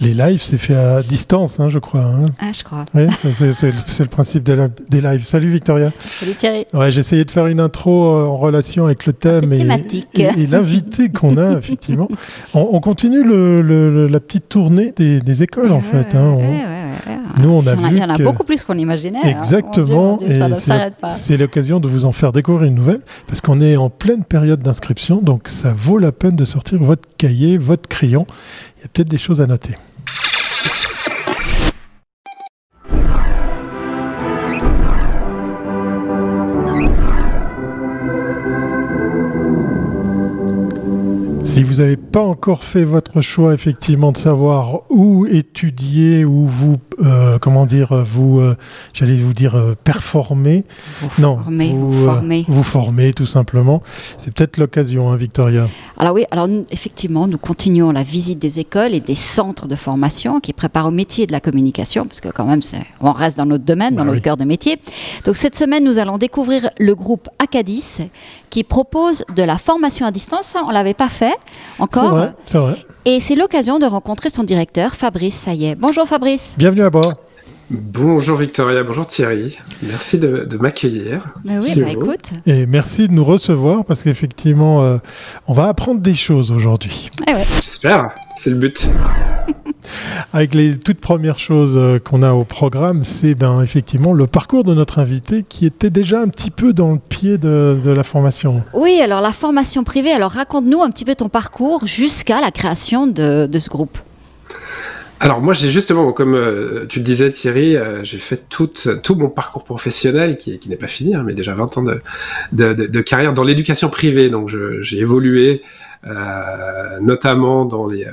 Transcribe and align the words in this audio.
les 0.00 0.14
lives, 0.14 0.40
c'est 0.40 0.58
fait 0.58 0.74
à 0.74 1.02
distance, 1.02 1.60
hein, 1.60 1.68
je 1.68 1.78
crois. 1.78 2.00
Hein. 2.00 2.24
Ah, 2.38 2.52
je 2.56 2.64
crois. 2.64 2.86
Oui, 2.94 3.04
c'est 3.20 4.00
le 4.00 4.08
principe 4.08 4.44
des, 4.44 4.56
des, 4.88 5.00
lives. 5.00 5.24
Salut 5.24 5.50
Victoria. 5.50 5.92
Salut 5.98 6.32
Thierry. 6.32 6.64
Ouais, 6.72 6.90
j'ai 6.90 7.00
essayé 7.00 7.24
de 7.24 7.30
faire 7.30 7.46
une 7.46 7.60
intro 7.60 8.06
euh, 8.06 8.24
en 8.24 8.36
relation 8.36 8.86
avec 8.86 9.04
le 9.04 9.12
thème 9.12 9.52
et, 9.52 9.66
et, 10.14 10.46
l'invité 10.46 11.10
qu'on 11.10 11.36
a, 11.36 11.58
effectivement. 11.58 12.08
On, 12.54 12.80
continue 12.80 13.22
le, 13.22 14.06
la 14.06 14.20
petite 14.20 14.48
tournée 14.48 14.92
des, 14.96 15.20
des 15.20 15.42
écoles, 15.42 15.72
en 15.72 15.82
fait. 15.82 16.14
Hein. 16.14 16.38
Nous, 17.38 17.48
on 17.48 17.66
a, 17.66 17.74
vu. 17.74 17.86
Il 17.90 17.98
y 17.98 18.04
en 18.04 18.10
a 18.10 18.18
beaucoup 18.18 18.44
plus 18.44 18.64
qu'on 18.64 18.78
imaginait. 18.78 19.20
Exactement. 19.24 20.18
et 20.20 20.40
c'est 21.10 21.36
l'occasion 21.36 21.80
de 21.80 21.88
vous 21.88 22.04
en 22.04 22.12
faire 22.12 22.32
découvrir 22.32 22.68
une 22.68 22.74
nouvelle, 22.74 23.00
parce 23.26 23.40
qu'on 23.40 23.60
est 23.60 23.76
en 23.76 23.90
pleine 23.90 24.24
période 24.24 24.62
d'inscription, 24.62 25.20
donc 25.20 25.48
ça 25.48 25.72
vaut 25.72 25.98
la 25.98 26.12
peine 26.12 26.36
de 26.36 26.44
sortir 26.44 26.78
votre 26.82 27.08
cahier, 27.18 27.58
votre 27.58 27.88
crayon. 27.88 28.26
Il 28.78 28.82
y 28.82 28.84
a 28.84 28.88
peut-être 28.88 29.08
des 29.08 29.18
choses 29.18 29.40
à 29.40 29.46
noter. 29.46 29.76
Si 41.42 41.62
vous 41.62 41.76
n'avez 41.76 41.96
pas 41.96 42.20
encore 42.22 42.64
fait 42.64 42.84
votre 42.84 43.22
choix, 43.22 43.54
effectivement, 43.54 44.12
de 44.12 44.18
savoir 44.18 44.82
où 44.90 45.26
étudier, 45.26 46.24
où 46.24 46.44
vous, 46.44 46.76
euh, 47.00 47.38
comment 47.38 47.64
dire, 47.64 48.04
vous, 48.04 48.40
euh, 48.40 48.56
j'allais 48.92 49.16
vous 49.16 49.32
dire, 49.32 49.54
euh, 49.54 49.74
performer. 49.82 50.64
Vous 51.00 51.08
non, 51.18 51.38
formez, 51.38 51.70
vous, 51.72 51.92
vous 51.92 52.04
formez. 52.04 52.44
vous 52.46 52.62
formez, 52.62 53.12
tout 53.14 53.26
simplement. 53.26 53.82
C'est 54.18 54.34
peut-être 54.34 54.58
l'occasion, 54.58 55.10
hein, 55.10 55.16
Victoria. 55.16 55.66
Alors 55.96 56.14
oui, 56.14 56.24
alors 56.30 56.46
effectivement, 56.70 57.26
nous 57.26 57.38
continuons 57.38 57.90
la 57.90 58.02
visite 58.02 58.38
des 58.38 58.58
écoles 58.58 58.92
et 58.94 59.00
des 59.00 59.14
centres 59.14 59.66
de 59.66 59.76
formation 59.76 60.40
qui 60.40 60.52
préparent 60.52 60.88
au 60.88 60.92
métier 60.92 61.26
de 61.26 61.32
la 61.32 61.40
communication, 61.40 62.04
parce 62.04 62.20
que 62.20 62.28
quand 62.28 62.44
même, 62.44 62.60
on 63.00 63.12
reste 63.12 63.38
dans 63.38 63.46
notre 63.46 63.64
domaine, 63.64 63.94
dans 63.94 64.04
bah 64.04 64.10
notre 64.10 64.22
cœur 64.22 64.36
de 64.36 64.44
métier. 64.44 64.78
Donc 65.24 65.36
cette 65.36 65.56
semaine, 65.56 65.84
nous 65.84 65.98
allons 65.98 66.18
découvrir 66.18 66.68
le 66.78 66.94
groupe 66.94 67.28
Acadis, 67.50 67.98
qui 68.48 68.62
propose 68.62 69.24
de 69.34 69.42
la 69.42 69.58
formation 69.58 70.06
à 70.06 70.12
distance. 70.12 70.46
Ça, 70.46 70.62
on 70.66 70.70
l'avait 70.70 70.94
pas 70.94 71.08
fait 71.08 71.34
encore. 71.80 72.28
C'est 72.46 72.58
vrai, 72.58 72.76
Et 73.04 73.18
c'est 73.18 73.34
l'occasion 73.34 73.80
de 73.80 73.86
rencontrer 73.86 74.30
son 74.30 74.44
directeur, 74.44 74.94
Fabrice 74.94 75.34
Saillet. 75.34 75.74
Bonjour 75.74 76.06
Fabrice. 76.06 76.54
Bienvenue 76.56 76.82
à 76.82 76.90
bord. 76.90 77.14
Bonjour 77.68 78.36
Victoria, 78.36 78.84
bonjour 78.84 79.06
Thierry. 79.06 79.58
Merci 79.82 80.18
de, 80.18 80.56
m'accueillir. 80.60 81.34
Ben 81.44 81.60
oui, 81.60 81.80
bah 81.80 81.90
écoute. 81.90 82.30
Et 82.46 82.66
merci 82.66 83.08
de 83.08 83.12
nous 83.12 83.24
recevoir 83.24 83.84
parce 83.84 84.04
qu'effectivement, 84.04 84.82
euh, 84.82 84.98
on 85.48 85.52
va 85.52 85.66
apprendre 85.66 86.00
des 86.00 86.14
choses 86.14 86.52
aujourd'hui. 86.52 87.10
Eh 87.26 87.34
ouais. 87.34 87.46
J'espère, 87.56 88.10
c'est 88.38 88.50
le 88.50 88.56
but. 88.56 88.88
Avec 90.32 90.54
les 90.54 90.76
toutes 90.76 91.00
premières 91.00 91.38
choses 91.38 91.76
euh, 91.76 91.98
qu'on 91.98 92.22
a 92.22 92.32
au 92.32 92.44
programme, 92.44 93.04
c'est 93.04 93.34
ben, 93.34 93.62
effectivement 93.62 94.12
le 94.12 94.26
parcours 94.26 94.64
de 94.64 94.74
notre 94.74 94.98
invité 94.98 95.44
qui 95.48 95.66
était 95.66 95.90
déjà 95.90 96.20
un 96.20 96.28
petit 96.28 96.50
peu 96.50 96.72
dans 96.72 96.92
le 96.92 96.98
pied 96.98 97.38
de, 97.38 97.78
la 97.84 98.02
formation. 98.02 98.62
Oui, 98.74 99.00
alors 99.02 99.20
la 99.20 99.32
formation 99.32 99.84
privée, 99.84 100.12
alors 100.12 100.32
raconte-nous 100.32 100.82
un 100.82 100.90
petit 100.90 101.04
peu 101.04 101.14
ton 101.14 101.28
parcours 101.28 101.86
jusqu'à 101.86 102.40
la 102.40 102.50
création 102.50 103.06
de 103.06 103.48
ce 103.58 103.68
groupe. 103.68 103.98
Alors 105.22 105.42
moi 105.42 105.52
j'ai 105.52 105.68
justement, 105.68 106.14
comme 106.14 106.34
euh, 106.34 106.86
tu 106.88 106.98
le 107.00 107.04
disais 107.04 107.30
Thierry, 107.30 107.76
euh, 107.76 108.02
j'ai 108.02 108.16
fait 108.16 108.48
tout, 108.48 108.70
tout 109.02 109.14
mon 109.14 109.28
parcours 109.28 109.64
professionnel 109.64 110.38
qui, 110.38 110.58
qui 110.58 110.70
n'est 110.70 110.76
pas 110.76 110.86
fini, 110.86 111.14
hein, 111.14 111.24
mais 111.26 111.34
déjà 111.34 111.52
20 111.52 111.76
ans 111.76 111.82
de, 111.82 112.00
de, 112.52 112.72
de, 112.72 113.00
carrière 113.02 113.34
dans 113.34 113.44
l'éducation 113.44 113.90
privée. 113.90 114.30
Donc 114.30 114.50
j'ai 114.80 114.98
évolué 114.98 115.60
euh, 116.06 116.98
notamment 117.02 117.66
dans 117.66 117.86
les... 117.86 118.06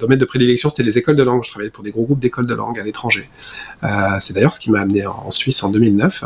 domaine 0.00 0.18
de 0.18 0.24
prédilection 0.24 0.70
c'était 0.70 0.82
les 0.82 0.98
écoles 0.98 1.16
de 1.16 1.22
langue. 1.22 1.44
Je 1.44 1.50
travaillais 1.50 1.70
pour 1.70 1.84
des 1.84 1.90
gros 1.90 2.04
groupes 2.04 2.20
d'écoles 2.20 2.46
de 2.46 2.54
langue 2.54 2.78
à 2.80 2.82
l'étranger. 2.82 3.28
C'est 4.18 4.34
d'ailleurs 4.34 4.52
ce 4.52 4.60
qui 4.60 4.70
m'a 4.70 4.80
amené 4.80 5.06
en, 5.06 5.30
Suisse 5.30 5.62
en 5.62 5.70
2009. 5.70 6.24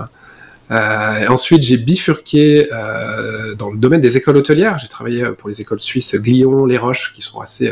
Euh, 0.71 1.29
ensuite, 1.29 1.63
j'ai 1.63 1.77
bifurqué 1.77 2.69
euh, 2.73 3.55
dans 3.55 3.71
le 3.71 3.77
domaine 3.77 4.01
des 4.01 4.17
écoles 4.17 4.39
hôtelières. 4.39 4.79
J'ai 4.79 4.89
travaillé 4.89 5.27
pour 5.37 5.51
les 5.51 5.61
écoles 5.61 5.81
suisses 5.81 6.15
Glion, 6.15 6.65
Les 6.65 6.79
Roches, 6.79 7.13
qui 7.15 7.21
sont 7.21 7.41
assez 7.41 7.71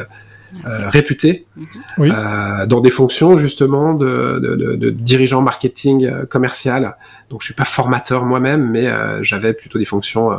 euh, 0.67 0.91
réputés 0.91 1.47
euh, 1.99 2.67
dans 2.67 2.81
des 2.81 2.91
fonctions 2.91 3.39
justement 3.39 3.95
de, 3.95 4.39
de, 4.39 4.75
de, 4.77 4.91
dirigeant 4.91 5.41
marketing 5.41 6.05
euh, 6.05 6.27
commercial. 6.27 6.97
Donc 7.31 7.41
je 7.41 7.47
suis 7.47 7.55
pas 7.55 7.65
formateur 7.65 8.27
moi-même, 8.27 8.69
mais 8.71 8.87
j'avais 9.23 9.55
plutôt 9.55 9.79
des 9.79 9.87
fonctions 9.87 10.31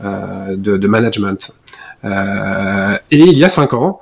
de, 0.00 0.76
de, 0.76 0.88
management. 0.88 1.52
et 2.04 3.18
il 3.18 3.36
y 3.36 3.44
a 3.44 3.48
cinq 3.48 3.72
ans, 3.74 4.00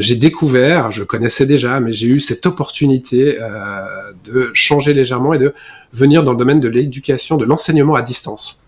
j'ai 0.00 0.16
découvert, 0.16 0.90
je 0.90 1.04
connaissais 1.04 1.46
déjà, 1.46 1.78
mais 1.80 1.92
j'ai 1.92 2.08
eu 2.08 2.20
cette 2.20 2.46
opportunité 2.46 3.38
de 4.24 4.50
changer 4.54 4.94
légèrement 4.94 5.34
et 5.34 5.38
de 5.38 5.54
venir 5.92 6.24
dans 6.24 6.32
le 6.32 6.38
domaine 6.38 6.60
de 6.60 6.68
l'éducation, 6.68 7.36
de 7.36 7.44
l'enseignement 7.44 7.94
à 7.94 8.02
distance. 8.02 8.64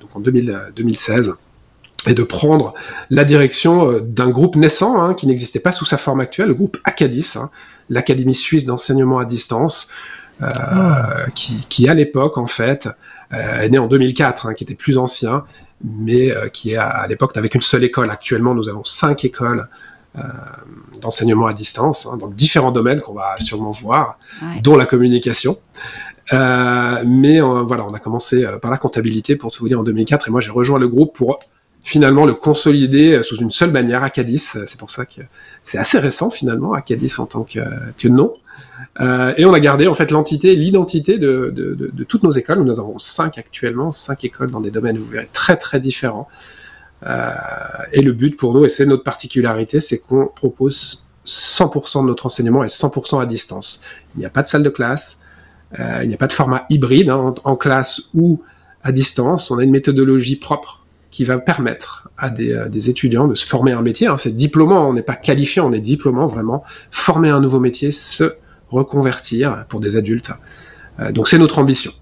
donc 0.00 0.14
en 0.14 0.20
2000, 0.20 0.72
2016 0.76 1.34
et 2.06 2.14
de 2.14 2.22
prendre 2.22 2.74
la 3.10 3.24
direction 3.24 3.90
euh, 3.90 4.00
d'un 4.00 4.30
groupe 4.30 4.56
naissant 4.56 5.02
hein, 5.02 5.14
qui 5.14 5.26
n'existait 5.26 5.60
pas 5.60 5.72
sous 5.72 5.84
sa 5.84 5.96
forme 5.96 6.20
actuelle, 6.20 6.48
le 6.48 6.54
groupe 6.54 6.78
Acadis, 6.84 7.36
hein, 7.36 7.50
l'Académie 7.88 8.34
suisse 8.34 8.66
d'enseignement 8.66 9.18
à 9.18 9.24
distance, 9.24 9.90
euh, 10.42 10.48
ah. 10.52 11.26
qui, 11.34 11.66
qui, 11.68 11.88
à 11.88 11.94
l'époque 11.94 12.38
en 12.38 12.46
fait 12.46 12.88
euh, 13.32 13.60
est 13.60 13.68
né 13.68 13.78
en 13.78 13.86
2004, 13.86 14.46
hein, 14.46 14.54
qui 14.54 14.64
était 14.64 14.74
plus 14.74 14.96
ancien, 14.96 15.44
mais 15.82 16.30
euh, 16.30 16.48
qui 16.48 16.76
à, 16.76 17.06
l'époque 17.08 17.34
n'avait 17.34 17.48
qu'une 17.48 17.60
seule 17.60 17.84
école. 17.84 18.10
Actuellement, 18.10 18.54
nous 18.54 18.68
avons 18.68 18.84
cinq 18.84 19.24
écoles 19.24 19.68
euh, 20.18 20.22
d'enseignement 21.00 21.46
à 21.46 21.52
distance 21.52 22.06
hein, 22.06 22.16
dans 22.16 22.28
différents 22.28 22.72
domaines 22.72 23.00
qu'on 23.00 23.14
va 23.14 23.36
sûrement 23.40 23.70
voir, 23.70 24.18
dont 24.62 24.76
la 24.76 24.86
communication. 24.86 25.58
Euh, 26.32 27.02
mais 27.06 27.40
voilà, 27.40 27.84
on 27.84 27.94
a 27.94 27.98
commencé 27.98 28.46
par 28.62 28.70
la 28.70 28.76
comptabilité 28.76 29.36
pour 29.36 29.50
tout 29.50 29.62
vous 29.62 29.68
dire 29.68 29.80
en 29.80 29.82
2004 29.82 30.28
et 30.28 30.30
moi 30.30 30.40
j'ai 30.40 30.50
rejoint 30.50 30.78
le 30.78 30.88
groupe 30.88 31.16
pour 31.16 31.40
finalement 31.82 32.26
le 32.26 32.34
consolider 32.34 33.14
euh, 33.14 33.22
sous 33.22 33.36
une 33.36 33.50
seule 33.50 33.70
manière, 33.70 34.04
Acadis. 34.04 34.50
Euh, 34.56 34.64
c'est 34.66 34.78
pour 34.78 34.90
ça 34.90 35.06
que 35.06 35.22
c'est 35.64 35.78
assez 35.78 35.98
récent 35.98 36.30
finalement, 36.30 36.72
Acadis 36.74 37.18
en 37.18 37.26
tant 37.26 37.44
que, 37.44 37.60
que 37.98 38.08
nom. 38.08 38.32
Euh, 39.00 39.32
et 39.36 39.44
on 39.44 39.52
a 39.52 39.60
gardé 39.60 39.86
en 39.86 39.94
fait 39.94 40.10
l'entité, 40.10 40.56
l'identité 40.56 41.18
de, 41.18 41.52
de, 41.54 41.74
de, 41.74 41.90
de, 41.92 42.04
toutes 42.04 42.22
nos 42.22 42.32
écoles. 42.32 42.62
Nous 42.62 42.80
en 42.80 42.82
avons 42.82 42.98
cinq 42.98 43.38
actuellement, 43.38 43.92
cinq 43.92 44.24
écoles 44.24 44.50
dans 44.50 44.60
des 44.60 44.70
domaines, 44.70 44.98
vous 44.98 45.06
verrez, 45.06 45.28
très 45.32 45.56
très 45.56 45.80
différents. 45.80 46.28
Euh, 47.06 47.30
et 47.92 48.02
le 48.02 48.12
but 48.12 48.36
pour 48.36 48.52
nous, 48.54 48.64
et 48.64 48.68
c'est 48.68 48.86
notre 48.86 49.04
particularité, 49.04 49.80
c'est 49.80 49.98
qu'on 49.98 50.26
propose 50.26 51.06
100% 51.26 52.02
de 52.02 52.06
notre 52.06 52.26
enseignement 52.26 52.64
est 52.64 52.74
100% 52.74 53.22
à 53.22 53.26
distance. 53.26 53.82
Il 54.16 54.20
n'y 54.20 54.26
a 54.26 54.30
pas 54.30 54.42
de 54.42 54.48
salle 54.48 54.62
de 54.62 54.70
classe, 54.70 55.22
euh, 55.78 56.00
il 56.02 56.08
n'y 56.08 56.14
a 56.14 56.18
pas 56.18 56.26
de 56.26 56.32
format 56.32 56.66
hybride 56.68 57.08
hein, 57.08 57.34
en 57.44 57.56
classe 57.56 58.02
ou 58.14 58.42
à 58.82 58.92
distance. 58.92 59.50
On 59.50 59.58
a 59.58 59.64
une 59.64 59.70
méthodologie 59.70 60.36
propre 60.36 60.79
qui 61.10 61.24
va 61.24 61.38
permettre 61.38 62.08
à 62.16 62.30
des, 62.30 62.52
euh, 62.52 62.68
des, 62.68 62.88
étudiants 62.90 63.26
de 63.26 63.34
se 63.34 63.46
former 63.46 63.72
un 63.72 63.82
métier. 63.82 64.06
Hein. 64.06 64.16
C'est 64.16 64.34
diplômant, 64.34 64.88
on 64.88 64.92
n'est 64.92 65.02
pas 65.02 65.16
qualifié, 65.16 65.60
on 65.60 65.72
est 65.72 65.80
diplômant 65.80 66.26
vraiment. 66.26 66.62
Former 66.90 67.30
un 67.30 67.40
nouveau 67.40 67.60
métier, 67.60 67.92
se 67.92 68.34
reconvertir 68.68 69.64
pour 69.68 69.80
des 69.80 69.96
adultes. 69.96 70.30
Euh, 71.00 71.12
donc 71.12 71.28
c'est 71.28 71.38
notre 71.38 71.58
ambition. 71.58 71.92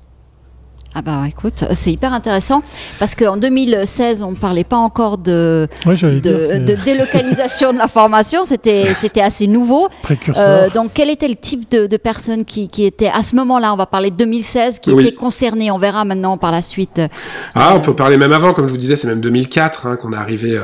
Ah 0.99 1.03
bah 1.03 1.23
écoute, 1.29 1.63
c'est 1.75 1.93
hyper 1.93 2.13
intéressant 2.13 2.61
parce 2.99 3.15
qu'en 3.15 3.37
2016, 3.37 4.25
on 4.25 4.33
ne 4.33 4.37
parlait 4.37 4.65
pas 4.65 4.79
encore 4.79 5.17
de, 5.17 5.69
de, 5.87 6.85
délocalisation 6.85 7.73
de 7.73 7.79
la 7.79 7.87
formation, 7.87 8.43
c'était 8.45 8.87
c'était 8.97 9.21
assez 9.21 9.47
nouveau. 9.47 9.89
Euh, 10.37 10.69
donc 10.71 10.91
quel 10.95 11.09
était 11.09 11.29
le 11.29 11.37
type 11.37 11.71
de, 11.71 11.97
personnes 11.97 12.45
qui, 12.45 12.69
qui 12.69 12.85
étaient 12.85 13.13
à 13.15 13.23
ce 13.23 13.37
moment-là, 13.37 13.73
on 13.73 13.77
va 13.77 13.87
parler 13.87 14.11
de 14.11 14.17
2016, 14.17 14.81
qui 14.81 14.91
étaient 14.91 15.13
concernées, 15.13 15.71
on 15.71 15.79
verra 15.79 16.05
maintenant 16.05 16.37
par 16.37 16.51
la 16.51 16.63
suite. 16.63 17.01
Ah, 17.55 17.77
on 17.77 17.81
peut 17.81 17.95
parler 17.95 18.17
même 18.17 18.33
avant, 18.33 18.53
comme 18.53 18.67
je 18.67 18.73
vous 18.73 18.77
disais, 18.77 18.97
c'est 18.97 19.07
même 19.07 19.21
2004 19.21 19.87
hein, 19.87 19.95
qu'on 19.95 20.13
est 20.13 20.17
arrivé 20.17 20.57
euh, 20.57 20.63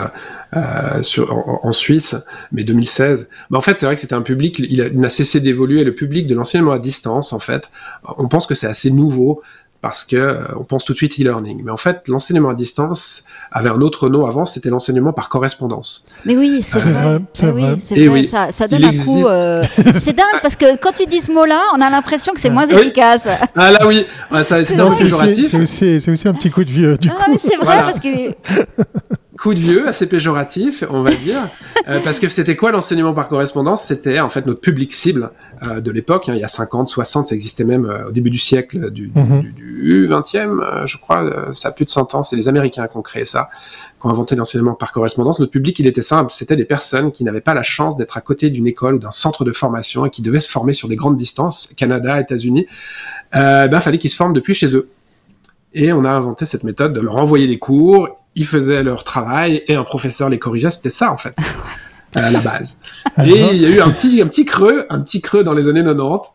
euh, 0.56 1.02
sur, 1.02 1.32
en, 1.62 1.70
Suisse, 1.70 2.16
mais 2.50 2.64
2016. 2.64 3.28
Mais 3.50 3.56
en 3.56 3.60
fait, 3.60 3.78
c'est 3.78 3.86
vrai 3.86 3.94
que 3.94 4.00
c'était 4.00 4.14
un 4.14 4.22
public, 4.22 4.58
il 4.58 4.90
n'a 4.94 5.10
cessé 5.10 5.38
d'évoluer, 5.38 5.84
le 5.84 5.94
public 5.94 6.26
de 6.26 6.34
l'enseignement 6.34 6.72
à 6.72 6.80
distance, 6.80 7.32
en 7.32 7.38
fait, 7.38 7.70
on 8.18 8.26
pense 8.26 8.48
que 8.48 8.56
c'est 8.56 8.66
assez 8.66 8.90
nouveau 8.90 9.42
parce 9.84 10.02
que 10.02 10.16
euh, 10.16 10.44
on 10.58 10.64
pense 10.64 10.86
tout 10.86 10.94
de 10.94 10.96
suite 10.96 11.20
e-learning. 11.20 11.60
Mais 11.62 11.70
en 11.70 11.76
fait, 11.76 12.08
l'enseignement 12.08 12.48
à 12.48 12.54
distance 12.54 13.24
avait 13.52 13.68
un 13.68 13.82
autre 13.82 14.08
nom 14.08 14.24
avant, 14.24 14.46
c'était 14.46 14.70
l'enseignement 14.70 15.12
par 15.12 15.28
correspondance. 15.28 16.06
Mais 16.24 16.38
oui, 16.38 16.62
c'est 16.62 16.78
vrai. 16.78 17.20
C'est 17.34 17.50
vrai, 17.50 18.08
oui, 18.08 18.24
Ça, 18.24 18.50
ça, 18.50 18.66
donne 18.66 18.82
un 18.82 18.94
coup. 18.94 19.26
Euh, 19.26 19.62
c'est 19.68 20.16
dingue 20.16 20.40
parce 20.40 20.56
que 20.56 20.78
quand 20.78 20.92
tu 20.92 21.04
dis 21.04 21.20
ce 21.20 21.30
mot-là, 21.32 21.60
on 21.76 21.82
a 21.82 21.90
l'impression 21.90 22.32
que 22.32 22.40
c'est 22.40 22.48
moins 22.48 22.66
efficace. 22.66 23.28
Ah 23.54 23.72
là 23.72 23.86
oui, 23.86 24.06
c'est 24.42 24.80
aussi, 24.80 26.10
aussi, 26.10 26.28
un 26.28 26.32
petit 26.32 26.50
coup 26.50 26.64
de 26.64 26.70
vieux. 26.70 26.96
Du 26.96 27.10
ah, 27.10 27.26
c'est 27.38 27.56
vrai 27.58 27.82
parce 27.82 28.00
que 28.00 28.08
coup 29.44 29.52
de 29.52 29.60
vieux, 29.60 29.86
assez 29.86 30.06
péjoratif, 30.06 30.84
on 30.88 31.02
va 31.02 31.10
dire, 31.10 31.50
euh, 31.86 32.00
parce 32.02 32.18
que 32.18 32.30
c'était 32.30 32.56
quoi 32.56 32.72
l'enseignement 32.72 33.12
par 33.12 33.28
correspondance? 33.28 33.84
C'était 33.84 34.18
en 34.18 34.30
fait 34.30 34.46
notre 34.46 34.62
public 34.62 34.90
cible 34.90 35.32
euh, 35.66 35.82
de 35.82 35.90
l'époque. 35.90 36.30
Hein, 36.30 36.32
il 36.34 36.40
y 36.40 36.44
a 36.44 36.48
50, 36.48 36.88
60, 36.88 37.26
ça 37.26 37.34
existait 37.34 37.64
même 37.64 37.84
euh, 37.84 38.08
au 38.08 38.10
début 38.10 38.30
du 38.30 38.38
siècle 38.38 38.90
du, 38.90 39.10
Mhm. 39.14 39.42
du, 39.42 39.52
du 39.52 40.06
20e, 40.08 40.86
je 40.86 40.96
crois. 40.96 41.52
ça 41.52 41.68
a 41.68 41.72
plus 41.72 41.84
de 41.84 41.90
100 41.90 42.14
ans. 42.14 42.22
C'est 42.22 42.36
les 42.36 42.48
Américains 42.48 42.86
qui 42.86 42.96
ont 42.96 43.02
créé 43.02 43.26
ça, 43.26 43.50
qui 44.00 44.06
ont 44.06 44.10
inventé 44.10 44.34
l'enseignement 44.34 44.72
par 44.72 44.92
correspondance. 44.92 45.38
Notre 45.40 45.52
public, 45.52 45.78
il 45.78 45.86
était 45.86 46.00
simple. 46.00 46.32
C'était 46.32 46.56
des 46.56 46.64
personnes 46.64 47.12
qui 47.12 47.22
n'avaient 47.22 47.42
pas 47.42 47.52
la 47.52 47.62
chance 47.62 47.98
d'être 47.98 48.16
à 48.16 48.22
côté 48.22 48.48
d'une 48.48 48.66
école 48.66 48.94
ou 48.94 48.98
d'un 48.98 49.10
centre 49.10 49.44
de 49.44 49.52
formation 49.52 50.06
et 50.06 50.10
qui 50.10 50.22
devaient 50.22 50.40
se 50.40 50.50
former 50.50 50.72
sur 50.72 50.88
des 50.88 50.96
grandes 50.96 51.18
distances, 51.18 51.68
Canada, 51.76 52.18
États-Unis. 52.18 52.66
Ben, 53.34 53.80
fallait 53.80 53.98
qu'ils 53.98 54.08
se 54.08 54.16
forment 54.16 54.32
depuis 54.32 54.54
chez 54.54 54.74
eux. 54.74 54.88
Et 55.74 55.92
on 55.92 56.04
a 56.04 56.10
inventé 56.10 56.46
cette 56.46 56.64
méthode 56.64 56.92
de 56.92 57.00
leur 57.00 57.16
envoyer 57.16 57.46
des 57.48 57.58
cours, 57.58 58.08
ils 58.36 58.46
faisaient 58.46 58.82
leur 58.82 59.02
travail 59.04 59.62
et 59.68 59.74
un 59.74 59.82
professeur 59.84 60.28
les 60.28 60.38
corrigeait. 60.38 60.70
C'était 60.70 60.90
ça 60.90 61.10
en 61.10 61.16
fait, 61.16 61.34
à 62.16 62.30
la 62.30 62.38
base. 62.40 62.76
Ah, 63.16 63.26
Et 63.26 63.30
il 63.54 63.60
y 63.62 63.66
a 63.66 63.68
eu 63.68 63.80
un 63.80 63.90
petit, 63.90 64.22
un 64.22 64.26
petit 64.28 64.44
creux, 64.44 64.86
un 64.88 65.00
petit 65.00 65.20
creux 65.20 65.42
dans 65.44 65.52
les 65.52 65.68
années 65.68 65.82
90. 65.82 66.28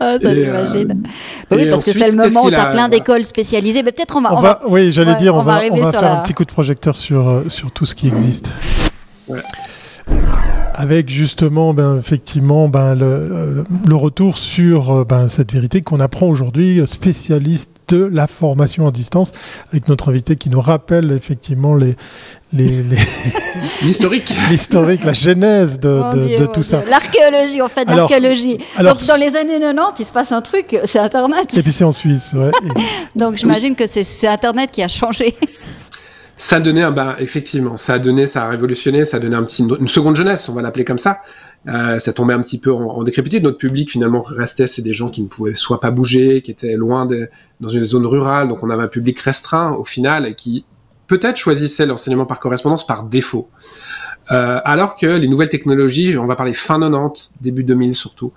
Ah, 0.00 0.16
ça, 0.20 0.32
Et, 0.32 0.44
j'imagine. 0.44 0.90
euh, 0.92 1.08
Bah 1.50 1.56
oui, 1.58 1.68
parce 1.70 1.84
que 1.84 1.92
c'est 1.92 2.08
le 2.10 2.16
moment 2.16 2.44
où 2.44 2.50
tu 2.50 2.54
as 2.56 2.62
a- 2.62 2.66
plein 2.70 2.88
d'écoles 2.88 3.24
spécialisées. 3.24 3.82
Mais 3.82 3.92
peut-être 3.92 4.16
on 4.16 4.20
va. 4.20 4.32
On 4.32 4.38
on 4.38 4.40
va, 4.40 4.60
oui, 4.68 4.92
j'allais 4.92 5.12
ouais, 5.12 5.16
dire, 5.18 5.34
on, 5.34 5.38
on 5.38 5.42
va 5.42 5.52
va, 5.52 5.58
arriver 5.58 5.80
on 5.80 5.82
va 5.84 5.90
sur 5.90 6.00
faire 6.00 6.08
la- 6.10 6.20
un 6.20 6.22
petit 6.22 6.34
coup 6.34 6.44
de 6.44 6.52
projecteur 6.52 6.94
sur, 6.96 7.44
sur 7.48 7.72
tout 7.72 7.86
ce 7.86 7.94
qui 7.96 8.06
existe. 8.06 8.50
Ouais. 9.28 9.42
Avec 10.76 11.08
justement, 11.08 11.72
ben, 11.72 11.98
effectivement, 12.00 12.68
ben, 12.68 12.96
le, 12.96 13.64
retour 13.94 14.36
sur 14.38 14.90
euh, 14.90 15.04
ben, 15.04 15.28
cette 15.28 15.52
vérité 15.52 15.82
qu'on 15.82 16.00
apprend 16.00 16.26
aujourd'hui, 16.26 16.80
euh, 16.80 16.86
spécialiste 16.86 17.70
de 17.88 18.02
la 18.04 18.26
formation 18.26 18.84
à 18.88 18.90
distance, 18.90 19.30
avec 19.70 19.86
notre 19.88 20.08
invité 20.10 20.34
qui 20.34 20.50
nous 20.50 20.60
rappelle 20.60 21.12
effectivement 21.12 21.76
les, 21.76 21.94
les, 22.52 22.66
les- 22.82 22.96
L'historique. 23.82 24.34
l'historique, 24.50 25.04
la 25.04 25.12
genèse 25.12 25.78
de, 25.78 25.88
Mon 25.88 26.10
de- 26.12 26.26
Dieu, 26.26 26.38
de 26.38 26.44
mon 26.46 26.52
tout 26.52 26.62
ça. 26.64 26.82
L'archéologie, 26.88 27.62
on 27.62 27.68
fait 27.68 27.88
Alors- 27.88 28.10
l'archéologie. 28.10 28.58
alors- 28.76 28.96
Donc 28.96 29.06
dans 29.06 29.16
les 29.16 29.36
années 29.36 29.60
90, 29.60 30.00
il 30.00 30.04
se 30.06 30.12
passe 30.12 30.32
un 30.32 30.40
truc, 30.42 30.76
c'est 30.86 30.98
Internet. 30.98 31.56
Et 31.56 31.62
puis 31.62 31.72
c'est 31.72 31.84
en 31.84 31.92
Suisse, 31.92 32.34
ouais. 32.34 32.50
Donc 33.14 33.36
j'imagine 33.36 33.76
que 33.76 33.86
c'est- 33.86 34.02
c'est 34.02 34.26
Internet 34.28 34.70
qui 34.72 34.82
a 34.82 34.88
changé. 34.88 35.36
Ça 36.36 36.56
a 36.56 36.60
donné 36.60 36.82
un, 36.82 36.90
bah, 36.90 37.16
effectivement, 37.20 37.76
ça 37.76 37.94
a 37.94 37.98
donné, 37.98 38.26
ça 38.26 38.44
a 38.44 38.48
révolutionné, 38.48 39.04
ça 39.04 39.18
a 39.18 39.20
donné 39.20 39.36
un 39.36 39.44
petit, 39.44 39.62
une 39.62 39.88
seconde 39.88 40.16
jeunesse, 40.16 40.48
on 40.48 40.54
va 40.54 40.62
l'appeler 40.62 40.84
comme 40.84 40.98
ça. 40.98 41.20
Euh, 41.68 41.98
ça 41.98 42.12
tombait 42.12 42.34
un 42.34 42.42
petit 42.42 42.58
peu 42.58 42.72
en, 42.72 42.82
en 42.82 43.02
décrépitude. 43.04 43.42
Notre 43.42 43.58
public 43.58 43.90
finalement 43.90 44.22
restait, 44.22 44.66
c'est 44.66 44.82
des 44.82 44.92
gens 44.92 45.10
qui 45.10 45.22
ne 45.22 45.28
pouvaient 45.28 45.54
soit 45.54 45.80
pas 45.80 45.90
bouger, 45.90 46.42
qui 46.42 46.50
étaient 46.50 46.74
loin 46.74 47.06
de, 47.06 47.28
dans 47.60 47.68
une 47.68 47.82
zone 47.82 48.06
rurale, 48.06 48.48
donc 48.48 48.62
on 48.62 48.70
avait 48.70 48.82
un 48.82 48.88
public 48.88 49.18
restreint 49.20 49.72
au 49.72 49.84
final 49.84 50.26
et 50.26 50.34
qui 50.34 50.64
peut-être 51.06 51.36
choisissait 51.36 51.86
l'enseignement 51.86 52.26
par 52.26 52.40
correspondance 52.40 52.86
par 52.86 53.04
défaut. 53.04 53.48
Euh, 54.32 54.60
alors 54.64 54.96
que 54.96 55.06
les 55.06 55.28
nouvelles 55.28 55.50
technologies, 55.50 56.16
on 56.16 56.26
va 56.26 56.36
parler 56.36 56.54
fin 56.54 56.80
90, 56.80 57.34
début 57.40 57.62
2000 57.64 57.94
surtout, 57.94 58.32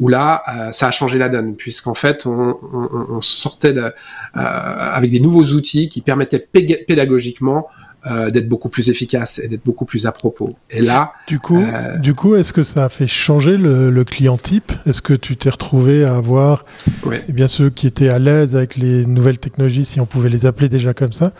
où 0.00 0.08
là, 0.08 0.42
euh, 0.48 0.72
ça 0.72 0.88
a 0.88 0.90
changé 0.90 1.18
la 1.18 1.28
donne, 1.28 1.54
puisqu'en 1.56 1.94
fait, 1.94 2.26
on, 2.26 2.56
on, 2.72 2.88
on 3.16 3.20
sortait 3.20 3.72
de, 3.72 3.80
euh, 3.82 3.90
avec 4.34 5.10
des 5.10 5.20
nouveaux 5.20 5.44
outils 5.52 5.88
qui 5.88 6.00
permettaient 6.00 6.38
pédagogiquement 6.86 7.68
euh, 8.06 8.30
d'être 8.30 8.48
beaucoup 8.50 8.68
plus 8.68 8.90
efficace 8.90 9.38
et 9.38 9.48
d'être 9.48 9.64
beaucoup 9.64 9.86
plus 9.86 10.04
à 10.04 10.12
propos. 10.12 10.50
Et 10.68 10.82
là, 10.82 11.12
Du 11.26 11.38
coup, 11.38 11.56
Euh, 11.62 11.96
du 11.96 12.12
coup, 12.12 12.34
est-ce 12.34 12.52
que 12.52 12.62
ça 12.62 12.84
a 12.84 12.88
fait 12.90 13.06
changer 13.06 13.56
le, 13.56 13.88
le 13.90 14.04
client 14.04 14.36
type? 14.36 14.72
Est-ce 14.84 15.00
que 15.00 15.14
tu 15.14 15.36
t'es 15.38 15.48
retrouvé 15.48 16.04
à 16.04 16.16
avoir 16.16 16.66
eh 17.28 17.32
bien 17.32 17.48
ceux 17.48 17.70
qui 17.70 17.86
étaient 17.86 18.10
à 18.10 18.18
l'aise 18.18 18.56
avec 18.56 18.76
les 18.76 19.06
nouvelles 19.06 19.38
technologies, 19.38 19.86
si 19.86 20.00
on 20.00 20.06
pouvait 20.06 20.28
les 20.28 20.44
appeler 20.44 20.68
déjà 20.68 20.92
comme 20.92 21.14
ça, 21.14 21.32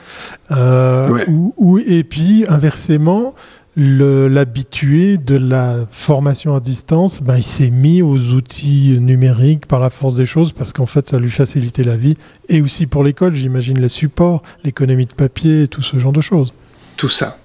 euh, 0.52 1.24
ou, 1.28 1.54
ou- 1.58 1.78
et 1.78 2.02
puis 2.04 2.44
inversement, 2.48 3.34
l'habitué 3.76 5.16
de 5.16 5.36
la 5.36 5.86
formation 5.90 6.54
à 6.54 6.60
distance, 6.60 7.22
ben, 7.22 7.36
il 7.36 7.42
s'est 7.42 7.70
mis 7.70 8.02
aux 8.02 8.18
outils 8.34 8.98
numériques 9.00 9.66
par 9.66 9.80
la 9.80 9.90
force 9.90 10.14
des 10.14 10.26
choses 10.26 10.52
parce 10.52 10.72
qu'en 10.72 10.86
fait, 10.86 11.08
ça 11.08 11.18
lui 11.18 11.30
facilitait 11.30 11.82
la 11.84 11.96
vie 11.96 12.14
et 12.48 12.62
aussi 12.62 12.86
pour 12.86 13.02
l'école, 13.02 13.34
j'imagine 13.34 13.78
les 13.80 13.88
supports, 13.88 14.42
l'économie 14.62 15.06
de 15.06 15.12
papier 15.14 15.62
et 15.62 15.68
tout 15.68 15.82
ce 15.82 15.98
genre 15.98 16.12
de 16.12 16.20
choses. 16.20 16.52
tout 16.96 17.08
ça. 17.08 17.38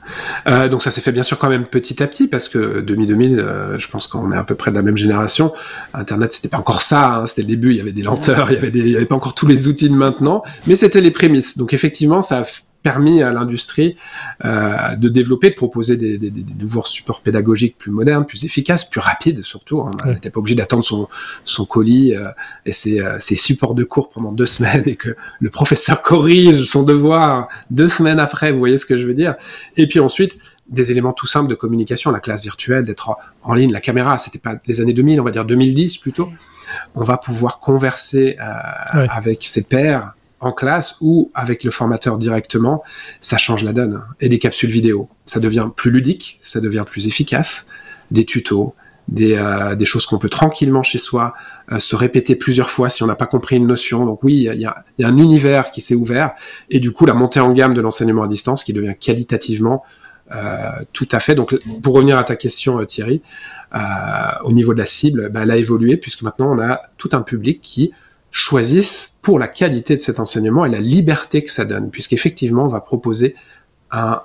Euh, 0.48 0.70
donc 0.70 0.84
ça 0.84 0.92
s'est 0.92 1.02
fait 1.02 1.12
bien 1.12 1.24
sûr 1.24 1.40
quand 1.40 1.50
même 1.50 1.66
petit 1.66 2.04
à 2.04 2.08
petit 2.08 2.28
parce 2.28 2.48
que 2.48 2.82
2000-2000, 2.82 3.40
euh, 3.40 3.80
je 3.80 3.88
pense 3.88 4.06
qu'on 4.08 4.32
est 4.32 4.38
à 4.38 4.44
peu 4.44 4.54
près 4.54 4.70
de 4.70 4.76
la 4.76 4.84
même 4.84 4.98
génération. 4.98 5.52
Internet, 5.96 6.34
c'était 6.34 6.50
pas 6.50 6.60
encore 6.60 6.84
ça. 6.84 7.16
hein, 7.16 7.26
c'était 7.28 7.42
le 7.42 7.48
début. 7.48 7.72
Il 7.72 7.78
y 7.78 7.82
avait 7.82 7.92
des 7.92 8.04
lenteurs, 8.04 8.52
il 8.52 8.88
y 8.88 8.96
avait 8.96 9.06
pas 9.08 9.16
encore 9.16 9.34
tous 9.34 9.48
les 9.48 9.68
outils 9.68 9.90
de 9.90 9.96
maintenant, 9.96 10.44
mais 10.68 10.76
c'était 10.76 11.02
les 11.02 11.10
prémices. 11.10 11.58
Donc 11.58 11.74
effectivement, 11.74 12.22
ça 12.22 12.42
a 12.42 12.44
permis 12.82 13.22
à 13.22 13.32
l'industrie 13.32 13.96
euh, 14.46 14.96
de 14.96 15.10
développer, 15.10 15.50
de 15.50 15.56
proposer 15.56 15.98
des, 15.98 16.18
des, 16.18 16.32
des- 16.32 16.46
nouveaux 16.64 16.84
supports 16.86 17.22
pédagogiques 17.22 17.78
plus 17.78 17.92
modernes, 17.92 18.26
plus 18.26 18.46
efficaces, 18.46 18.86
plus 18.90 19.02
rapides 19.02 19.42
surtout. 19.44 19.82
hein. 19.82 19.92
On 20.04 20.08
Ouais. 20.08 20.14
n'était 20.14 20.30
pas 20.30 20.40
obligé 20.40 20.56
d'attendre 20.56 20.84
son, 20.84 21.08
son 21.44 21.66
colis 21.66 22.16
euh, 22.16 22.30
et 22.66 22.72
ses, 22.74 23.02
euh, 23.02 23.20
ses 23.20 23.36
supports 23.36 23.76
de 23.76 23.84
cours 23.84 24.10
pendant 24.10 24.32
deux 24.32 24.46
semaines 24.58 24.84
et 24.86 24.96
que 24.96 25.16
le 25.40 25.50
professeur 25.50 26.02
corrige 26.02 26.64
son 26.66 26.84
devoir 26.84 27.48
deux 27.70 27.90
semaines 27.90 28.20
après. 28.20 28.52
Vous 28.52 28.60
voyez 28.60 28.78
ce 28.78 28.86
que 28.86 28.96
je 28.98 29.06
veux 29.06 29.14
dire 29.14 29.36
Et 29.76 29.88
puis 29.88 30.00
ensuite, 30.00 30.34
des 30.70 30.92
éléments 30.92 31.14
tout 31.14 31.26
simples 31.28 31.50
de 31.50 31.56
communication, 31.56 32.12
la 32.12 32.20
classe 32.20 32.44
virtuelle, 32.44 32.84
d'être 32.84 33.10
en, 33.10 33.18
en 33.44 33.54
ligne, 33.56 33.72
la 33.72 33.82
caméra, 33.82 34.18
c'était 34.20 34.38
pas 34.40 34.56
les 34.68 34.82
années 34.82 34.94
2000, 34.94 35.20
on 35.20 35.24
va 35.24 35.32
dire 35.32 35.44
2010 35.44 35.98
plutôt. 35.98 36.30
On 36.96 37.04
va 37.04 37.18
pouvoir 37.18 37.60
converser 37.60 38.38
euh, 38.40 39.00
Ouais. 39.00 39.08
avec 39.10 39.44
ses 39.44 39.64
pairs 39.64 40.14
en 40.40 40.52
classe 40.52 40.98
ou 41.02 41.32
avec 41.34 41.64
le 41.64 41.72
formateur 41.72 42.18
directement, 42.18 42.84
ça 43.22 43.38
change 43.38 43.64
la 43.64 43.74
donne. 43.74 44.04
Et 44.20 44.30
des 44.30 44.40
capsules 44.40 44.70
vidéo, 44.70 45.10
ça 45.26 45.40
devient 45.40 45.70
plus 45.76 45.92
ludique, 45.92 46.40
ça 46.42 46.62
devient 46.62 46.86
plus 46.86 47.08
efficace, 47.08 47.68
des 48.12 48.26
tutos, 48.26 48.74
des, 49.08 49.36
euh, 49.36 49.86
choses 49.86 50.06
qu'on 50.06 50.20
peut 50.20 50.30
tranquillement 50.30 50.84
chez 50.84 51.00
soi 51.00 51.34
euh, 51.72 51.80
se 51.80 51.96
répéter 51.96 52.36
plusieurs 52.36 52.70
fois 52.70 52.90
si 52.90 53.02
on 53.04 53.08
n'a 53.08 53.16
pas 53.16 53.26
compris 53.26 53.58
une 53.58 53.68
notion. 53.68 54.06
Donc 54.06 54.24
oui, 54.24 54.36
il 54.36 54.44
y 54.44 54.66
a, 54.66 54.84
y 54.98 55.04
a 55.04 55.08
un 55.08 55.18
univers 55.18 55.72
qui 55.72 55.82
s'est 55.82 55.96
ouvert 55.96 56.34
et 56.70 56.80
du 56.80 56.92
coup 56.92 57.06
la 57.06 57.14
montée 57.14 57.40
en 57.40 57.52
gamme 57.52 57.74
de 57.74 57.82
l'enseignement 57.82 58.24
à 58.24 58.28
distance 58.28 58.64
qui 58.64 58.74
devient 58.74 58.96
qualitativement 59.00 59.84
euh, 60.32 60.84
tout 60.94 61.08
à 61.12 61.20
fait. 61.20 61.34
Donc 61.34 61.58
pour 61.82 61.96
revenir 61.96 62.18
à 62.18 62.24
ta 62.24 62.36
question 62.36 62.80
euh, 62.80 62.86
Thierry, 62.86 63.22
euh, 63.74 63.80
au 64.44 64.52
niveau 64.52 64.74
de 64.74 64.80
la 64.80 64.86
cible, 64.86 65.30
bah, 65.30 65.42
elle 65.44 65.52
a 65.52 65.58
évolué 65.58 65.98
puisque 65.98 66.22
maintenant 66.22 66.54
on 66.54 66.60
a 66.60 66.82
tout 66.98 67.10
un 67.14 67.22
public 67.22 67.62
qui 67.62 67.92
choisissent 68.32 69.16
pour 69.22 69.40
la 69.40 69.48
qualité 69.48 69.96
de 69.96 70.02
cet 70.02 70.20
enseignement 70.20 70.66
et 70.66 70.70
la 70.70 70.80
liberté 70.80 71.44
que 71.44 71.52
ça 71.52 71.66
donne, 71.66 71.90
puisqu'effectivement, 71.90 72.64
on 72.66 72.68
va 72.68 72.80
proposer 72.80 73.36
un, 73.92 74.22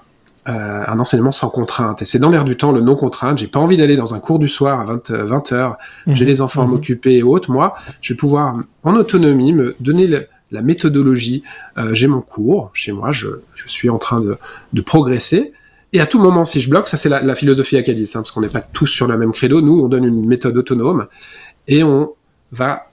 euh, 0.46 0.84
un 0.86 0.98
enseignement 1.00 1.32
sans 1.32 1.48
contrainte. 1.48 2.02
Et 2.02 2.04
c'est 2.04 2.18
dans 2.18 2.28
l'air 2.30 2.44
du 2.44 2.56
temps, 2.56 2.70
le 2.70 2.80
non-contrainte. 2.82 3.38
J'ai 3.38 3.46
pas 3.46 3.58
envie 3.60 3.76
d'aller 3.76 3.96
dans 3.96 4.14
un 4.14 4.20
cours 4.20 4.38
du 4.38 4.48
soir 4.48 4.80
à 4.80 4.84
20, 4.84 5.10
euh, 5.10 5.24
20 5.24 5.52
heures, 5.52 5.76
j'ai 6.06 6.24
les 6.26 6.40
enfants 6.42 6.62
à 6.62 6.64
Mhm. 6.66 6.70
m'occuper 6.72 7.14
et 7.16 7.22
autres. 7.22 7.50
Moi, 7.50 7.74
je 8.02 8.12
vais 8.12 8.16
pouvoir, 8.16 8.56
en 8.82 8.94
autonomie, 8.96 9.52
me 9.52 9.74
donner 9.80 10.06
le- 10.06 10.26
la 10.50 10.60
méthodologie. 10.62 11.42
Euh, 11.78 11.94
j'ai 11.94 12.06
mon 12.06 12.20
cours 12.20 12.70
chez 12.74 12.92
moi, 12.92 13.10
je, 13.10 13.28
je 13.54 13.68
suis 13.68 13.88
en 13.90 13.98
train 13.98 14.20
de, 14.20 14.36
de 14.74 14.80
progresser. 14.82 15.52
Et 15.94 16.00
à 16.00 16.06
tout 16.06 16.20
moment, 16.20 16.44
si 16.44 16.60
je 16.60 16.68
bloque, 16.68 16.88
ça 16.88 16.96
c'est 16.98 17.08
la, 17.08 17.22
la 17.22 17.34
philosophie 17.34 17.76
Acadis, 17.76 18.10
hein, 18.14 18.20
parce 18.20 18.30
qu'on 18.32 18.40
n'est 18.42 18.48
pas 18.48 18.60
tous 18.60 18.86
sur 18.86 19.06
le 19.06 19.16
même 19.16 19.32
credo. 19.32 19.60
Nous, 19.62 19.80
on 19.80 19.88
donne 19.88 20.04
une 20.04 20.26
méthode 20.26 20.56
autonome 20.56 21.06
et 21.68 21.82
on 21.84 22.12
va 22.52 22.86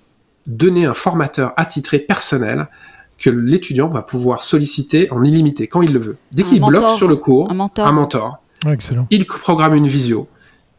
donner 0.47 0.85
un 0.85 0.93
formateur 0.93 1.53
attitré 1.57 1.99
personnel 1.99 2.67
que 3.17 3.29
l'étudiant 3.29 3.87
va 3.87 4.01
pouvoir 4.01 4.43
solliciter 4.43 5.11
en 5.11 5.23
illimité 5.23 5.67
quand 5.67 5.81
il 5.81 5.93
le 5.93 5.99
veut. 5.99 6.17
Dès 6.31 6.43
qu'il 6.43 6.63
bloque 6.63 6.97
sur 6.97 7.07
le 7.07 7.15
cours, 7.15 7.51
Un 7.51 7.53
mentor. 7.53 7.87
un 7.87 7.91
mentor, 7.91 8.43
Ouais, 8.65 8.73
excellent. 8.73 9.07
il 9.11 9.25
programme 9.25 9.75
une 9.75 9.87
visio. 9.87 10.27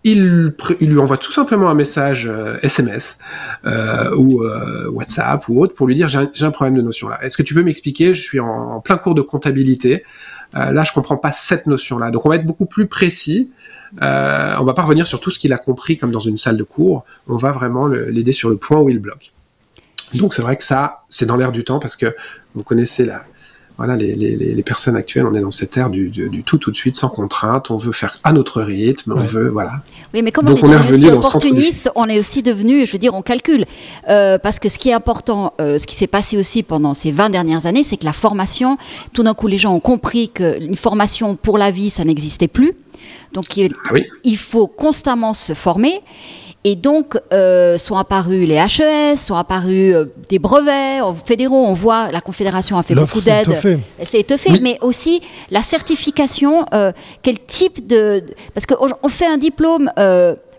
Il, 0.04 0.52
lui 0.80 0.98
envoie 0.98 1.16
tout 1.16 1.30
simplement 1.30 1.68
un 1.70 1.74
message 1.74 2.26
euh, 2.26 2.56
SMS 2.62 3.20
euh, 3.64 4.12
ou 4.16 4.42
euh, 4.42 4.90
WhatsApp 4.90 5.48
ou 5.48 5.62
autre 5.62 5.74
pour 5.74 5.86
lui 5.86 5.94
dire 5.94 6.08
j'ai 6.08 6.44
un, 6.44 6.50
problème 6.50 6.74
de 6.74 6.82
notion 6.82 7.08
là. 7.08 7.20
Est-ce 7.22 7.36
que 7.36 7.44
tu 7.44 7.54
peux 7.54 7.62
m'expliquer? 7.62 8.12
Je 8.12 8.20
suis 8.20 8.40
en, 8.40 8.48
en 8.48 8.80
plein 8.80 8.98
cours 8.98 9.14
de 9.14 9.22
comptabilité. 9.22 10.02
Euh, 10.54 10.70
là, 10.72 10.82
je 10.82 10.92
comprends 10.92 11.16
pas 11.16 11.32
cette 11.32 11.66
notion 11.66 11.98
là. 11.98 12.10
Donc, 12.10 12.26
on 12.26 12.28
va 12.28 12.36
être 12.36 12.46
beaucoup 12.46 12.66
plus 12.66 12.86
précis. 12.86 13.50
Euh, 14.02 14.56
on 14.58 14.64
va 14.64 14.74
pas 14.74 14.82
revenir 14.82 15.06
sur 15.06 15.20
tout 15.20 15.30
ce 15.30 15.38
qu'il 15.38 15.52
a 15.52 15.58
compris 15.58 15.98
comme 15.98 16.10
dans 16.10 16.20
une 16.20 16.38
salle 16.38 16.56
de 16.56 16.62
cours. 16.64 17.04
On 17.28 17.36
va 17.36 17.52
vraiment 17.52 17.86
l'aider 17.86 18.32
sur 18.32 18.50
le 18.50 18.56
point 18.56 18.78
où 18.80 18.88
il 18.88 18.98
bloque. 18.98 19.32
Donc, 20.14 20.34
c'est 20.34 20.42
vrai 20.42 20.56
que 20.56 20.64
ça, 20.64 21.02
c'est 21.08 21.26
dans 21.26 21.36
l'air 21.36 21.52
du 21.52 21.64
temps 21.64 21.78
parce 21.78 21.96
que 21.96 22.14
vous 22.54 22.62
connaissez 22.62 23.04
la, 23.04 23.24
voilà, 23.78 23.96
les, 23.96 24.14
les, 24.14 24.36
les 24.36 24.62
personnes 24.62 24.96
actuelles, 24.96 25.26
on 25.26 25.34
est 25.34 25.40
dans 25.40 25.50
cette 25.50 25.76
ère 25.76 25.88
du, 25.90 26.08
du, 26.10 26.28
du 26.28 26.44
tout 26.44 26.58
tout 26.58 26.70
de 26.70 26.76
suite, 26.76 26.94
sans 26.94 27.08
contrainte. 27.08 27.70
On 27.70 27.78
veut 27.78 27.92
faire 27.92 28.18
à 28.22 28.32
notre 28.32 28.60
rythme. 28.62 29.14
On 29.16 29.20
veut, 29.24 29.48
voilà. 29.48 29.82
Oui, 30.12 30.22
mais 30.22 30.30
comme 30.30 30.44
Donc, 30.44 30.58
on 30.62 30.68
on 30.68 30.72
est, 30.72 30.74
est 30.74 30.78
devenu 30.78 30.92
revenu 30.92 31.18
aussi 31.18 31.28
opportuniste, 31.28 31.90
on 31.96 32.06
est 32.06 32.18
aussi 32.18 32.42
devenu, 32.42 32.86
je 32.86 32.92
veux 32.92 32.98
dire, 32.98 33.14
on 33.14 33.22
calcule. 33.22 33.64
Euh, 34.08 34.38
parce 34.38 34.58
que 34.58 34.68
ce 34.68 34.78
qui 34.78 34.90
est 34.90 34.92
important, 34.92 35.54
euh, 35.60 35.78
ce 35.78 35.86
qui 35.86 35.94
s'est 35.94 36.06
passé 36.06 36.36
aussi 36.36 36.62
pendant 36.62 36.92
ces 36.94 37.10
20 37.10 37.30
dernières 37.30 37.64
années, 37.66 37.82
c'est 37.82 37.96
que 37.96 38.04
la 38.04 38.12
formation, 38.12 38.76
tout 39.14 39.22
d'un 39.22 39.34
coup, 39.34 39.46
les 39.46 39.58
gens 39.58 39.74
ont 39.74 39.80
compris 39.80 40.28
qu'une 40.28 40.76
formation 40.76 41.34
pour 41.36 41.56
la 41.56 41.70
vie, 41.70 41.88
ça 41.90 42.04
n'existait 42.04 42.48
plus. 42.48 42.74
Donc, 43.32 43.56
il, 43.56 43.72
Ah 43.86 43.90
oui. 43.94 44.04
il 44.22 44.36
faut 44.36 44.66
constamment 44.66 45.32
se 45.34 45.54
former. 45.54 46.02
Et 46.64 46.76
donc, 46.76 47.18
euh, 47.32 47.76
sont 47.76 47.96
apparus 47.96 48.46
les 48.46 48.54
HES, 48.54 49.16
sont 49.16 49.34
apparus 49.34 49.94
euh, 49.94 50.04
des 50.28 50.38
brevets 50.38 51.02
fédéraux. 51.24 51.66
On 51.66 51.72
voit 51.72 52.12
la 52.12 52.20
Confédération 52.20 52.78
a 52.78 52.84
fait 52.84 52.94
beaucoup 52.94 53.20
d'aide. 53.20 53.48
C'est 54.04 54.20
étoffé, 54.20 54.60
mais 54.60 54.78
aussi 54.80 55.22
la 55.50 55.62
certification. 55.62 56.64
Euh, 56.72 56.92
quel 57.22 57.40
type 57.40 57.86
de. 57.86 58.22
Parce 58.54 58.66
qu'on 58.66 59.08
fait 59.08 59.26
un 59.26 59.38
diplôme 59.38 59.90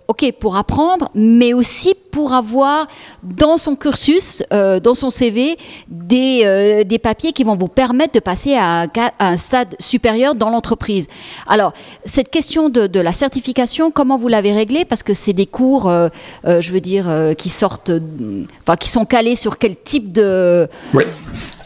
ok, 0.08 0.34
pour 0.40 0.56
apprendre, 0.56 1.10
mais 1.16 1.54
aussi 1.54 1.94
pour 2.12 2.34
avoir 2.34 2.88
dans 3.24 3.58
son 3.58 3.76
cursus, 3.76 4.44
euh, 4.54 4.80
dans 4.80 4.94
son 4.94 5.10
CV, 5.10 5.58
des, 5.88 6.42
euh, 6.44 6.84
des, 6.84 7.00
papiers 7.00 7.32
qui 7.32 7.44
vont 7.44 7.56
vous 7.56 7.68
permettre 7.68 8.14
de 8.14 8.20
passer 8.20 8.56
à 8.56 8.86
un, 9.20 9.38
stade 9.38 9.76
supérieur 9.80 10.36
dans 10.36 10.50
l'entreprise. 10.50 11.08
Alors, 11.48 11.74
cette 12.06 12.30
question 12.30 12.70
de, 12.70 12.88
de, 12.88 13.00
la 13.00 13.14
certification, 13.14 13.92
comment 13.92 14.18
vous 14.18 14.28
l'avez 14.28 14.54
réglée? 14.54 14.86
Parce 14.86 15.04
que 15.04 15.14
c'est 15.14 15.34
des 15.34 15.48
cours, 15.48 15.90
euh, 15.90 16.10
je 16.46 16.72
veux 16.72 16.82
dire, 16.82 17.08
qui 17.38 17.50
sortent, 17.50 17.92
enfin, 18.62 18.76
qui 18.76 18.90
sont 18.90 19.06
calés 19.06 19.36
sur 19.36 19.58
quel 19.58 19.76
type 19.76 20.12
de, 20.12 20.68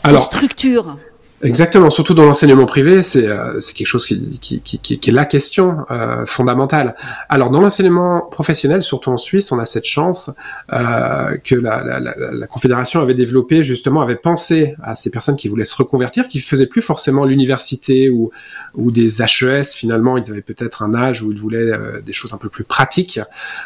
Alors, 0.04 0.20
de 0.20 0.24
structure? 0.24 0.98
Exactement, 1.44 1.92
surtout 1.92 2.16
dans 2.16 2.26
l'enseignement 2.26 2.66
privé, 2.66 3.04
c'est 3.04 3.28
euh, 3.28 3.60
quelque 3.76 3.86
chose 3.86 4.08
qui, 4.08 4.40
qui, 4.40 4.60
qui, 4.60 4.80
qui, 4.80 5.10
est 5.10 5.14
la 5.14 5.26
question 5.26 5.86
euh, 5.92 6.26
fondamentale. 6.26 6.96
Alors 7.30 7.52
dans 7.52 7.62
l'enseignement 7.62 8.22
professionnel, 8.22 8.82
surtout 8.82 9.12
en 9.12 9.18
Suisse, 9.18 9.52
on 9.52 9.60
a 9.60 9.68
cette 9.68 9.86
chance 9.86 10.32
euh, 10.74 11.38
que 11.44 11.54
la, 11.54 11.84
la, 11.84 12.00
la, 12.00 12.16
la, 12.32 12.48
Confédération 12.48 13.02
avait 13.02 13.14
développé, 13.14 13.62
justement, 13.62 14.02
avait 14.02 14.16
pensé 14.16 14.76
à 14.82 14.96
ces 14.96 15.12
personnes 15.12 15.36
qui 15.36 15.48
voulaient 15.48 15.64
se 15.64 15.76
reconvertir, 15.76 16.28
qui 16.28 16.40
faisaient 16.40 16.66
plus 16.66 16.82
forcément 16.82 17.24
l'université 17.24 18.10
ou, 18.10 18.32
ou 18.74 18.90
des 18.90 19.22
HES, 19.22 19.76
finalement, 19.76 20.18
ils 20.18 20.32
avaient 20.32 20.42
peut-être 20.42 20.82
un 20.82 20.96
âge 20.96 21.22
où 21.22 21.32
ils 21.32 21.40
voulaient 21.40 21.72
euh, 21.72 22.02
des 22.02 22.14
choses 22.14 22.34
un 22.34 22.38
peu 22.38 22.50
plus 22.50 22.64
pratiques. 22.64 23.20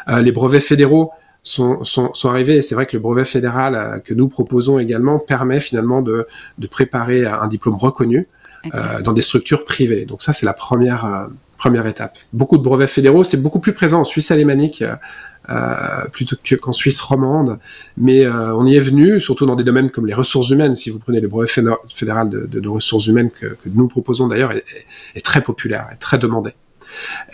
Euh, 0.08 0.20
les 0.20 0.32
brevets 0.32 0.60
fédéraux 0.60 1.12
sont, 1.42 1.84
sont, 1.84 2.14
sont 2.14 2.28
arrivés. 2.30 2.56
Et 2.56 2.62
c'est 2.62 2.74
vrai 2.74 2.86
que 2.86 2.96
le 2.96 3.00
brevet 3.00 3.24
fédéral 3.24 3.74
euh, 3.74 3.98
que 3.98 4.14
nous 4.14 4.28
proposons 4.28 4.78
également 4.78 5.18
permet 5.18 5.60
finalement 5.60 6.02
de, 6.02 6.26
de 6.58 6.66
préparer 6.66 7.26
un 7.26 7.48
diplôme 7.48 7.76
reconnu 7.76 8.26
euh, 8.74 9.00
dans 9.02 9.12
des 9.12 9.22
structures 9.22 9.64
privées. 9.64 10.04
Donc 10.04 10.22
ça, 10.22 10.32
c'est 10.32 10.46
la 10.46 10.54
première, 10.54 11.04
euh, 11.04 11.26
première 11.56 11.86
étape. 11.86 12.16
Beaucoup 12.32 12.58
de 12.58 12.62
brevets 12.62 12.90
fédéraux, 12.90 13.24
c'est 13.24 13.40
beaucoup 13.40 13.60
plus 13.60 13.72
présent 13.72 14.00
en 14.00 14.04
Suisse 14.04 14.30
alémanique. 14.30 14.84
Euh, 15.50 16.04
plutôt 16.12 16.36
qu'en 16.60 16.72
Suisse 16.72 17.00
romande, 17.00 17.58
mais 17.96 18.24
euh, 18.24 18.54
on 18.54 18.64
y 18.64 18.76
est 18.76 18.80
venu, 18.80 19.20
surtout 19.20 19.44
dans 19.44 19.56
des 19.56 19.64
domaines 19.64 19.90
comme 19.90 20.06
les 20.06 20.14
ressources 20.14 20.50
humaines. 20.50 20.76
Si 20.76 20.88
vous 20.88 21.00
prenez 21.00 21.20
le 21.20 21.26
brevet 21.26 21.48
fédéral 21.48 22.28
de, 22.30 22.46
de, 22.46 22.60
de 22.60 22.68
ressources 22.68 23.08
humaines 23.08 23.30
que, 23.30 23.46
que, 23.46 23.68
nous 23.74 23.88
proposons 23.88 24.28
d'ailleurs, 24.28 24.52
est, 24.52 24.64
est, 25.16 25.24
très 25.24 25.40
populaire, 25.40 25.88
est 25.92 25.96
très 25.96 26.16
demandé. 26.16 26.52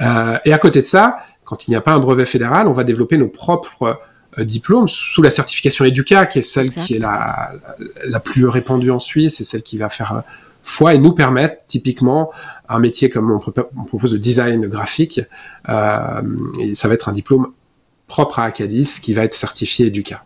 Euh, 0.00 0.38
et 0.46 0.54
à 0.54 0.58
côté 0.58 0.80
de 0.80 0.86
ça, 0.86 1.18
quand 1.48 1.66
il 1.66 1.70
n'y 1.70 1.76
a 1.76 1.80
pas 1.80 1.92
un 1.92 1.98
brevet 1.98 2.26
fédéral, 2.26 2.68
on 2.68 2.74
va 2.74 2.84
développer 2.84 3.16
nos 3.16 3.28
propres 3.28 3.98
euh, 4.38 4.44
diplômes 4.44 4.86
sous 4.86 5.22
la 5.22 5.30
certification 5.30 5.86
EDUCA, 5.86 6.26
qui 6.26 6.40
est 6.40 6.42
celle 6.42 6.68
qui 6.68 6.96
est 6.96 6.98
la, 6.98 7.52
la, 8.04 8.20
plus 8.20 8.46
répandue 8.46 8.90
en 8.90 8.98
Suisse 8.98 9.40
et 9.40 9.44
celle 9.44 9.62
qui 9.62 9.78
va 9.78 9.88
faire 9.88 10.12
euh, 10.12 10.20
foi 10.62 10.92
et 10.92 10.98
nous 10.98 11.12
permettre 11.12 11.64
typiquement 11.64 12.30
un 12.68 12.80
métier 12.80 13.08
comme 13.08 13.30
on, 13.30 13.38
propose 13.38 14.12
de 14.12 14.18
design 14.18 14.66
graphique, 14.66 15.22
euh, 15.70 16.20
et 16.60 16.74
ça 16.74 16.86
va 16.88 16.92
être 16.92 17.08
un 17.08 17.12
diplôme 17.12 17.46
propre 18.08 18.40
à 18.40 18.44
Acadis 18.44 19.00
qui 19.00 19.14
va 19.14 19.24
être 19.24 19.34
certifié 19.34 19.86
EDUCA. 19.86 20.22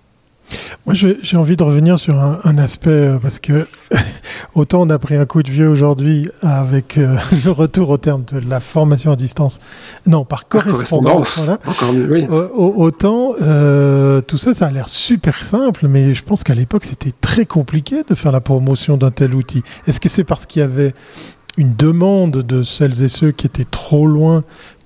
Moi, 0.86 0.94
j'ai 0.94 1.36
envie 1.36 1.56
de 1.56 1.62
revenir 1.62 1.98
sur 1.98 2.18
un, 2.18 2.38
un 2.44 2.58
aspect, 2.58 2.90
euh, 2.90 3.18
parce 3.18 3.38
que 3.38 3.66
autant 4.54 4.82
on 4.82 4.90
a 4.90 4.98
pris 4.98 5.16
un 5.16 5.26
coup 5.26 5.42
de 5.42 5.50
vieux 5.50 5.68
aujourd'hui 5.68 6.28
avec 6.42 6.98
euh, 6.98 7.16
le 7.44 7.50
retour 7.50 7.90
au 7.90 7.98
terme 7.98 8.24
de 8.24 8.40
la 8.48 8.60
formation 8.60 9.12
à 9.12 9.16
distance, 9.16 9.60
non, 10.06 10.24
par 10.24 10.48
correspondance, 10.48 11.38
voilà. 11.38 11.58
oui. 12.10 12.26
autant 12.28 13.32
euh, 13.42 14.20
tout 14.20 14.38
ça, 14.38 14.54
ça 14.54 14.66
a 14.66 14.70
l'air 14.70 14.88
super 14.88 15.44
simple, 15.44 15.86
mais 15.88 16.14
je 16.14 16.22
pense 16.22 16.44
qu'à 16.44 16.54
l'époque, 16.54 16.84
c'était 16.84 17.12
très 17.20 17.46
compliqué 17.46 18.02
de 18.08 18.14
faire 18.14 18.32
la 18.32 18.40
promotion 18.40 18.96
d'un 18.96 19.10
tel 19.10 19.34
outil. 19.34 19.62
Est-ce 19.86 20.00
que 20.00 20.08
c'est 20.08 20.24
parce 20.24 20.46
qu'il 20.46 20.60
y 20.60 20.64
avait 20.64 20.94
une 21.58 21.74
demande 21.76 22.38
de 22.38 22.62
celles 22.62 23.02
et 23.02 23.08
ceux 23.08 23.30
qui 23.30 23.46
étaient 23.46 23.66
trop 23.70 24.06
loin 24.06 24.42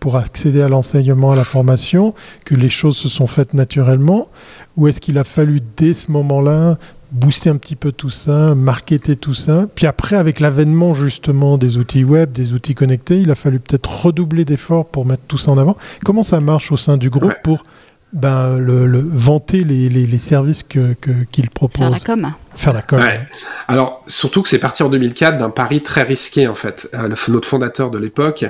pour 0.06 0.18
accéder 0.18 0.62
à 0.62 0.68
l'enseignement, 0.68 1.32
à 1.32 1.34
la 1.34 1.42
formation, 1.42 2.14
que 2.44 2.54
les 2.54 2.68
choses 2.68 2.96
se 2.96 3.08
sont 3.08 3.26
faites 3.26 3.54
naturellement 3.54 4.28
Ou 4.76 4.86
est-ce 4.86 5.00
qu'il 5.00 5.18
a 5.18 5.24
fallu, 5.24 5.60
dès 5.76 5.94
ce 5.94 6.12
moment-là, 6.12 6.76
booster 7.10 7.50
un 7.50 7.56
petit 7.56 7.74
peu 7.74 7.90
tout 7.90 8.08
ça, 8.08 8.54
marketer 8.54 9.16
tout 9.16 9.34
ça? 9.34 9.66
Puis 9.74 9.84
après, 9.84 10.14
avec 10.14 10.38
l'avènement 10.38 10.94
justement 10.94 11.58
des 11.58 11.76
outils 11.76 12.04
web, 12.04 12.30
des 12.30 12.52
outils 12.52 12.76
connectés, 12.76 13.18
il 13.18 13.32
a 13.32 13.34
fallu 13.34 13.58
peut-être 13.58 14.04
redoubler 14.04 14.44
d'efforts 14.44 14.86
pour 14.86 15.06
mettre 15.06 15.24
tout 15.26 15.38
ça 15.38 15.50
en 15.50 15.58
avant. 15.58 15.76
Comment 16.04 16.22
ça 16.22 16.38
marche 16.38 16.70
au 16.70 16.76
sein 16.76 16.96
du 16.98 17.10
groupe 17.10 17.34
pour 17.42 17.64
ben, 18.12 18.58
le, 18.58 18.86
le, 18.86 19.00
vanter 19.00 19.64
les, 19.64 19.88
les, 19.88 20.06
les 20.06 20.18
services 20.18 20.62
qu'il 20.62 20.94
que, 21.00 21.24
qu'il 21.32 21.50
propose? 21.50 21.80
Faire 21.80 21.90
la 21.90 21.98
com. 21.98 22.32
Faire 22.54 22.72
la 22.72 22.82
com. 22.82 23.00
Ouais. 23.00 23.26
Alors, 23.66 24.04
surtout 24.06 24.42
que 24.42 24.48
c'est 24.48 24.60
parti 24.60 24.84
en 24.84 24.88
2004 24.88 25.36
d'un 25.36 25.50
pari 25.50 25.82
très 25.82 26.04
risqué, 26.04 26.46
en 26.46 26.54
fait. 26.54 26.88
Euh, 26.94 27.08
le, 27.08 27.32
notre 27.32 27.48
fondateur 27.48 27.90
de 27.90 27.98
l'époque, 27.98 28.46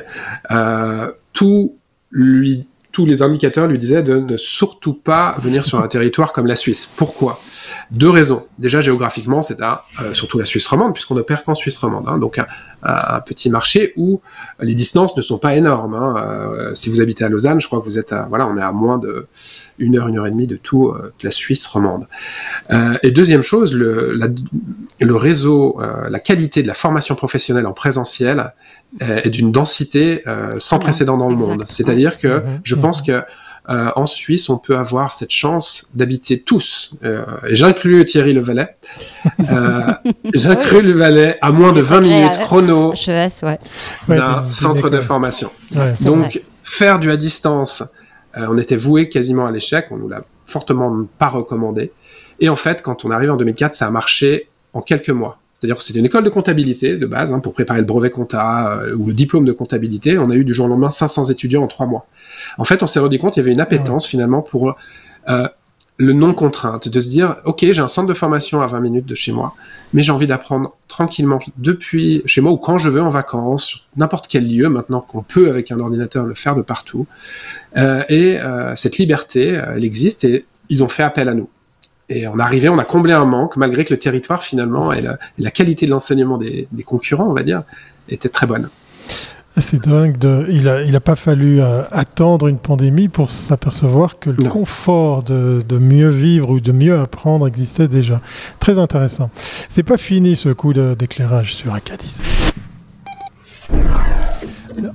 euh, 0.51 1.11
tout 1.37 1.77
lui, 2.11 2.67
tous 2.93 3.05
les 3.05 3.21
indicateurs 3.21 3.67
lui 3.69 3.79
disaient 3.79 4.03
de 4.03 4.17
ne 4.17 4.39
surtout 4.39 4.95
pas 4.95 5.37
venir 5.39 5.67
sur 5.67 5.79
un 5.81 5.87
territoire 5.87 6.33
comme 6.33 6.47
la 6.47 6.57
Suisse. 6.57 6.87
Pourquoi? 6.87 7.39
Deux 7.91 8.09
raisons. 8.09 8.47
Déjà 8.59 8.81
géographiquement, 8.81 9.43
c'est 9.43 9.61
à 9.61 9.85
euh, 10.01 10.15
surtout 10.15 10.39
la 10.39 10.47
Suisse 10.47 10.67
romande, 10.67 10.95
puisqu'on 10.95 11.17
opère 11.19 11.45
qu'en 11.45 11.55
Suisse 11.55 11.77
romande, 11.77 12.09
hein, 12.09 12.17
donc 12.17 12.39
un, 12.39 12.47
un, 12.83 13.21
petit 13.21 13.51
marché 13.51 13.93
où 13.97 14.23
les 14.61 14.75
distances 14.75 15.15
ne 15.15 15.21
sont 15.21 15.37
pas 15.37 15.55
énormes. 15.57 15.95
Hein. 15.95 16.15
Euh, 16.17 16.75
si 16.75 16.89
vous 16.89 17.03
habitez 17.03 17.23
à 17.23 17.29
Lausanne, 17.29 17.61
je 17.61 17.67
crois 17.67 17.81
que 17.81 17.85
vous 17.85 17.99
êtes 17.99 18.15
à, 18.15 18.23
voilà, 18.31 18.47
on 18.47 18.57
est 18.57 18.63
à 18.63 18.73
moins 18.73 18.97
de 18.97 19.29
une 19.79 19.99
heure, 19.99 20.09
une 20.09 20.19
heure 20.19 20.27
et 20.27 20.31
demie 20.31 20.47
de 20.47 20.57
tout 20.57 20.89
euh, 20.89 21.13
de 21.19 21.25
la 21.25 21.31
Suisse 21.31 21.67
romande. 21.67 22.07
Euh, 22.71 22.97
et 23.03 23.11
deuxième 23.11 23.43
chose, 23.43 23.73
le, 23.73 24.13
la, 24.15 24.29
le 25.01 25.17
réseau, 25.17 25.81
euh, 25.81 26.09
la 26.09 26.21
qualité 26.21 26.63
de 26.63 26.69
la 26.69 26.75
formation 26.75 27.15
professionnelle 27.15 27.67
en 27.67 27.73
présentiel 27.73 28.53
est 29.01 29.29
d'une 29.29 29.53
densité 29.53 30.23
sans 30.59 30.79
précédent 30.79 31.19
dans 31.19 31.29
le 31.29 31.37
monde. 31.37 31.65
C'est-à-dire 31.67 32.19
que 32.19 32.39
mmh. 32.39 32.61
je 32.65 32.75
pense 32.77 33.03
que 33.03 33.23
euh, 33.69 33.91
en 33.97 34.07
Suisse, 34.07 34.49
on 34.49 34.59
peut 34.59 34.79
avoir 34.79 35.13
cette 35.15 35.33
chance 35.33 35.89
d'habiter 35.95 36.41
tous, 36.41 36.93
euh, 37.05 37.25
et 37.49 37.57
j'inclus 37.57 38.05
Thierry 38.05 38.33
Le 38.33 38.41
Valais, 38.41 38.77
euh, 39.51 39.81
j'inclus 40.35 40.83
Le 40.83 40.93
Valais 40.93 41.37
à 41.43 41.51
moins 41.51 41.73
de 41.73 41.81
20 41.81 42.01
minutes 42.01 42.39
chrono 42.45 42.93
HES, 42.93 43.43
ouais. 43.43 43.59
d'un 44.09 44.49
centre 44.53 44.89
de 44.89 45.01
formation. 45.01 45.51
Ouais. 45.75 45.95
Donc, 46.05 46.41
faire 46.63 47.01
du 47.01 47.11
à 47.11 47.17
distance, 47.17 47.83
euh, 48.37 48.47
on 48.49 48.59
était 48.59 48.77
voué 48.77 49.09
quasiment 49.09 49.47
à 49.47 49.51
l'échec, 49.51 49.87
on 49.91 49.97
nous 49.97 50.09
l'a 50.09 50.21
fortement 50.45 51.07
pas 51.19 51.29
recommandé. 51.29 51.93
Et 52.41 52.49
en 52.49 52.57
fait, 52.57 52.83
quand 52.83 53.05
on 53.05 53.11
arrive 53.11 53.31
en 53.31 53.37
2004, 53.37 53.75
ça 53.75 53.87
a 53.87 53.91
marché 53.91 54.49
en 54.73 54.83
quelques 54.83 55.11
mois. 55.11 55.39
C'est-à-dire 55.53 55.77
que 55.77 55.83
c'était 55.83 56.01
une 56.01 56.05
école 56.05 56.23
de 56.23 56.29
comptabilité 56.29 56.97
de 56.97 57.07
base, 57.07 57.33
hein, 57.33 57.41
pour 57.41 57.55
préparer 57.55 57.79
le 57.79 57.87
brevet 57.87 58.11
compta 58.11 58.73
euh, 58.73 58.95
ou 58.95 59.07
le 59.07 59.15
diplôme 59.15 59.47
de 59.47 59.53
comptabilité. 59.53 60.19
On 60.19 60.29
a 60.29 60.35
eu 60.35 60.45
du 60.45 60.53
jour 60.53 60.67
au 60.67 60.69
lendemain 60.69 60.91
500 60.91 61.27
étudiants 61.27 61.63
en 61.63 61.67
trois 61.67 61.87
mois. 61.87 62.07
En 62.59 62.65
fait, 62.65 62.83
on 62.83 62.87
s'est 62.87 63.01
rendu 63.01 63.19
compte 63.19 63.33
qu'il 63.33 63.43
y 63.43 63.47
avait 63.47 63.55
une 63.55 63.61
appétence 63.61 64.05
ouais. 64.05 64.11
finalement 64.11 64.43
pour 64.43 64.77
euh, 65.31 65.49
le 65.99 66.13
non-contrainte, 66.13 66.89
de 66.89 67.01
se 67.01 67.09
dire, 67.09 67.37
OK, 67.45 67.61
j'ai 67.61 67.81
un 67.81 67.89
centre 67.89 68.09
de 68.09 68.15
formation 68.15 68.61
à 68.61 68.67
20 68.67 68.81
minutes 68.81 69.07
de 69.07 69.15
chez 69.15 69.33
moi, 69.33 69.55
mais 69.95 70.03
j'ai 70.03 70.13
envie 70.13 70.27
d'apprendre 70.27 70.77
tranquillement 70.89 71.39
depuis 71.57 72.23
chez 72.27 72.43
moi 72.43 72.53
ou 72.53 72.59
quand 72.59 72.77
je 72.77 72.91
veux 72.91 73.03
en 73.03 73.09
vacances, 73.09 73.87
n'importe 73.97 74.27
quel 74.29 74.47
lieu, 74.47 74.69
maintenant 74.69 75.01
qu'on 75.01 75.23
peut 75.23 75.49
avec 75.49 75.71
un 75.71 75.81
ordinateur 75.81 76.27
le 76.27 76.35
faire 76.35 76.55
de 76.55 76.63
partout. 76.63 77.07
Euh, 77.79 78.03
et 78.11 78.39
euh, 78.39 78.77
cette 78.77 78.99
liberté, 78.99 79.57
euh, 79.57 79.75
elle 79.77 79.85
existe 79.85 80.25
et 80.25 80.45
ils 80.69 80.85
ont 80.85 80.89
fait 80.89 81.03
appel 81.03 81.29
à 81.31 81.35
nous. 81.35 81.49
Et 82.09 82.29
on 82.29 82.39
arrivé, 82.39 82.69
on 82.69 82.79
a 82.79 82.85
comblé 82.85 83.15
un 83.15 83.25
manque, 83.25 83.57
malgré 83.57 83.85
que 83.85 83.93
le 83.93 83.99
territoire 83.99 84.43
finalement 84.43 84.93
et 84.93 85.03
la, 85.39 85.51
qualité 85.51 85.87
de 85.87 85.91
l'enseignement 85.91 86.39
des, 86.39 86.69
concurrents, 86.85 87.29
on 87.29 87.33
va 87.33 87.43
dire, 87.43 87.65
était 88.09 88.29
très 88.29 88.47
bonne. 88.47 88.69
C'est 89.59 89.83
dingue. 89.83 90.19
De, 90.19 90.47
il 90.51 90.65
n'a 90.65 90.83
il 90.83 90.95
a 90.95 91.01
pas 91.01 91.17
fallu 91.17 91.61
euh, 91.61 91.83
attendre 91.91 92.49
une 92.49 92.59
pandémie 92.59 93.09
pour 93.09 93.31
s'apercevoir 93.31 94.19
que 94.19 94.29
le 94.29 94.45
non. 94.45 94.51
confort 94.51 95.23
de, 95.23 95.65
de, 95.67 95.79
mieux 95.79 96.11
vivre 96.11 96.51
ou 96.51 96.61
de 96.61 96.73
mieux 96.73 96.99
apprendre 96.99 97.47
existait 97.49 97.89
déjà. 97.89 98.21
Très 98.61 98.79
intéressant. 98.79 99.31
C'est 99.35 99.83
pas 99.83 99.97
fini 99.97 100.37
ce 100.37 100.51
coup 100.51 100.73
d'éclairage 100.75 101.55
sur 101.55 101.73
Acadis. 101.73 102.21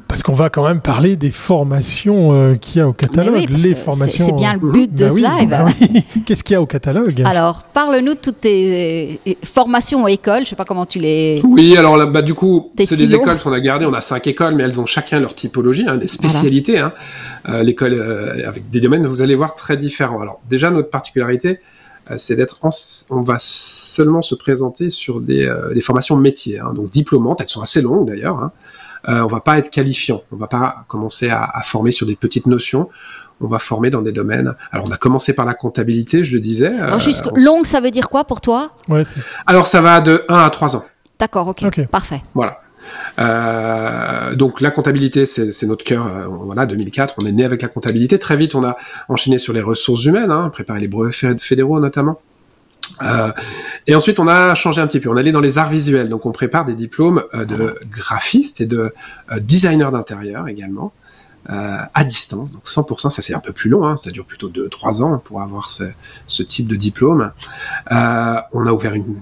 Parce 0.08 0.24
qu'on 0.24 0.34
va 0.34 0.50
quand 0.50 0.68
même 0.68 0.82
parler 0.82 1.16
des 1.16 1.32
formations 1.32 2.34
euh, 2.34 2.56
qu'il 2.56 2.80
y 2.80 2.82
a 2.82 2.88
au 2.88 2.94
catalogue. 2.94 3.48
Oui, 3.50 3.62
les 3.62 3.76
formations. 3.76 4.26
C'est 4.26 4.36
bien 4.36 4.54
le 4.54 4.72
but 4.72 4.94
de 4.94 5.06
bah 5.06 5.10
ce 5.10 5.16
oui, 5.16 5.22
live. 5.22 5.50
Bah 5.50 5.66
oui. 5.66 6.04
Qu'est-ce 6.26 6.44
qu'il 6.44 6.54
y 6.54 6.58
a 6.58 6.62
au 6.62 6.66
catalogue? 6.66 7.22
Alors, 7.24 7.64
parle-nous 7.64 8.14
de 8.14 8.20
toutes 8.20 8.42
tes 8.42 9.20
formations 9.44 10.04
aux 10.04 10.08
écoles. 10.08 10.44
Je 10.44 10.50
sais 10.50 10.56
pas 10.56 10.66
comment 10.66 10.86
tu 10.86 11.00
les. 11.00 11.42
Oui, 11.44 11.78
alors 11.78 11.98
là, 11.98 12.06
bah, 12.06 12.22
du 12.22 12.34
coup, 12.34 12.72
c'est 12.78 12.96
des 12.96 13.14
écoles 13.14 13.40
qu'on 13.40 13.54
a 13.54 13.60
gardées. 13.60 13.86
On 13.86 13.94
a 13.94 14.02
cinq 14.02 14.28
écoles, 14.28 14.56
mais 14.56 14.64
elles 14.64 14.80
ont 14.80 14.86
chacun 14.86 15.20
leur 15.20 15.36
typologie, 15.36 15.86
hein, 15.88 15.98
des 15.98 16.08
spécialités. 16.08 16.74
Voilà. 16.74 16.88
Hein. 16.88 16.94
Euh, 17.50 17.64
L'école 17.64 17.94
euh, 17.94 18.48
avec 18.48 18.70
des 18.70 18.82
domaines, 18.82 19.06
vous 19.08 19.22
allez 19.22 19.36
voir, 19.36 19.56
très 19.56 19.78
différents. 19.78 20.22
Alors, 20.22 20.42
déjà, 20.50 20.70
notre 20.70 20.90
particularité, 20.90 21.60
euh, 22.10 22.16
c'est 22.18 22.36
d'être 22.36 22.60
on 23.10 23.22
va 23.22 23.36
seulement 23.38 24.22
se 24.22 24.36
présenter 24.36 24.90
sur 24.90 25.22
des, 25.22 25.46
euh, 25.46 25.74
des 25.74 25.82
formations 25.82 26.18
métiers, 26.18 26.60
hein, 26.60 26.74
donc 26.74 26.90
diplômantes. 26.90 27.42
Elles 27.42 27.50
sont 27.50 27.62
assez 27.62 27.82
longues 27.82 28.08
d'ailleurs. 28.08 28.40
Hein. 28.40 28.52
Euh, 29.10 29.22
on 29.22 29.28
va 29.28 29.40
pas 29.40 29.58
être 29.58 29.70
qualifiant, 29.70 30.22
on 30.32 30.36
va 30.36 30.48
pas 30.48 30.86
commencer 30.88 31.30
à, 31.30 31.44
à, 31.44 31.62
former 31.62 31.92
sur 31.92 32.06
des 32.06 32.16
petites 32.16 32.46
notions. 32.46 32.90
on 33.40 33.48
va 33.48 33.60
former 33.60 33.90
dans 33.90 34.02
des 34.02 34.12
domaines. 34.12 34.54
Alors 34.72 34.86
on 34.88 34.92
a 34.92 34.98
commencé 34.98 35.34
par 35.34 35.46
la 35.46 35.54
comptabilité, 35.54 36.24
je 36.24 36.36
le 36.36 36.42
disais. 36.42 36.68
Alors 36.68 37.00
juste 37.00 37.26
longue, 37.36 37.66
ça 37.66 37.82
veut 37.82 37.92
dire 37.92 38.10
quoi 38.10 38.24
pour 38.24 38.42
toi? 38.42 38.72
Ouais, 38.88 39.04
Alors 39.48 39.68
ça 39.68 39.82
va 39.82 40.02
de 40.02 40.24
1 40.30 40.36
à 40.38 40.50
3 40.50 40.76
ans. 40.76 40.86
D'accord, 41.20 41.48
ok, 41.48 41.88
parfait. 41.88 42.22
Voilà. 42.34 42.62
Euh, 43.20 44.36
donc 44.36 44.62
la 44.62 44.72
comptabilité, 44.72 45.26
c'est 45.26 45.64
notre 45.64 45.84
cœur. 45.84 46.08
Euh, 46.08 46.28
voilà, 46.28 46.66
2004, 46.66 47.16
on 47.20 47.26
est 47.26 47.32
né 47.32 47.44
avec 47.44 47.62
la 47.62 47.68
comptabilité. 47.68 48.20
Très 48.20 48.36
vite, 48.36 48.56
on 48.56 48.64
a 48.64 48.76
enchaîné 49.10 49.40
sur 49.40 49.54
les 49.54 49.62
ressources 49.62 50.06
humaines, 50.06 50.32
hein, 50.32 50.50
préparé 50.50 50.80
les 50.80 50.88
brevets 50.88 51.40
fédéraux 51.40 51.80
notamment. 51.80 52.20
Euh, 53.02 53.32
et 53.88 53.96
ensuite, 53.96 54.20
on 54.20 54.28
a 54.28 54.56
changé 54.56 54.82
un 54.82 54.88
petit 54.88 55.00
peu. 55.00 55.10
On 55.10 55.18
allait 55.18 55.32
dans 55.32 55.42
les 55.42 55.58
arts 55.58 55.70
visuels. 55.70 56.10
Donc, 56.10 56.26
on 56.26 56.32
prépare 56.32 56.66
des 56.66 56.76
diplômes 56.76 57.24
euh, 57.34 57.46
de 57.46 57.76
graphiste 57.90 58.62
et 58.62 58.66
de 58.66 58.94
euh, 59.32 59.40
designer 59.40 59.92
d'intérieur 59.92 60.48
également. 60.48 60.94
Euh, 61.50 61.78
à 61.94 62.04
distance, 62.04 62.54
donc 62.54 62.66
100%, 62.66 63.10
ça 63.10 63.22
c'est 63.24 63.34
un 63.34 63.40
peu 63.40 63.52
plus 63.52 63.70
long, 63.70 63.84
hein, 63.84 63.98
ça 63.98 64.12
dure 64.12 64.26
plutôt 64.26 64.48
2-3 64.48 65.02
ans 65.02 65.18
pour 65.18 65.42
avoir 65.42 65.72
ce, 65.72 65.86
ce 66.28 66.44
type 66.44 66.68
de 66.68 66.76
diplôme. 66.76 67.32
Euh, 67.92 68.36
on 68.54 68.68
a 68.68 68.72
ouvert 68.72 68.94
une, 68.94 69.16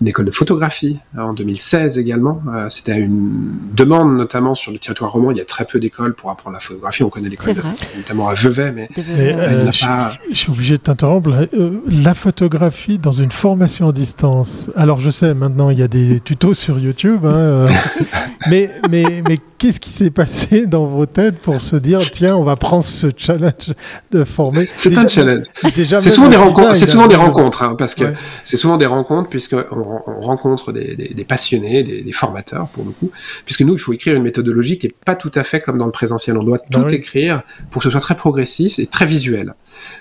une, 0.00 0.06
école 0.06 0.26
de 0.26 0.30
photographie 0.30 1.00
hein, 1.16 1.24
en 1.24 1.32
2016 1.32 1.98
également. 1.98 2.40
Euh, 2.54 2.70
C'était 2.70 2.96
une 2.98 3.50
demande 3.74 4.16
notamment 4.16 4.54
sur 4.54 4.70
le 4.70 4.78
territoire 4.78 5.10
roman. 5.10 5.32
Il 5.32 5.38
y 5.38 5.40
a 5.40 5.44
très 5.44 5.64
peu 5.64 5.80
d'écoles 5.80 6.14
pour 6.14 6.30
apprendre 6.30 6.54
la 6.54 6.60
photographie. 6.60 7.02
On 7.02 7.10
connaît 7.10 7.28
l'école 7.28 7.56
notamment 7.96 8.28
à 8.28 8.34
Vevey, 8.34 8.70
mais, 8.70 8.88
euh, 8.98 9.72
je, 9.72 9.86
pas... 9.86 10.12
je, 10.30 10.36
suis 10.36 10.50
obligé 10.52 10.76
de 10.76 10.82
t'interrompre. 10.82 11.30
Euh, 11.54 11.80
la 11.88 12.14
photographie 12.14 12.98
dans 12.98 13.12
une 13.12 13.32
formation 13.32 13.88
à 13.88 13.92
distance. 13.92 14.70
Alors 14.76 15.00
je 15.00 15.10
sais 15.10 15.34
maintenant 15.34 15.70
il 15.70 15.78
y 15.78 15.82
a 15.82 15.88
des 15.88 16.20
tutos 16.20 16.54
sur 16.54 16.78
YouTube, 16.78 17.26
hein, 17.26 17.34
euh, 17.34 17.68
mais 18.50 18.70
mais 18.90 19.22
mais 19.28 19.38
qu'est-ce 19.58 19.80
qui 19.80 19.90
s'est 19.90 20.10
passé 20.10 20.66
dans 20.66 20.86
vos 20.86 21.06
têtes 21.06 21.38
pour 21.38 21.60
se 21.60 21.76
dire 21.76 22.00
tiens 22.10 22.36
on 22.36 22.44
va 22.44 22.56
prendre 22.56 22.84
ce 22.84 23.08
challenge 23.16 23.74
de 24.10 24.24
former 24.24 24.68
c'est 24.76 24.96
un 24.96 25.08
challenge. 25.08 25.44
c'est 25.62 26.10
souvent 26.10 26.28
des 26.28 26.36
rencontres 26.36 26.76
c'est 26.76 26.86
souvent 26.86 27.08
des 27.08 27.16
rencontres 27.16 27.62
hein, 27.62 27.74
parce 27.76 27.94
que 27.94 28.04
ouais. 28.04 28.14
c'est 28.44 28.56
souvent 28.56 28.76
des 28.76 28.86
rencontres 28.86 29.28
puisque 29.28 29.54
on, 29.54 30.00
on 30.06 30.20
rencontre 30.20 30.72
des, 30.72 30.96
des, 30.96 31.08
des 31.08 31.24
passionnés 31.24 31.82
des, 31.82 32.02
des, 32.02 32.12
formateurs 32.12 32.68
pour 32.68 32.84
le 32.84 32.90
coup. 32.90 33.10
Puisque 33.44 33.62
nous 33.62 33.74
il 33.74 33.78
faut 33.78 33.92
écrire 33.92 34.14
une 34.14 34.22
méthodologie 34.22 34.78
qui 34.78 34.86
est 34.86 34.96
pas 35.04 35.14
tout 35.14 35.32
à 35.34 35.44
fait 35.44 35.60
comme 35.60 35.78
dans 35.78 35.86
le 35.86 35.92
présentiel. 35.92 36.36
On 36.36 36.42
doit 36.42 36.58
tout 36.58 36.80
oui. 36.80 36.94
écrire 36.94 37.42
pour 37.70 37.80
que 37.82 37.84
ce 37.84 37.90
soit 37.90 38.00
très 38.00 38.16
progressif 38.16 38.78
et 38.78 38.86
très 38.86 39.06
visuel. 39.06 39.54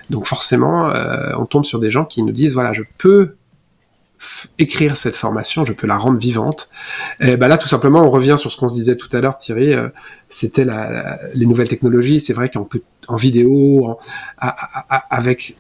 Donc 0.10 0.26
forcément 0.26 0.90
euh, 0.90 1.32
on 1.38 1.46
tombe 1.46 1.66
sur 1.66 1.80
des 1.80 1.92
gens 1.92 2.06
qui 2.06 2.24
nous 2.24 2.32
disent 2.32 2.54
voilà 2.54 2.74
je 2.74 2.84
peux 2.98 3.36
écrire 4.60 4.98
cette 4.98 5.16
formation, 5.16 5.66
je 5.66 5.74
peux 5.74 5.88
la 5.88 5.98
rendre 5.98 6.18
vivante. 6.18 6.70
Et 7.20 7.38
ben 7.38 7.48
là, 7.48 7.58
tout 7.58 7.68
simplement, 7.68 8.02
on 8.02 8.10
revient 8.10 8.36
sur 8.38 8.52
ce 8.52 8.58
qu'on 8.58 8.68
se 8.68 8.76
disait 8.76 8.96
tout 8.96 9.10
à 9.16 9.22
l'heure, 9.22 9.38
Thierry. 9.38 9.74
Euh, 9.74 9.90
C'était 10.30 10.66
la, 10.66 10.92
la, 10.92 11.20
les 11.34 11.46
nouvelles 11.46 11.70
technologies. 11.70 12.20
C'est 12.20 12.34
vrai 12.34 12.50
qu'en 12.50 12.64
peut 12.64 12.82
en 13.08 13.16
vidéo, 13.16 13.86
en, 13.86 14.00
a, 14.38 14.56
a, 14.90 15.06
avec 15.16 15.58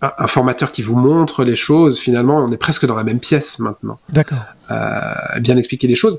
un, 0.00 0.12
un, 0.18 0.26
formateur 0.26 0.70
qui 0.70 0.82
vous 0.82 0.96
montre 0.96 1.44
les 1.44 1.56
choses, 1.56 1.98
finalement, 1.98 2.38
on 2.38 2.52
est 2.52 2.56
presque 2.56 2.86
dans 2.86 2.94
la 2.94 3.04
même 3.04 3.20
pièce 3.20 3.58
maintenant. 3.58 3.98
D'accord. 4.10 4.38
Euh, 4.70 5.40
bien 5.40 5.56
expliquer 5.56 5.88
les 5.88 5.96
choses. 5.96 6.18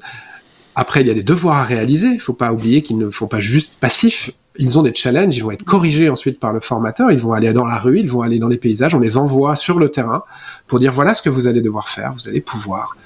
Après, 0.76 1.02
il 1.02 1.08
y 1.08 1.12
a 1.12 1.14
des 1.14 1.24
devoirs 1.24 1.58
à 1.58 1.64
réaliser. 1.64 2.08
Il 2.08 2.16
ne 2.16 2.20
faut 2.20 2.34
pas 2.34 2.52
oublier 2.52 2.82
qu'ils 2.82 2.98
ne 2.98 3.10
font 3.10 3.28
pas 3.28 3.40
juste 3.40 3.80
passifs 3.80 4.32
ils 4.60 4.78
ont 4.78 4.84
des 4.84 4.94
challenges, 4.94 5.36
ils 5.36 5.44
vont 5.44 5.52
être 5.52 5.64
corrigés 5.64 6.10
ensuite 6.10 6.40
par 6.40 6.54
le 6.54 6.60
formateur, 6.60 7.12
ils 7.12 7.20
vont 7.20 7.34
aller 7.34 7.52
dans 7.54 7.66
la 7.66 7.80
rue, 7.80 8.00
ils 8.00 8.10
vont 8.10 8.22
aller 8.22 8.40
dans 8.40 8.50
les 8.50 8.58
paysages, 8.58 8.94
on 8.94 9.00
les 9.00 9.18
envoie 9.18 9.56
sur 9.56 9.80
le 9.80 9.90
terrain 9.90 10.24
pour 10.68 10.80
dire 10.80 10.92
voilà 10.92 11.14
ce 11.14 11.22
que 11.22 11.30
vous 11.30 11.48
allez 11.48 11.62
devoir 11.62 11.88
faire, 11.88 12.14
vous 12.14 12.28
allez 12.28 12.42
pouvoir, 12.42 12.98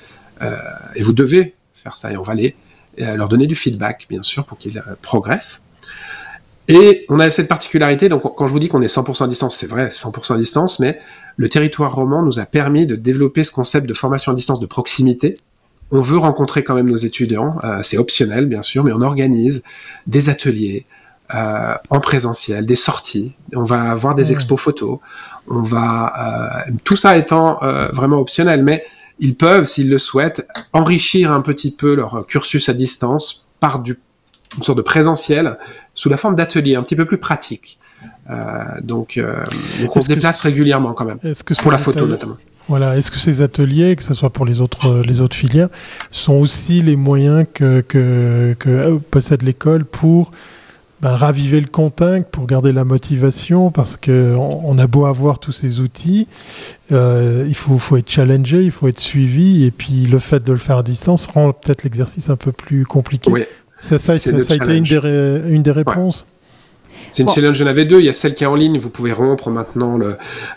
euh, 0.42 0.58
et 0.96 1.02
vous 1.02 1.14
devez 1.14 1.54
faire 1.76 1.96
ça, 1.96 2.12
et 2.12 2.18
on 2.18 2.24
va 2.24 2.34
les, 2.34 2.56
euh, 3.00 3.16
leur 3.16 3.30
donner 3.30 3.48
du 3.48 3.56
feedback, 3.56 4.08
bien 4.10 4.24
sûr, 4.24 4.46
pour 4.46 4.58
qu'ils 4.58 4.80
euh, 4.80 4.96
progressent. 5.02 5.66
Et 6.68 7.06
on 7.10 7.20
a 7.20 7.30
cette 7.30 7.48
particularité, 7.48 8.10
donc 8.10 8.22
quand 8.36 8.48
je 8.48 8.52
vous 8.52 8.60
dis 8.60 8.70
qu'on 8.70 8.82
est 8.82 8.94
100% 8.94 9.26
à 9.26 9.28
distance, 9.28 9.56
c'est 9.56 9.68
vrai, 9.68 9.90
100% 9.90 10.34
à 10.34 10.38
distance, 10.38 10.80
mais 10.80 11.00
le 11.36 11.50
territoire 11.50 11.94
roman 11.94 12.24
nous 12.24 12.40
a 12.40 12.46
permis 12.46 12.86
de 12.88 12.96
développer 12.96 13.44
ce 13.44 13.52
concept 13.52 13.88
de 13.88 13.94
formation 13.94 14.32
à 14.32 14.36
distance 14.36 14.60
de 14.60 14.66
proximité. 14.66 15.38
On 15.92 16.02
veut 16.02 16.18
rencontrer 16.18 16.64
quand 16.64 16.74
même 16.76 16.90
nos 16.90 16.98
étudiants, 16.98 17.58
euh, 17.64 17.80
c'est 17.84 17.98
optionnel 17.98 18.46
bien 18.46 18.62
sûr, 18.62 18.84
mais 18.84 18.92
on 18.94 19.02
organise 19.02 19.64
des 20.08 20.30
ateliers, 20.30 20.86
euh, 21.34 21.74
en 21.90 22.00
présentiel, 22.00 22.66
des 22.66 22.75
sorties, 22.75 23.34
on 23.56 23.63
va 23.63 23.90
avoir 23.92 24.13
des 24.13 24.32
expos 24.32 24.60
photos, 24.60 25.00
on 25.48 25.63
va 25.63 26.13
euh, 26.68 26.72
tout 26.84 26.96
ça 26.96 27.18
étant 27.18 27.58
euh, 27.63 27.88
vraiment 27.92 28.20
optionnel, 28.20 28.63
mais 28.63 28.86
ils 29.18 29.36
peuvent, 29.36 29.66
s'ils 29.66 29.90
le 29.90 29.98
souhaitent, 29.98 30.48
enrichir 30.74 31.32
un 31.32 31.42
petit 31.42 31.72
peu 31.72 31.96
leur 31.96 32.25
cursus 32.28 32.70
à 32.70 32.74
distance 32.74 33.48
par 33.60 33.80
du, 33.80 33.98
une 34.58 34.63
sorte 34.63 34.78
de 34.78 34.84
présentiel 34.84 35.58
sous 35.96 36.10
la 36.10 36.18
forme 36.18 36.36
d'ateliers 36.36 36.75
un 36.75 36.84
petit 36.84 36.96
peu 36.96 37.06
plus 37.06 37.18
pratiques. 37.18 37.80
donc, 38.82 39.20
donc 39.82 39.96
on 39.96 40.02
se 40.02 40.08
déplace 40.08 40.42
régulièrement 40.42 40.94
quand 40.94 41.06
même, 41.06 41.20
que 41.20 41.62
pour 41.62 41.72
la 41.72 41.78
photo 41.80 42.06
notamment. 42.06 42.38
Voilà. 42.68 42.96
Est-ce 42.98 43.12
que 43.12 43.18
ces 43.18 43.41
ateliers, 43.41 43.96
que 43.96 44.04
ce 44.04 44.13
soit 44.13 44.30
pour 44.30 44.46
les 44.46 44.62
autres, 44.62 45.02
les 45.06 45.19
autres 45.19 45.36
filières, 45.36 45.69
sont 46.12 46.36
aussi 46.36 46.82
les 46.82 46.96
moyens 46.96 47.46
que, 47.54 47.82
que, 47.82 48.56
que 48.60 48.98
possède 48.98 49.41
l'école 49.41 49.84
pour 49.84 50.32
bah, 51.04 51.18
raviver 51.18 51.60
le 51.60 51.68
contact 51.68 52.32
pour 52.32 52.48
garder 52.48 52.72
la 52.72 52.86
motivation 52.86 53.72
parce 53.72 53.98
que 53.98 54.34
on, 54.38 54.78
a 54.80 54.88
beau 54.88 55.06
avoir 55.06 55.38
tous 55.38 55.52
ces 55.52 55.82
outils, 55.82 56.30
euh, 56.94 57.44
il 57.46 57.56
faut, 57.56 57.78
faut, 57.78 57.98
être 57.98 58.10
challengé, 58.10 58.63
il 58.63 58.72
faut 58.72 58.88
être 58.88 59.02
suivi 59.02 59.66
et 59.66 59.72
puis 59.72 60.06
le 60.06 60.18
fait 60.18 60.42
de 60.42 60.54
le 60.54 60.58
faire 60.58 60.78
à 60.78 60.84
distance 60.84 61.28
rend 61.28 61.52
peut-être 61.52 61.84
l'exercice 61.84 62.30
un 62.30 62.38
peu 62.38 62.54
plus 62.54 62.86
compliqué. 62.86 63.30
Oui, 63.30 63.44
ça, 63.80 64.00
ça, 64.00 64.18
ça, 64.18 64.42
ça 64.42 64.54
a 64.54 64.56
été 64.56 64.78
une 64.78 64.86
des, 64.86 65.42
une 65.54 65.62
des 65.62 65.72
réponses. 65.72 66.22
Ouais. 66.22 66.33
C'est 67.12 67.24
une 67.24 67.28
bon. 67.28 67.34
challenge, 67.34 67.60
il 67.60 67.62
y 67.62 67.66
en 67.66 67.68
avait 67.68 67.86
deux. 67.86 68.00
Il 68.00 68.06
y 68.06 68.10
a 68.10 68.13
celle 68.13 68.34
qui 68.34 68.44
est 68.44 68.48
en 68.48 68.56
ligne, 68.56 68.80
vous 68.80 68.89
pouvez 68.89 69.12
rompre 69.12 69.50
maintenant 69.50 69.98
le, 69.98 70.10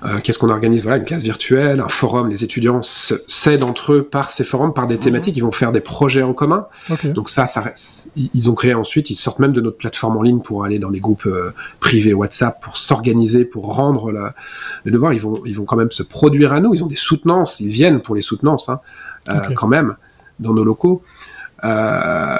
euh, 0.05 0.19
qu'est-ce 0.23 0.39
qu'on 0.39 0.51
organise, 0.51 0.83
voilà, 0.83 0.99
une 0.99 1.05
classe 1.05 1.23
virtuelle, 1.23 1.81
un 1.81 1.89
forum, 1.89 2.29
les 2.29 2.45
étudiants 2.45 2.81
s'aident 2.83 3.65
entre 3.65 3.95
eux 3.95 4.03
par 4.03 4.33
ces 4.33 4.45
forums, 4.45 4.75
par 4.75 4.87
des 4.87 4.99
thématiques, 4.99 5.35
mmh. 5.35 5.39
ils 5.39 5.45
vont 5.45 5.53
faire 5.53 5.73
des 5.73 5.81
projets 5.81 6.23
en 6.23 6.33
commun. 6.33 6.67
Okay. 6.91 7.11
Donc 7.11 7.29
ça, 7.31 7.47
ça, 7.47 7.73
ils 8.17 8.51
ont 8.51 8.55
créé 8.55 8.75
ensuite, 8.75 9.11
ils 9.11 9.15
sortent 9.15 9.39
même 9.39 9.53
de 9.53 9.61
notre 9.61 9.77
plateforme 9.77 10.17
en 10.17 10.23
ligne 10.23 10.41
pour 10.41 10.65
aller 10.65 10.79
dans 10.79 10.91
les 10.91 11.01
groupes 11.01 11.27
euh, 11.27 11.53
privés 11.81 12.15
WhatsApp, 12.15 12.63
pour 12.63 12.79
s'organiser, 12.79 13.45
pour 13.45 13.75
rendre 13.75 14.13
la, 14.13 14.35
le 14.85 14.91
devoir. 14.91 15.13
Ils 15.13 15.21
vont, 15.21 15.43
ils 15.45 15.55
vont 15.55 15.65
quand 15.65 15.77
même 15.77 15.91
se 15.91 16.03
produire 16.03 16.53
à 16.53 16.61
nous, 16.61 16.75
ils 16.75 16.83
ont 16.83 16.89
des 16.89 16.95
soutenances, 16.97 17.61
ils 17.61 17.69
viennent 17.69 18.01
pour 18.01 18.15
les 18.15 18.23
soutenances, 18.23 18.69
hein, 18.69 18.81
euh, 19.29 19.41
quand 19.55 19.69
même, 19.69 19.97
dans 20.39 20.55
nos 20.55 20.65
locaux. 20.65 21.03
Euh, 21.65 22.37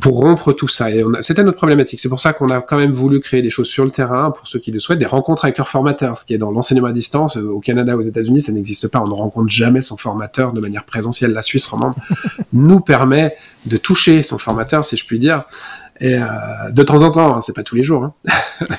pour 0.00 0.18
rompre 0.18 0.52
tout 0.52 0.68
ça. 0.68 0.90
Et 0.90 1.02
c'était 1.22 1.42
notre 1.42 1.56
problématique. 1.56 1.98
C'est 1.98 2.10
pour 2.10 2.20
ça 2.20 2.34
qu'on 2.34 2.48
a 2.48 2.60
quand 2.60 2.76
même 2.76 2.92
voulu 2.92 3.20
créer 3.20 3.40
des 3.40 3.48
choses 3.48 3.68
sur 3.68 3.86
le 3.86 3.90
terrain 3.90 4.30
pour 4.30 4.46
ceux 4.46 4.58
qui 4.58 4.70
le 4.70 4.78
souhaitent, 4.78 4.98
des 4.98 5.06
rencontres 5.06 5.46
avec 5.46 5.56
leurs 5.56 5.68
formateurs, 5.68 6.18
ce 6.18 6.26
qui 6.26 6.34
est 6.34 6.38
dans 6.38 6.50
l'enseignement 6.50 6.88
à 6.88 6.92
distance. 6.92 7.36
Au 7.38 7.60
Canada, 7.60 7.96
aux 7.96 8.02
États-Unis, 8.02 8.42
ça 8.42 8.52
n'existe 8.52 8.88
pas. 8.88 9.00
On 9.00 9.08
ne 9.08 9.14
rencontre 9.14 9.50
jamais 9.50 9.80
son 9.80 9.96
formateur 9.96 10.52
de 10.52 10.60
manière 10.60 10.84
présentielle. 10.84 11.32
La 11.32 11.42
Suisse 11.42 11.66
romande 11.66 11.94
nous 12.52 12.80
permet 12.80 13.34
de 13.64 13.76
toucher 13.78 14.22
son 14.22 14.38
formateur, 14.38 14.84
si 14.84 14.96
je 14.96 15.06
puis 15.06 15.18
dire. 15.18 15.44
Et 16.00 16.14
euh, 16.14 16.26
de 16.70 16.82
temps 16.82 17.02
en 17.02 17.10
temps, 17.10 17.36
hein, 17.36 17.40
c'est 17.40 17.54
pas 17.54 17.64
tous 17.64 17.74
les 17.74 17.82
jours. 17.82 18.04
Hein. 18.04 18.12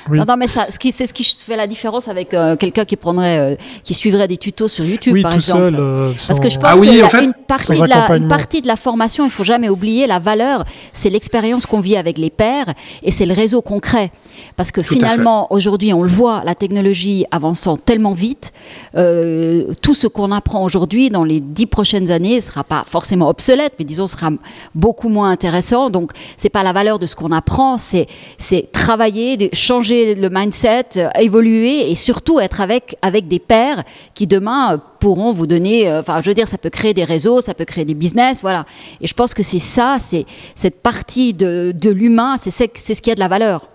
oui. 0.09 0.17
Non, 0.17 0.25
non, 0.25 0.37
mais 0.37 0.47
ça, 0.47 0.67
ce 0.69 0.79
qui, 0.79 0.91
c'est 0.91 1.05
ce 1.05 1.13
qui 1.13 1.23
fait 1.23 1.57
la 1.57 1.67
différence 1.67 2.07
avec 2.07 2.33
euh, 2.33 2.55
quelqu'un 2.55 2.85
qui 2.85 2.95
prendrait, 2.95 3.53
euh, 3.53 3.55
qui 3.83 3.93
suivrait 3.93 4.27
des 4.27 4.37
tutos 4.37 4.69
sur 4.69 4.85
YouTube, 4.85 5.13
oui, 5.13 5.21
par 5.21 5.31
tout 5.31 5.37
exemple. 5.37 5.59
Seul, 5.59 5.75
euh, 5.79 6.11
Parce 6.27 6.39
que 6.39 6.49
je 6.49 6.57
pense 6.57 6.69
ah, 6.71 6.77
oui, 6.77 7.03
en 7.03 7.09
fait, 7.09 7.25
une, 7.25 7.33
partie 7.33 7.79
de 7.79 7.85
la, 7.85 8.15
une 8.15 8.27
partie 8.29 8.61
de 8.61 8.67
la 8.67 8.77
formation, 8.77 9.25
il 9.25 9.31
faut 9.31 9.43
jamais 9.43 9.67
oublier 9.67 10.07
la 10.07 10.19
valeur, 10.19 10.63
c'est 10.93 11.09
l'expérience 11.09 11.65
qu'on 11.65 11.81
vit 11.81 11.97
avec 11.97 12.17
les 12.17 12.29
pairs 12.29 12.67
et 13.03 13.11
c'est 13.11 13.25
le 13.25 13.33
réseau 13.33 13.61
concret. 13.61 14.11
Parce 14.55 14.71
que 14.71 14.79
tout 14.79 14.93
finalement, 14.93 15.47
aujourd'hui, 15.51 15.91
on 15.93 16.03
le 16.03 16.09
voit, 16.09 16.43
la 16.45 16.55
technologie 16.55 17.25
avançant 17.31 17.75
tellement 17.75 18.13
vite, 18.13 18.53
euh, 18.95 19.73
tout 19.81 19.93
ce 19.93 20.07
qu'on 20.07 20.31
apprend 20.31 20.63
aujourd'hui 20.63 21.09
dans 21.09 21.23
les 21.23 21.41
dix 21.41 21.65
prochaines 21.65 22.11
années 22.11 22.35
ne 22.35 22.41
sera 22.41 22.63
pas 22.63 22.83
forcément 22.85 23.27
obsolète, 23.27 23.73
mais 23.79 23.85
disons 23.85 24.07
sera 24.07 24.29
beaucoup 24.75 25.09
moins 25.09 25.29
intéressant. 25.29 25.89
Donc, 25.89 26.11
c'est 26.37 26.49
pas 26.49 26.63
la 26.63 26.71
valeur 26.71 26.99
de 26.99 27.05
ce 27.09 27.15
qu'on 27.15 27.31
apprend, 27.31 27.77
c'est 27.77 28.07
c'est 28.37 28.71
travailler, 28.71 29.49
changer 29.53 30.15
le 30.15 30.29
mindset, 30.29 31.09
évoluer 31.19 31.91
et 31.91 31.95
surtout 31.95 32.39
être 32.39 32.61
avec 32.61 32.95
avec 33.01 33.27
des 33.27 33.39
pairs 33.39 33.83
qui 34.13 34.27
demain 34.27 34.81
pourront 34.99 35.31
vous 35.31 35.47
donner, 35.47 35.89
euh, 35.89 36.01
enfin, 36.01 36.21
je 36.21 36.29
veux 36.29 36.33
dire, 36.33 36.47
ça 36.47 36.57
peut 36.57 36.69
créer 36.69 36.93
des 36.93 37.03
réseaux, 37.03 37.41
ça 37.41 37.53
peut 37.53 37.65
créer 37.65 37.85
des 37.85 37.93
business, 37.93 38.41
voilà. 38.41 38.65
Et 39.01 39.07
je 39.07 39.13
pense 39.13 39.33
que 39.33 39.43
c'est 39.43 39.59
ça, 39.59 39.97
c'est 39.99 40.25
cette 40.55 40.81
partie 40.81 41.33
de, 41.33 41.71
de 41.71 41.89
l'humain, 41.89 42.35
c'est 42.37 42.51
ce 42.51 43.01
qui 43.01 43.11
a 43.11 43.15
de 43.15 43.19
la 43.19 43.27
valeur. 43.27 43.67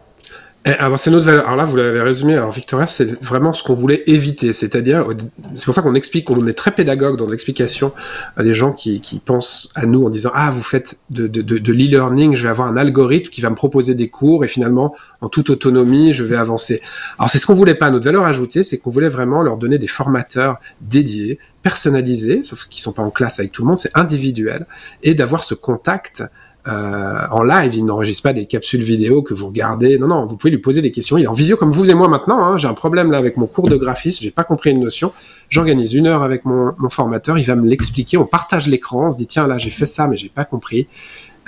Alors 0.66 0.98
c'est 0.98 1.10
notre 1.10 1.26
valeur. 1.26 1.44
Alors 1.44 1.56
là, 1.56 1.64
vous 1.64 1.76
l'avez 1.76 2.00
résumé. 2.00 2.34
Alors 2.34 2.50
Victoria, 2.50 2.86
c'est 2.86 3.22
vraiment 3.22 3.52
ce 3.52 3.62
qu'on 3.62 3.74
voulait 3.74 4.02
éviter. 4.06 4.54
C'est-à-dire, 4.54 5.06
c'est 5.54 5.66
pour 5.66 5.74
ça 5.74 5.82
qu'on 5.82 5.94
explique, 5.94 6.24
qu'on 6.24 6.46
est 6.46 6.54
très 6.54 6.70
pédagogue 6.70 7.18
dans 7.18 7.28
l'explication 7.28 7.92
à 8.38 8.42
des 8.42 8.54
gens 8.54 8.72
qui, 8.72 9.02
qui, 9.02 9.18
pensent 9.18 9.70
à 9.74 9.84
nous 9.84 10.06
en 10.06 10.08
disant 10.08 10.30
ah 10.34 10.50
vous 10.50 10.62
faites 10.62 10.98
de, 11.10 11.26
de, 11.26 11.42
de, 11.42 11.58
de 11.58 11.72
l'e-learning, 11.72 12.34
je 12.34 12.42
vais 12.42 12.48
avoir 12.48 12.66
un 12.66 12.78
algorithme 12.78 13.28
qui 13.28 13.42
va 13.42 13.50
me 13.50 13.54
proposer 13.54 13.94
des 13.94 14.08
cours 14.08 14.42
et 14.42 14.48
finalement 14.48 14.94
en 15.20 15.28
toute 15.28 15.50
autonomie, 15.50 16.14
je 16.14 16.24
vais 16.24 16.36
avancer. 16.36 16.80
Alors 17.18 17.28
c'est 17.28 17.38
ce 17.38 17.46
qu'on 17.46 17.54
voulait 17.54 17.74
pas. 17.74 17.90
Notre 17.90 18.06
valeur 18.06 18.24
ajoutée, 18.24 18.64
c'est 18.64 18.78
qu'on 18.78 18.90
voulait 18.90 19.10
vraiment 19.10 19.42
leur 19.42 19.58
donner 19.58 19.78
des 19.78 19.86
formateurs 19.86 20.60
dédiés, 20.80 21.38
personnalisés, 21.62 22.42
sauf 22.42 22.64
qu'ils 22.68 22.82
sont 22.82 22.92
pas 22.92 23.02
en 23.02 23.10
classe 23.10 23.38
avec 23.38 23.52
tout 23.52 23.62
le 23.62 23.68
monde, 23.68 23.78
c'est 23.78 23.94
individuel, 23.96 24.66
et 25.02 25.14
d'avoir 25.14 25.44
ce 25.44 25.52
contact 25.52 26.22
euh, 26.66 27.26
en 27.30 27.42
live. 27.42 27.74
Il 27.74 27.84
n'enregistre 27.84 28.22
pas 28.22 28.32
des 28.32 28.46
capsules 28.46 28.82
vidéo 28.82 29.22
que 29.22 29.34
vous 29.34 29.46
regardez. 29.48 29.98
Non, 29.98 30.06
non, 30.06 30.24
vous 30.24 30.36
pouvez 30.36 30.50
lui 30.50 30.58
poser 30.58 30.82
des 30.82 30.92
questions. 30.92 31.18
Il 31.18 31.24
est 31.24 31.28
en 31.28 31.32
visio 31.32 31.56
comme 31.56 31.70
vous 31.70 31.90
et 31.90 31.94
moi 31.94 32.08
maintenant. 32.08 32.42
Hein. 32.42 32.58
J'ai 32.58 32.68
un 32.68 32.74
problème 32.74 33.10
là 33.10 33.18
avec 33.18 33.36
mon 33.36 33.46
cours 33.46 33.68
de 33.68 33.76
graphisme. 33.76 34.22
J'ai 34.22 34.30
pas 34.30 34.44
compris 34.44 34.70
une 34.70 34.80
notion. 34.80 35.12
J'organise 35.50 35.94
une 35.94 36.06
heure 36.06 36.22
avec 36.22 36.44
mon, 36.44 36.74
mon 36.78 36.88
formateur. 36.88 37.38
Il 37.38 37.44
va 37.44 37.54
me 37.54 37.68
l'expliquer. 37.68 38.16
On 38.16 38.26
partage 38.26 38.66
l'écran. 38.66 39.08
On 39.08 39.12
se 39.12 39.18
dit 39.18 39.26
tiens 39.26 39.46
là 39.46 39.58
j'ai 39.58 39.70
fait 39.70 39.86
ça 39.86 40.06
mais 40.06 40.16
j'ai 40.16 40.28
pas 40.28 40.44
compris. 40.44 40.88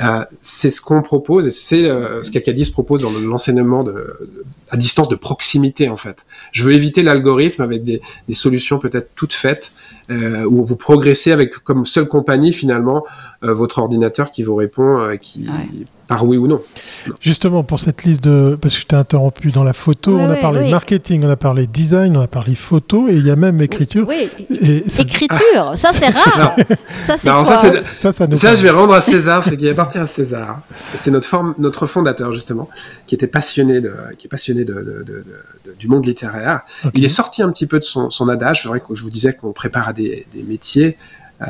Euh, 0.03 0.25
c'est 0.43 0.71
ce 0.71 0.83
qu'on 0.83 1.01
propose 1.01 1.47
et 1.47 1.51
c'est 1.51 1.85
euh, 1.85 2.23
ce 2.23 2.31
qu'Acadis 2.31 2.69
propose 2.69 3.01
dans 3.01 3.11
l'enseignement 3.27 3.83
de, 3.83 4.29
à 4.69 4.77
distance 4.77 5.09
de 5.09 5.15
proximité 5.15 5.89
en 5.89 5.97
fait. 5.97 6.27
Je 6.53 6.65
veux 6.65 6.75
éviter 6.75 7.03
l'algorithme 7.03 7.63
avec 7.63 7.83
des, 7.83 8.03
des 8.29 8.35
solutions 8.35 8.79
peut-être 8.79 9.11
toutes 9.15 9.33
faites 9.33 9.73
euh, 10.11 10.45
où 10.45 10.65
vous 10.65 10.77
progressez 10.77 11.33
avec 11.33 11.55
comme 11.55 11.85
seule 11.85 12.07
compagnie 12.07 12.53
finalement 12.53 13.05
euh, 13.43 13.53
votre 13.53 13.79
ordinateur 13.79 14.31
qui 14.31 14.43
vous 14.43 14.55
répond 14.55 15.01
euh, 15.01 15.17
qui 15.17 15.49
par 16.07 16.25
oui 16.27 16.37
ou 16.37 16.47
non. 16.47 16.61
Justement, 17.21 17.65
pour 17.65 17.81
cette 17.81 18.05
liste 18.05 18.23
de. 18.23 18.57
Parce 18.61 18.75
que 18.75 18.81
je 18.81 18.87
t'ai 18.87 18.97
interrompu 18.97 19.51
dans 19.51 19.65
la 19.65 19.73
photo, 19.73 20.17
on 20.17 20.31
a 20.31 20.37
parlé 20.37 20.71
marketing, 20.71 21.25
on 21.25 21.31
a 21.31 21.37
parlé 21.37 21.67
design, 21.67 22.17
on 22.17 22.21
a 22.21 22.29
parlé 22.29 22.55
photo, 22.55 23.09
et 23.09 23.15
il 23.15 23.27
y 23.27 23.31
a 23.31 23.37
même 23.37 23.61
écriture. 23.61 24.07
Oui, 24.09 24.29
écriture, 24.51 25.73
ça 25.77 25.91
c'est 25.93 26.09
rare. 26.09 26.57
ça, 26.89 27.17
c'est 27.17 27.29
ça, 27.29 28.13
ça, 28.13 28.37
ça, 28.37 28.55
je 28.55 28.63
vais 28.63 28.71
rendre 28.71 28.95
à 28.95 29.01
César, 29.01 29.43
c'est 29.45 29.57
qui 29.57 29.67
est 29.67 29.75
parti 29.75 29.99
à 29.99 30.07
César. 30.07 30.61
C'est 30.97 31.11
notre, 31.11 31.27
forme, 31.27 31.55
notre 31.59 31.87
fondateur, 31.87 32.33
justement, 32.33 32.69
qui 33.07 33.15
était 33.15 33.27
passionné, 33.27 33.81
de, 33.81 33.93
qui 34.19 34.27
est 34.27 34.31
passionné 34.31 34.65
de, 34.65 34.75
de, 34.75 35.05
de, 35.05 35.25
du 35.79 35.89
monde 35.89 36.07
littéraire. 36.07 36.63
Il 36.95 37.05
est 37.05 37.09
sorti 37.09 37.43
un 37.43 37.51
petit 37.51 37.67
peu 37.67 37.79
de 37.79 37.85
son, 37.85 38.11
son 38.11 38.29
adage. 38.29 38.63
C'est 38.63 38.69
vrai 38.69 38.81
que 38.81 38.95
je 38.95 39.03
vous 39.03 39.11
disais 39.11 39.35
qu'on 39.35 39.53
prépare 39.53 39.89
à 39.89 39.93
des, 39.93 40.27
des 40.33 40.43
métiers 40.43 40.97
euh, 41.43 41.47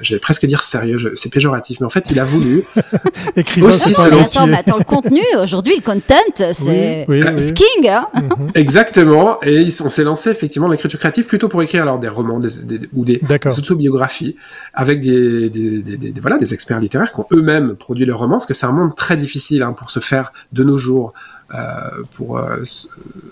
je 0.00 0.14
vais 0.14 0.20
presque 0.20 0.46
dire 0.46 0.62
sérieux, 0.62 1.12
c'est 1.14 1.30
péjoratif, 1.30 1.80
mais 1.80 1.86
en 1.86 1.90
fait, 1.90 2.06
il 2.10 2.18
a 2.18 2.24
voulu 2.24 2.62
écrire 3.36 3.66
aussi 3.66 3.90
attends, 3.90 4.08
mais 4.10 4.20
attends, 4.20 4.46
mais 4.46 4.56
attends, 4.56 4.78
le 4.78 4.84
contenu 4.84 5.20
aujourd'hui, 5.42 5.74
le 5.76 5.82
content, 5.82 6.14
c'est 6.52 7.04
oui, 7.06 7.22
king. 7.54 7.88
Hein 7.88 8.06
mhm. 8.14 8.48
Exactement, 8.54 9.38
et 9.42 9.68
on 9.84 9.90
s'est 9.90 10.04
lancé 10.04 10.30
effectivement 10.30 10.68
l'écriture 10.68 10.98
créative 10.98 11.26
plutôt 11.26 11.48
pour 11.48 11.62
écrire 11.62 11.82
alors 11.82 11.98
des 11.98 12.08
romans 12.08 12.40
des, 12.40 12.48
ou 12.94 13.04
des, 13.04 13.20
autobiographies 13.58 14.36
avec 14.72 15.02
des, 15.02 15.50
des, 15.50 16.14
voilà 16.20 16.38
des 16.38 16.54
experts 16.54 16.80
littéraires 16.80 17.12
qui 17.12 17.20
ont 17.20 17.26
eux-mêmes 17.32 17.76
produit 17.76 18.06
leurs 18.06 18.20
romans, 18.20 18.36
parce 18.36 18.46
que 18.46 18.54
c'est 18.54 18.66
un 18.66 18.72
monde 18.72 18.96
très 18.96 19.18
difficile 19.18 19.62
hein, 19.62 19.74
pour 19.74 19.90
se 19.90 20.00
faire 20.00 20.32
de 20.52 20.64
nos 20.64 20.78
jours. 20.78 21.12
Euh, 21.52 22.04
pour 22.12 22.38
euh, 22.38 22.62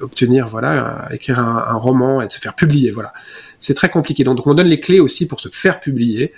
obtenir 0.00 0.48
voilà 0.48 1.06
écrire 1.12 1.38
un, 1.38 1.66
un, 1.68 1.76
roman 1.76 2.20
et 2.20 2.28
se 2.28 2.40
faire 2.40 2.54
publier 2.54 2.90
voilà 2.90 3.12
c'est 3.58 3.74
très 3.74 3.90
compliqué. 3.90 4.24
Donc, 4.24 4.46
on 4.46 4.54
donne 4.54 4.68
les 4.68 4.80
clés 4.80 5.00
aussi 5.00 5.26
pour 5.26 5.40
se 5.40 5.48
faire 5.48 5.80
publier. 5.80 6.32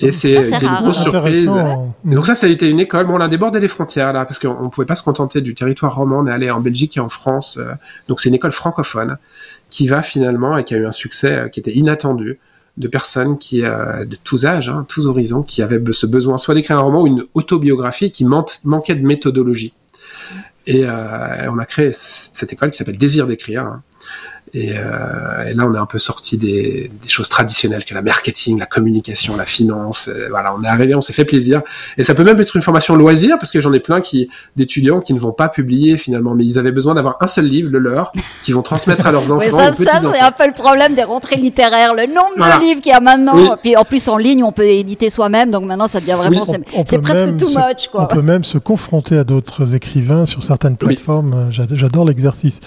Et 0.00 0.12
c'est 0.12 0.40
des 0.58 0.66
grosses 0.66 1.02
surprises. 1.02 1.50
donc 2.04 2.26
ça, 2.26 2.34
ça 2.34 2.46
a 2.46 2.50
été 2.50 2.68
une 2.68 2.80
école. 2.80 3.06
Bon, 3.06 3.14
on 3.14 3.20
a 3.20 3.28
débordé 3.28 3.60
les 3.60 3.68
frontières 3.68 4.12
là, 4.12 4.24
parce 4.24 4.38
qu'on 4.38 4.64
ne 4.64 4.68
pouvait 4.68 4.86
pas 4.86 4.94
se 4.94 5.02
contenter 5.02 5.40
du 5.40 5.54
territoire 5.54 5.94
roman. 5.94 6.20
On 6.20 6.26
est 6.26 6.32
allé 6.32 6.50
en 6.50 6.60
Belgique 6.60 6.96
et 6.96 7.00
en 7.00 7.08
France. 7.08 7.58
Euh. 7.60 7.72
donc 8.08 8.20
c'est 8.20 8.28
une 8.28 8.34
école 8.34 8.52
francophone 8.52 9.18
qui 9.68 9.88
va 9.88 10.02
finalement 10.02 10.56
et 10.56 10.64
qui 10.64 10.74
a 10.74 10.78
eu 10.78 10.86
un 10.86 10.92
succès 10.92 11.32
euh, 11.32 11.48
qui 11.48 11.60
était 11.60 11.72
inattendu 11.72 12.38
de 12.76 12.88
personnes 12.88 13.36
qui, 13.36 13.62
euh, 13.62 14.04
de 14.04 14.16
tous 14.22 14.46
âges, 14.46 14.70
hein, 14.70 14.86
tous 14.88 15.06
horizons, 15.06 15.42
qui 15.42 15.60
avaient 15.60 15.80
ce 15.92 16.06
besoin 16.06 16.38
soit 16.38 16.54
d'écrire 16.54 16.78
un 16.78 16.82
roman 16.82 17.02
ou 17.02 17.06
une 17.06 17.24
autobiographie 17.34 18.10
qui 18.10 18.24
manquait 18.24 18.94
de 18.94 19.06
méthodologie. 19.06 19.74
Et 20.66 20.84
on 20.84 21.58
a 21.58 21.64
créé 21.64 21.90
cette 21.92 22.52
école 22.52 22.70
qui 22.70 22.76
s'appelle 22.76 22.98
Désir 22.98 23.26
d'écrire, 23.26 23.62
hein, 23.62 23.82
et, 24.52 24.72
euh, 24.74 25.44
et, 25.48 25.54
là, 25.54 25.64
on 25.66 25.74
est 25.74 25.78
un 25.78 25.86
peu 25.86 26.00
sorti 26.00 26.36
des, 26.36 26.90
des, 27.02 27.08
choses 27.08 27.28
traditionnelles 27.28 27.84
que 27.84 27.94
la 27.94 28.02
marketing, 28.02 28.58
la 28.58 28.66
communication, 28.66 29.36
la 29.36 29.44
finance. 29.44 30.08
Euh, 30.08 30.26
voilà, 30.30 30.54
on 30.56 30.62
est 30.64 30.68
arrivé, 30.68 30.94
on 30.94 31.00
s'est 31.00 31.12
fait 31.12 31.24
plaisir. 31.24 31.62
Et 31.96 32.04
ça 32.04 32.14
peut 32.14 32.24
même 32.24 32.40
être 32.40 32.56
une 32.56 32.62
formation 32.62 32.96
loisir 32.96 33.38
parce 33.38 33.52
que 33.52 33.60
j'en 33.60 33.72
ai 33.72 33.78
plein 33.78 34.00
qui 34.00 34.28
d'étudiants 34.56 35.00
qui 35.00 35.14
ne 35.14 35.20
vont 35.20 35.32
pas 35.32 35.48
publier 35.48 35.96
finalement, 35.96 36.34
mais 36.34 36.44
ils 36.44 36.58
avaient 36.58 36.72
besoin 36.72 36.94
d'avoir 36.94 37.16
un 37.20 37.28
seul 37.28 37.46
livre, 37.46 37.70
le 37.70 37.78
leur, 37.78 38.12
qui 38.42 38.50
vont 38.52 38.62
transmettre 38.62 39.06
à 39.06 39.12
leurs 39.12 39.22
enfants. 39.30 39.38
Oui, 39.38 39.50
ça, 39.50 39.72
ça 39.72 40.00
c'est 40.00 40.20
un 40.20 40.32
peu 40.32 40.46
le 40.46 40.52
problème 40.52 40.94
des 40.94 41.04
rentrées 41.04 41.36
littéraires, 41.36 41.94
le 41.94 42.06
nombre 42.06 42.36
de 42.36 42.60
livres 42.60 42.80
qu'il 42.80 42.90
y 42.90 42.94
a 42.94 43.00
maintenant. 43.00 43.56
Puis 43.62 43.76
en 43.76 43.84
plus 43.84 44.08
en 44.08 44.16
ligne, 44.16 44.42
on 44.42 44.52
peut 44.52 44.64
éditer 44.64 45.10
soi-même, 45.10 45.52
donc 45.52 45.64
maintenant 45.64 45.86
ça 45.86 46.00
devient 46.00 46.16
vraiment, 46.18 46.44
c'est 46.44 47.00
presque 47.00 47.36
too 47.36 47.50
much. 47.50 47.88
Quoi. 47.92 48.02
On 48.02 48.06
peut 48.06 48.22
même 48.22 48.42
se 48.42 48.58
confronter 48.58 49.16
à 49.16 49.24
d'autres 49.24 49.76
écrivains 49.76 50.26
sur 50.26 50.42
certaines 50.42 50.76
plateformes. 50.76 51.50
J'adore 51.52 52.04
l'exercice. 52.04 52.58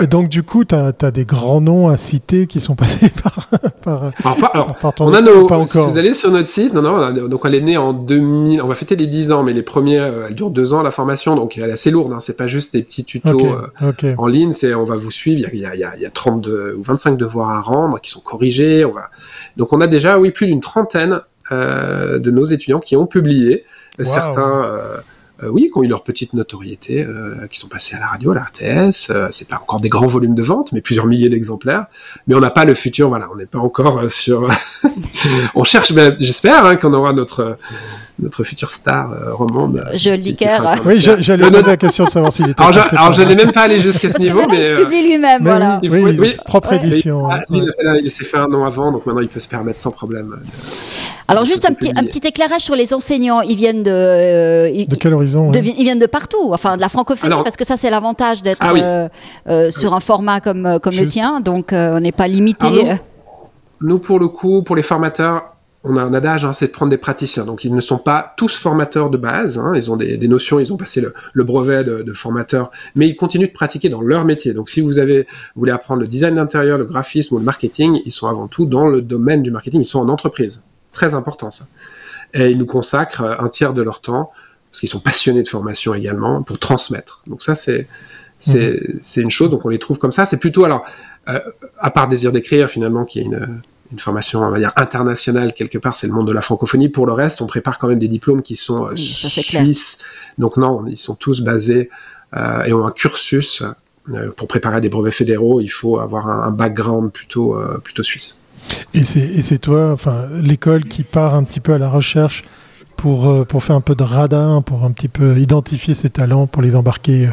Et 0.00 0.06
donc 0.06 0.30
du 0.30 0.42
coup, 0.42 0.64
tu 0.64 0.74
as, 0.74 0.92
as 1.02 1.10
des 1.10 1.25
grands 1.26 1.60
noms 1.60 1.88
à 1.88 1.96
citer 1.96 2.46
qui 2.46 2.60
sont 2.60 2.76
passés 2.76 3.10
par. 3.22 3.48
par, 3.82 4.12
alors, 4.52 4.76
on 5.00 5.12
a 5.12 5.20
nos. 5.20 5.46
Pas 5.46 5.56
encore. 5.56 5.86
Si 5.86 5.92
vous 5.92 5.98
allez 5.98 6.14
sur 6.14 6.30
notre 6.30 6.48
site, 6.48 6.72
non, 6.72 6.82
non, 6.82 7.28
donc 7.28 7.40
elle 7.44 7.54
est 7.54 7.60
née 7.60 7.76
en 7.76 7.92
2000. 7.92 8.62
On 8.62 8.66
va 8.68 8.74
fêter 8.74 8.96
les 8.96 9.06
10 9.06 9.32
ans, 9.32 9.42
mais 9.42 9.52
les 9.52 9.62
premiers, 9.62 9.98
euh, 9.98 10.26
elle 10.28 10.34
dure 10.34 10.50
2 10.50 10.74
ans 10.74 10.82
la 10.82 10.90
formation, 10.90 11.36
donc 11.36 11.58
elle 11.58 11.70
est 11.70 11.72
assez 11.72 11.90
lourde. 11.90 12.12
Hein, 12.12 12.20
c'est 12.20 12.36
pas 12.36 12.46
juste 12.46 12.72
des 12.72 12.82
petits 12.82 13.04
tutos 13.04 13.38
euh, 13.82 14.14
en 14.16 14.26
ligne. 14.26 14.52
C'est, 14.52 14.74
on 14.74 14.84
va 14.84 14.96
vous 14.96 15.10
suivre. 15.10 15.48
Il 15.52 15.60
y 15.60 15.66
a, 15.66 15.74
il 15.74 15.80
y 15.80 15.84
a, 15.84 15.96
il 15.96 16.02
y 16.02 16.06
a 16.06 16.10
32 16.10 16.76
ou 16.78 16.82
25 16.82 17.16
devoirs 17.16 17.50
à 17.50 17.60
rendre 17.60 18.00
qui 18.00 18.10
sont 18.10 18.20
corrigés. 18.20 18.84
On 18.84 18.92
va. 18.92 19.10
Donc 19.56 19.72
on 19.72 19.80
a 19.80 19.86
déjà, 19.86 20.18
oui, 20.18 20.30
plus 20.30 20.46
d'une 20.46 20.60
trentaine 20.60 21.20
euh, 21.52 22.18
de 22.18 22.30
nos 22.30 22.44
étudiants 22.44 22.80
qui 22.80 22.96
ont 22.96 23.06
publié. 23.06 23.64
Certains. 24.00 24.64
Euh, 24.64 24.96
euh, 25.42 25.48
oui, 25.50 25.68
qui 25.70 25.78
ont 25.78 25.82
eu 25.82 25.88
leur 25.88 26.02
petite 26.02 26.32
notoriété, 26.32 27.04
euh, 27.04 27.46
qui 27.50 27.60
sont 27.60 27.68
passés 27.68 27.94
à 27.94 28.00
la 28.00 28.06
radio, 28.06 28.30
à 28.30 28.34
la 28.36 28.42
RTS. 28.44 29.10
Euh, 29.10 29.28
c'est 29.30 29.48
pas 29.48 29.56
encore 29.56 29.80
des 29.80 29.90
grands 29.90 30.06
volumes 30.06 30.34
de 30.34 30.42
vente, 30.42 30.72
mais 30.72 30.80
plusieurs 30.80 31.06
milliers 31.06 31.28
d'exemplaires. 31.28 31.86
Mais 32.26 32.34
on 32.34 32.40
n'a 32.40 32.50
pas 32.50 32.64
le 32.64 32.74
futur, 32.74 33.10
voilà, 33.10 33.28
on 33.30 33.36
n'est 33.36 33.46
pas 33.46 33.58
encore 33.58 33.98
euh, 33.98 34.08
sur. 34.08 34.48
on 35.54 35.64
cherche, 35.64 35.92
ben, 35.92 36.16
j'espère, 36.18 36.64
hein, 36.64 36.76
qu'on 36.76 36.94
aura 36.94 37.12
notre 37.12 37.58
notre 38.18 38.44
future 38.44 38.72
star 38.72 39.14
romande. 39.34 39.84
Je 39.94 40.08
le 40.08 40.16
dis 40.16 40.34
Oui, 40.86 41.00
j'allais 41.00 41.50
poser 41.50 41.66
la 41.66 41.76
question 41.76 42.06
de 42.06 42.10
savoir 42.10 42.32
s'il 42.32 42.48
était. 42.48 42.62
Alors, 42.62 42.72
je, 42.72 42.96
alors 42.96 43.12
je 43.12 43.20
n'ai 43.20 43.34
même 43.34 43.52
pas 43.52 43.64
allé 43.64 43.78
jusqu'à 43.78 44.08
ce 44.08 44.18
niveau, 44.18 44.40
mais. 44.48 44.70
Il 44.70 44.76
publie 44.76 45.02
lui-même, 45.02 45.42
voilà. 45.42 45.80
Oui, 45.82 46.16
oui, 46.18 46.32
propre 46.46 46.72
édition. 46.72 47.28
il, 47.50 47.70
il 48.02 48.10
s'est 48.10 48.24
fait 48.24 48.38
un 48.38 48.48
nom 48.48 48.64
avant, 48.64 48.90
donc 48.90 49.04
maintenant 49.04 49.20
il 49.20 49.28
peut 49.28 49.40
se 49.40 49.48
permettre 49.48 49.80
sans 49.80 49.90
problème. 49.90 50.34
Alors 51.28 51.44
juste 51.44 51.68
un 51.68 51.72
petit, 51.72 51.90
un 51.96 52.04
petit 52.04 52.26
éclairage 52.26 52.60
sur 52.60 52.76
les 52.76 52.94
enseignants. 52.94 53.40
Ils 53.40 53.56
viennent 53.56 53.82
de... 53.82 53.90
Euh, 53.90 54.84
de 54.86 54.96
quel 54.96 55.14
horizon 55.14 55.50
Ils 55.52 55.84
viennent 55.84 55.98
de 55.98 56.06
partout, 56.06 56.50
enfin 56.52 56.76
de 56.76 56.80
la 56.80 56.88
francophonie, 56.88 57.34
parce 57.42 57.56
que 57.56 57.64
ça 57.64 57.76
c'est 57.76 57.90
l'avantage 57.90 58.42
d'être 58.42 58.58
ah 58.60 58.74
euh, 58.74 59.08
euh, 59.48 59.70
sur 59.70 59.94
un 59.94 60.00
format 60.00 60.40
comme, 60.40 60.78
comme 60.82 60.94
le 60.94 61.06
tien, 61.06 61.40
donc 61.40 61.70
on 61.72 62.00
n'est 62.00 62.12
pas 62.12 62.28
limité. 62.28 62.94
nous, 63.80 63.98
pour 63.98 64.18
le 64.18 64.28
coup, 64.28 64.62
pour 64.62 64.76
les 64.76 64.82
formateurs, 64.82 65.52
on 65.88 65.96
a 65.96 66.02
un 66.02 66.14
adage, 66.14 66.44
hein, 66.44 66.52
c'est 66.52 66.66
de 66.66 66.72
prendre 66.72 66.90
des 66.90 66.96
praticiens. 66.96 67.44
Donc 67.44 67.64
ils 67.64 67.72
ne 67.72 67.80
sont 67.80 67.98
pas 67.98 68.34
tous 68.36 68.56
formateurs 68.56 69.08
de 69.08 69.16
base, 69.16 69.58
hein, 69.58 69.72
ils 69.76 69.90
ont 69.90 69.96
des, 69.96 70.16
des, 70.16 70.28
notions, 70.28 70.58
ils 70.58 70.72
ont 70.72 70.76
passé 70.76 71.00
le, 71.00 71.14
le 71.32 71.44
brevet 71.44 71.84
de, 71.84 72.02
de, 72.02 72.12
formateur, 72.12 72.72
mais 72.96 73.08
ils 73.08 73.14
continuent 73.14 73.46
de 73.46 73.52
pratiquer 73.52 73.88
dans 73.88 74.00
leur 74.00 74.24
métier. 74.24 74.52
Donc 74.52 74.68
si 74.68 74.80
vous 74.80 74.98
avez, 74.98 75.22
vous 75.54 75.60
voulez 75.60 75.72
apprendre 75.72 76.00
le 76.00 76.08
design 76.08 76.34
d'intérieur, 76.34 76.76
le 76.76 76.86
graphisme 76.86 77.36
ou 77.36 77.38
le 77.38 77.44
marketing, 77.44 78.00
ils 78.04 78.10
sont 78.10 78.26
avant 78.26 78.48
tout 78.48 78.66
dans 78.66 78.88
le 78.88 79.00
domaine 79.00 79.42
du 79.42 79.52
marketing, 79.52 79.80
ils 79.80 79.86
sont 79.86 80.00
en 80.00 80.08
entreprise 80.08 80.64
très 80.96 81.14
important 81.14 81.50
ça. 81.50 81.66
Et 82.34 82.50
ils 82.50 82.58
nous 82.58 82.66
consacrent 82.66 83.24
un 83.38 83.48
tiers 83.48 83.74
de 83.74 83.82
leur 83.82 84.00
temps, 84.00 84.32
parce 84.70 84.80
qu'ils 84.80 84.88
sont 84.88 85.00
passionnés 85.00 85.42
de 85.42 85.48
formation 85.48 85.94
également, 85.94 86.42
pour 86.42 86.58
transmettre. 86.58 87.22
Donc 87.26 87.42
ça, 87.42 87.54
c'est 87.54 87.86
c'est 88.38 88.80
mhm. 89.16 89.22
une 89.24 89.30
chose, 89.30 89.50
donc 89.50 89.64
on 89.64 89.70
les 89.70 89.78
trouve 89.78 89.98
comme 89.98 90.12
ça. 90.12 90.26
C'est 90.26 90.36
plutôt, 90.38 90.64
alors, 90.64 90.84
euh, 91.28 91.40
à 91.78 91.90
part 91.90 92.06
Désir 92.06 92.32
d'écrire, 92.32 92.68
finalement, 92.68 93.04
qui 93.04 93.20
est 93.20 93.22
une, 93.22 93.62
une 93.92 93.98
formation, 93.98 94.40
on 94.40 94.50
va 94.50 94.58
dire, 94.58 94.72
internationale, 94.76 95.54
quelque 95.54 95.78
part, 95.78 95.96
c'est 95.96 96.06
le 96.06 96.12
monde 96.12 96.28
de 96.28 96.32
la 96.32 96.42
francophonie. 96.42 96.90
Pour 96.90 97.06
le 97.06 97.12
reste, 97.12 97.40
on 97.40 97.46
prépare 97.46 97.78
quand 97.78 97.88
même 97.88 97.98
des 97.98 98.08
diplômes 98.08 98.42
qui 98.42 98.56
sont 98.56 98.86
euh, 98.86 98.96
suisses. 98.96 99.98
Donc 100.38 100.56
non, 100.58 100.84
ils 100.86 100.98
sont 100.98 101.14
tous 101.14 101.40
basés 101.40 101.88
euh, 102.34 102.64
et 102.64 102.72
ont 102.72 102.86
un 102.86 102.90
cursus. 102.90 103.62
Euh, 104.12 104.30
pour 104.30 104.46
préparer 104.46 104.80
des 104.80 104.88
brevets 104.88 105.14
fédéraux, 105.14 105.60
il 105.60 105.68
faut 105.68 105.98
avoir 105.98 106.28
un, 106.28 106.42
un 106.42 106.50
background 106.50 107.10
plutôt, 107.10 107.56
euh, 107.56 107.78
plutôt 107.78 108.02
suisse. 108.02 108.40
Et 108.94 109.02
c'est 109.04 109.58
toi, 109.58 109.92
enfin, 109.92 110.26
l'école 110.42 110.84
qui 110.84 111.02
part 111.02 111.34
un 111.34 111.44
petit 111.44 111.60
peu 111.60 111.74
à 111.74 111.78
la 111.78 111.88
recherche 111.88 112.44
pour, 112.96 113.28
euh, 113.28 113.44
pour 113.44 113.62
faire 113.62 113.76
un 113.76 113.80
peu 113.80 113.94
de 113.94 114.02
radar, 114.02 114.62
pour 114.62 114.84
un 114.84 114.92
petit 114.92 115.08
peu 115.08 115.38
identifier 115.38 115.94
ses 115.94 116.10
talents, 116.10 116.46
pour 116.46 116.62
les 116.62 116.76
embarquer 116.76 117.26
euh, 117.26 117.30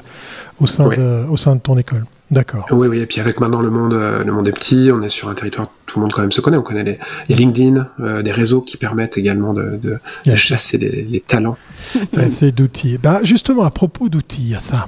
au 0.60 0.68
sein, 0.68 0.90
de, 0.90 1.26
au 1.30 1.38
sein 1.38 1.56
de 1.56 1.62
ton 1.62 1.78
école. 1.78 2.06
D'accord. 2.32 2.66
Oui, 2.72 2.88
oui, 2.88 3.00
et 3.00 3.06
puis 3.06 3.20
avec 3.20 3.40
maintenant 3.40 3.62
le 3.62 3.70
monde, 3.70 3.94
euh, 3.94 4.24
le 4.24 4.32
monde 4.32 4.48
est 4.48 4.54
petit, 4.54 4.90
on 4.92 5.02
est 5.02 5.10
sur 5.10 5.30
un 5.30 5.36
territoire, 5.36 5.70
tout 5.86 6.00
le 6.00 6.04
monde 6.04 6.14
quand 6.14 6.22
même 6.22 6.32
se 6.32 6.42
connaît, 6.42 6.58
on 6.58 6.64
connaît 6.64 6.84
les, 7.30 7.36
LinkedIn, 7.36 7.88
des 8.22 8.32
réseaux 8.32 8.62
qui 8.62 8.78
permettent 8.78 9.18
également 9.18 9.54
de, 9.54 9.80
de, 9.82 10.36
chasser 10.36 10.78
les, 10.78 11.04
les 11.04 11.20
talents. 11.20 11.58
C'est 12.30 12.52
d'outils. 12.52 12.98
Bah, 12.98 13.20
justement, 13.24 13.64
à 13.64 13.72
propos 13.72 14.10
d'outils, 14.10 14.42
il 14.42 14.50
y 14.52 14.56
a 14.56 14.60
ça. 14.60 14.88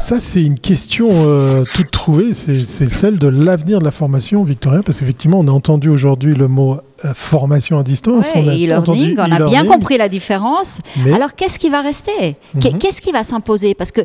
Ça, 0.00 0.18
c'est 0.18 0.42
une 0.42 0.58
question 0.58 1.10
euh, 1.12 1.62
toute 1.74 1.90
trouvée, 1.90 2.32
c'est 2.32 2.64
celle 2.64 3.18
de 3.18 3.28
l'avenir 3.28 3.80
de 3.80 3.84
la 3.84 3.90
formation, 3.90 4.42
Victorien, 4.44 4.80
parce 4.80 4.98
qu'effectivement, 4.98 5.38
on 5.40 5.46
a 5.46 5.50
entendu 5.50 5.90
aujourd'hui 5.90 6.34
le 6.34 6.48
mot 6.48 6.78
euh, 7.04 7.12
formation 7.14 7.78
à 7.78 7.82
distance. 7.82 8.30
on 8.34 8.48
a, 8.48 8.54
e 8.54 9.18
on 9.18 9.30
a 9.30 9.46
bien 9.46 9.64
compris 9.66 9.98
la 9.98 10.08
différence. 10.08 10.78
Alors, 11.12 11.34
qu'est-ce 11.34 11.58
qui 11.58 11.68
va 11.68 11.82
rester? 11.82 12.36
Mhm. 12.54 12.78
Qu'est-ce 12.78 13.02
qui 13.02 13.12
va 13.12 13.24
s'imposer? 13.24 13.74
Parce 13.74 13.92
que 13.92 14.00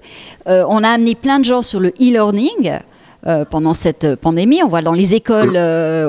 euh, 0.47 0.65
on 0.67 0.83
a 0.83 0.89
amené 0.89 1.15
plein 1.15 1.39
de 1.39 1.45
gens 1.45 1.61
sur 1.61 1.79
le 1.79 1.89
e-learning. 1.89 2.79
Pendant 3.49 3.73
cette 3.73 4.15
pandémie. 4.15 4.61
On 4.63 4.67
voit 4.67 4.81
dans 4.81 4.93
les 4.93 5.15
écoles 5.15 5.57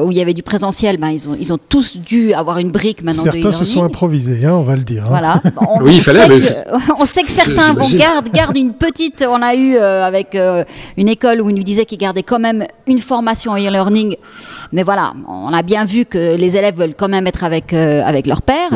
où 0.05 0.11
il 0.11 0.17
y 0.17 0.21
avait 0.21 0.35
du 0.35 0.43
présentiel, 0.43 0.99
ben, 0.99 1.11
ils, 1.11 1.29
ont, 1.29 1.37
ils 1.39 1.53
ont 1.53 1.59
tous 1.59 1.99
dû 1.99 2.33
avoir 2.33 2.59
une 2.59 2.71
brique 2.71 3.03
maintenant 3.03 3.25
Certains 3.25 3.53
se 3.53 3.65
sont 3.65 3.85
improvisés, 3.85 4.45
hein, 4.45 4.53
on 4.55 4.63
va 4.63 4.77
le 4.77 4.85
dire. 4.85 5.05
Hein. 5.05 5.09
Voilà. 5.09 5.41
On, 5.61 5.83
oui, 5.83 5.97
il 5.97 6.03
fallait. 6.03 6.29
on 6.99 7.05
sait 7.05 7.23
que 7.23 7.31
certains 7.31 7.73
vont 7.73 7.89
garder, 7.89 8.31
gardent 8.31 8.59
une 8.59 8.75
petite. 8.75 9.25
On 9.29 9.41
a 9.43 9.55
eu 9.55 9.77
avec 9.77 10.37
une 10.97 11.09
école 11.09 11.41
où 11.41 11.51
ils 11.51 11.57
nous 11.57 11.63
disaient 11.63 11.85
qu'ils 11.85 11.99
gardaient 11.99 12.23
quand 12.23 12.39
même 12.39 12.65
une 12.87 12.99
formation 12.99 13.57
e-learning. 13.57 14.17
Mais 14.73 14.83
voilà, 14.83 15.13
on 15.29 15.53
a 15.53 15.63
bien 15.63 15.85
vu 15.85 16.05
que 16.05 16.37
les 16.37 16.57
élèves 16.57 16.77
veulent 16.77 16.95
quand 16.97 17.09
même 17.09 17.27
être 17.27 17.45
avec, 17.45 17.73
avec 17.73 18.27
leur 18.27 18.43
père. 18.43 18.71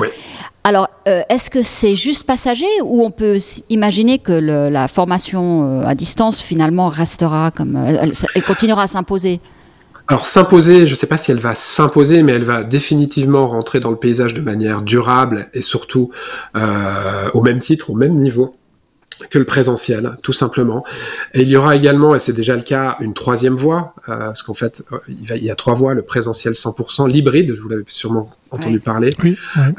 Alors, 0.62 0.88
euh, 1.08 1.22
est-ce 1.30 1.50
que 1.50 1.62
c'est 1.62 1.94
juste 1.94 2.26
passager 2.26 2.66
ou 2.84 3.02
on 3.02 3.10
peut 3.10 3.38
imaginer 3.70 4.18
que 4.18 4.32
la 4.32 4.88
formation 4.88 5.80
euh, 5.80 5.86
à 5.86 5.94
distance 5.94 6.40
finalement 6.40 6.88
restera 6.88 7.50
comme 7.50 7.76
euh, 7.76 8.06
elle, 8.34 8.44
continuera 8.44 8.82
à 8.82 8.86
s'imposer? 8.86 9.40
Alors 10.06 10.26
s'imposer, 10.26 10.86
je 10.86 10.90
ne 10.90 10.96
sais 10.96 11.06
pas 11.06 11.18
si 11.18 11.30
elle 11.30 11.38
va 11.38 11.54
s'imposer, 11.54 12.22
mais 12.22 12.32
elle 12.32 12.44
va 12.44 12.62
définitivement 12.64 13.46
rentrer 13.46 13.80
dans 13.80 13.90
le 13.90 13.96
paysage 13.96 14.34
de 14.34 14.40
manière 14.40 14.82
durable 14.82 15.48
et 15.54 15.62
surtout 15.62 16.10
au 17.32 17.42
même 17.42 17.60
titre, 17.60 17.90
au 17.90 17.94
même 17.94 18.18
niveau 18.18 18.56
que 19.28 19.38
le 19.38 19.44
présentiel, 19.44 20.16
tout 20.22 20.32
simplement. 20.32 20.84
Et 21.34 21.42
il 21.42 21.48
y 21.48 21.56
aura 21.56 21.76
également, 21.76 22.14
et 22.14 22.18
c'est 22.18 22.32
déjà 22.32 22.56
le 22.56 22.62
cas, 22.62 22.96
une 23.00 23.14
troisième 23.14 23.56
voie, 23.56 23.94
euh, 24.08 24.16
parce 24.18 24.42
qu'en 24.42 24.54
fait, 24.54 24.82
euh, 24.92 24.98
il, 25.08 25.44
y 25.44 25.50
a 25.50 25.54
trois 25.54 25.74
voies, 25.74 25.94
le 25.94 26.02
présentiel 26.02 26.54
100%, 26.54 27.08
l'hybride, 27.08 27.54
je 27.54 27.60
vous 27.60 27.68
l'avais 27.68 27.84
sûrement 27.88 28.30
entendu 28.50 28.80
parler, 28.80 29.10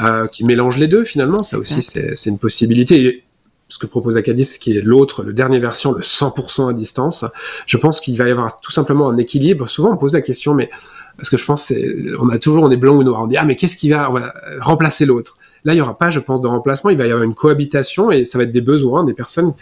euh, 0.02 0.28
qui 0.28 0.46
mélange 0.46 0.78
les 0.78 0.88
deux 0.88 1.04
finalement, 1.04 1.44
ça 1.44 1.58
aussi 1.58 1.82
c'est 1.82 2.30
une 2.30 2.40
possibilité. 2.40 3.06
Et 3.06 3.24
ce 3.68 3.78
que 3.78 3.86
propose 3.86 4.18
Acadis, 4.18 4.58
qui 4.60 4.78
est 4.78 4.82
l'autre, 4.82 5.24
le 5.24 5.34
dernier 5.34 5.60
version, 5.60 5.94
le 5.94 6.02
100% 6.02 6.70
à 6.70 6.74
distance, 6.74 7.26
je 7.66 7.78
pense 7.78 8.00
qu'il 8.00 8.18
va 8.18 8.28
y 8.28 8.32
avoir 8.32 8.60
tout 8.60 8.72
simplement 8.72 9.10
un 9.10 9.18
équilibre. 9.18 9.68
Souvent 9.68 9.92
on 9.92 9.98
pose 9.98 10.14
la 10.14 10.22
question, 10.22 10.54
mais 10.54 10.70
parce 11.18 11.30
que 11.30 11.38
je 11.38 11.46
pense 11.46 11.64
c'est, 11.64 11.96
on 12.20 12.30
a 12.30 12.38
toujours, 12.38 12.64
on 12.64 12.72
est 12.72 12.78
blanc 12.78 12.96
ou 12.96 13.04
noir, 13.04 13.22
on 13.22 13.28
dit 13.28 13.38
ah 13.38 13.46
mais 13.46 13.56
qu'est-ce 13.56 13.78
qui 13.78 13.90
va, 13.90 14.10
on 14.10 14.14
va 14.14 14.34
remplacer 14.60 15.06
l'autre? 15.06 15.36
Là, 15.64 15.74
il 15.74 15.76
n'y 15.76 15.82
aura 15.82 15.98
pas, 15.98 16.10
je 16.10 16.20
pense, 16.20 16.42
de 16.42 16.48
remplacement. 16.48 16.90
Il 16.90 16.98
va 16.98 17.06
y 17.06 17.12
avoir 17.12 17.24
une 17.24 17.36
cohabitation 17.36 18.12
et 18.12 18.26
ça 18.26 18.38
va 18.38 18.46
être 18.46 18.52
des 18.52 18.62
besoins, 18.62 19.04
des 19.04 19.14
personnes 19.14 19.54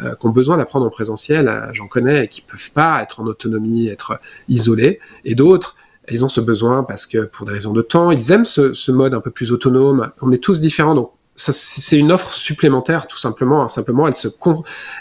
euh, 0.00 0.14
qui 0.16 0.26
ont 0.26 0.30
besoin 0.30 0.56
d'apprendre 0.56 0.86
en 0.86 0.90
présentiel. 0.90 1.48
Euh, 1.48 1.72
j'en 1.72 1.86
connais 1.86 2.26
qui 2.26 2.40
peuvent 2.40 2.72
pas 2.72 3.02
être 3.02 3.20
en 3.20 3.26
autonomie, 3.26 3.88
être 3.88 4.20
isolés, 4.48 4.98
et 5.24 5.34
d'autres. 5.34 5.76
Ils 6.10 6.24
ont 6.24 6.28
ce 6.28 6.40
besoin 6.40 6.82
parce 6.82 7.06
que 7.06 7.24
pour 7.24 7.46
des 7.46 7.52
raisons 7.52 7.72
de 7.72 7.80
temps, 7.80 8.10
ils 8.10 8.32
aiment 8.32 8.44
ce, 8.44 8.92
mode 8.92 9.14
un 9.14 9.20
peu 9.20 9.30
plus 9.30 9.52
autonome. 9.52 10.10
On 10.20 10.32
est 10.32 10.42
tous 10.42 10.60
différents, 10.60 10.94
donc 10.94 11.12
c'est 11.36 11.98
une 11.98 12.12
offre 12.12 12.34
supplémentaire, 12.34 13.06
tout 13.06 13.16
simplement. 13.16 13.66
Simplement, 13.68 14.06
elle, 14.06 14.14
se, 14.14 14.28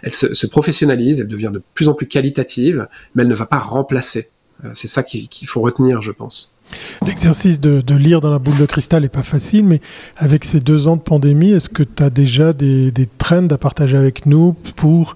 elle 0.01 0.13
se, 0.13 0.47
professionnalise, 0.47 1.19
elle 1.19 1.27
devient 1.27 1.51
de 1.51 1.61
plus 1.73 1.89
en 1.89 1.93
plus 1.93 2.07
qualitative, 2.07 2.87
mais 3.15 3.23
elle 3.23 3.29
ne 3.29 3.35
va 3.35 3.45
pas 3.45 3.59
remplacer. 3.59 4.29
Euh, 4.63 4.69
c'est 4.73 4.87
ça 4.87 5.03
qu'il 5.03 5.47
faut 5.47 5.61
retenir, 5.61 6.01
je 6.01 6.11
pense. 6.11 6.57
L'exercice 7.05 7.59
de, 7.59 7.95
lire 7.95 8.21
dans 8.21 8.31
la 8.31 8.39
boule 8.39 8.57
de 8.57 8.65
cristal 8.65 9.03
n'est 9.03 9.09
pas 9.09 9.23
facile, 9.23 9.65
mais 9.65 9.79
avec 10.17 10.43
ces 10.43 10.59
deux 10.59 10.88
ans 10.88 10.95
de 10.95 11.01
pandémie, 11.01 11.51
est-ce 11.51 11.69
que 11.69 11.83
tu 11.83 12.03
as 12.03 12.09
déjà 12.09 12.53
des, 12.53 12.91
trends 13.17 13.47
à 13.49 13.57
partager 13.57 13.97
avec 13.97 14.25
nous 14.25 14.53
pour 14.75 15.15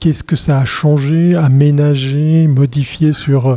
qu'est-ce 0.00 0.24
que 0.24 0.36
ça 0.36 0.58
a 0.58 0.64
changé, 0.64 1.34
aménagé, 1.34 2.46
modifié 2.46 3.12
sur 3.12 3.48
euh, 3.48 3.56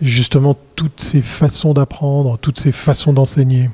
justement 0.00 0.56
toutes 0.76 1.00
ces 1.00 1.20
façons 1.20 1.74
d'apprendre, 1.74 2.38
toutes 2.38 2.58
ces 2.58 2.72
façons 2.72 3.12
d'enseigner? 3.12 3.68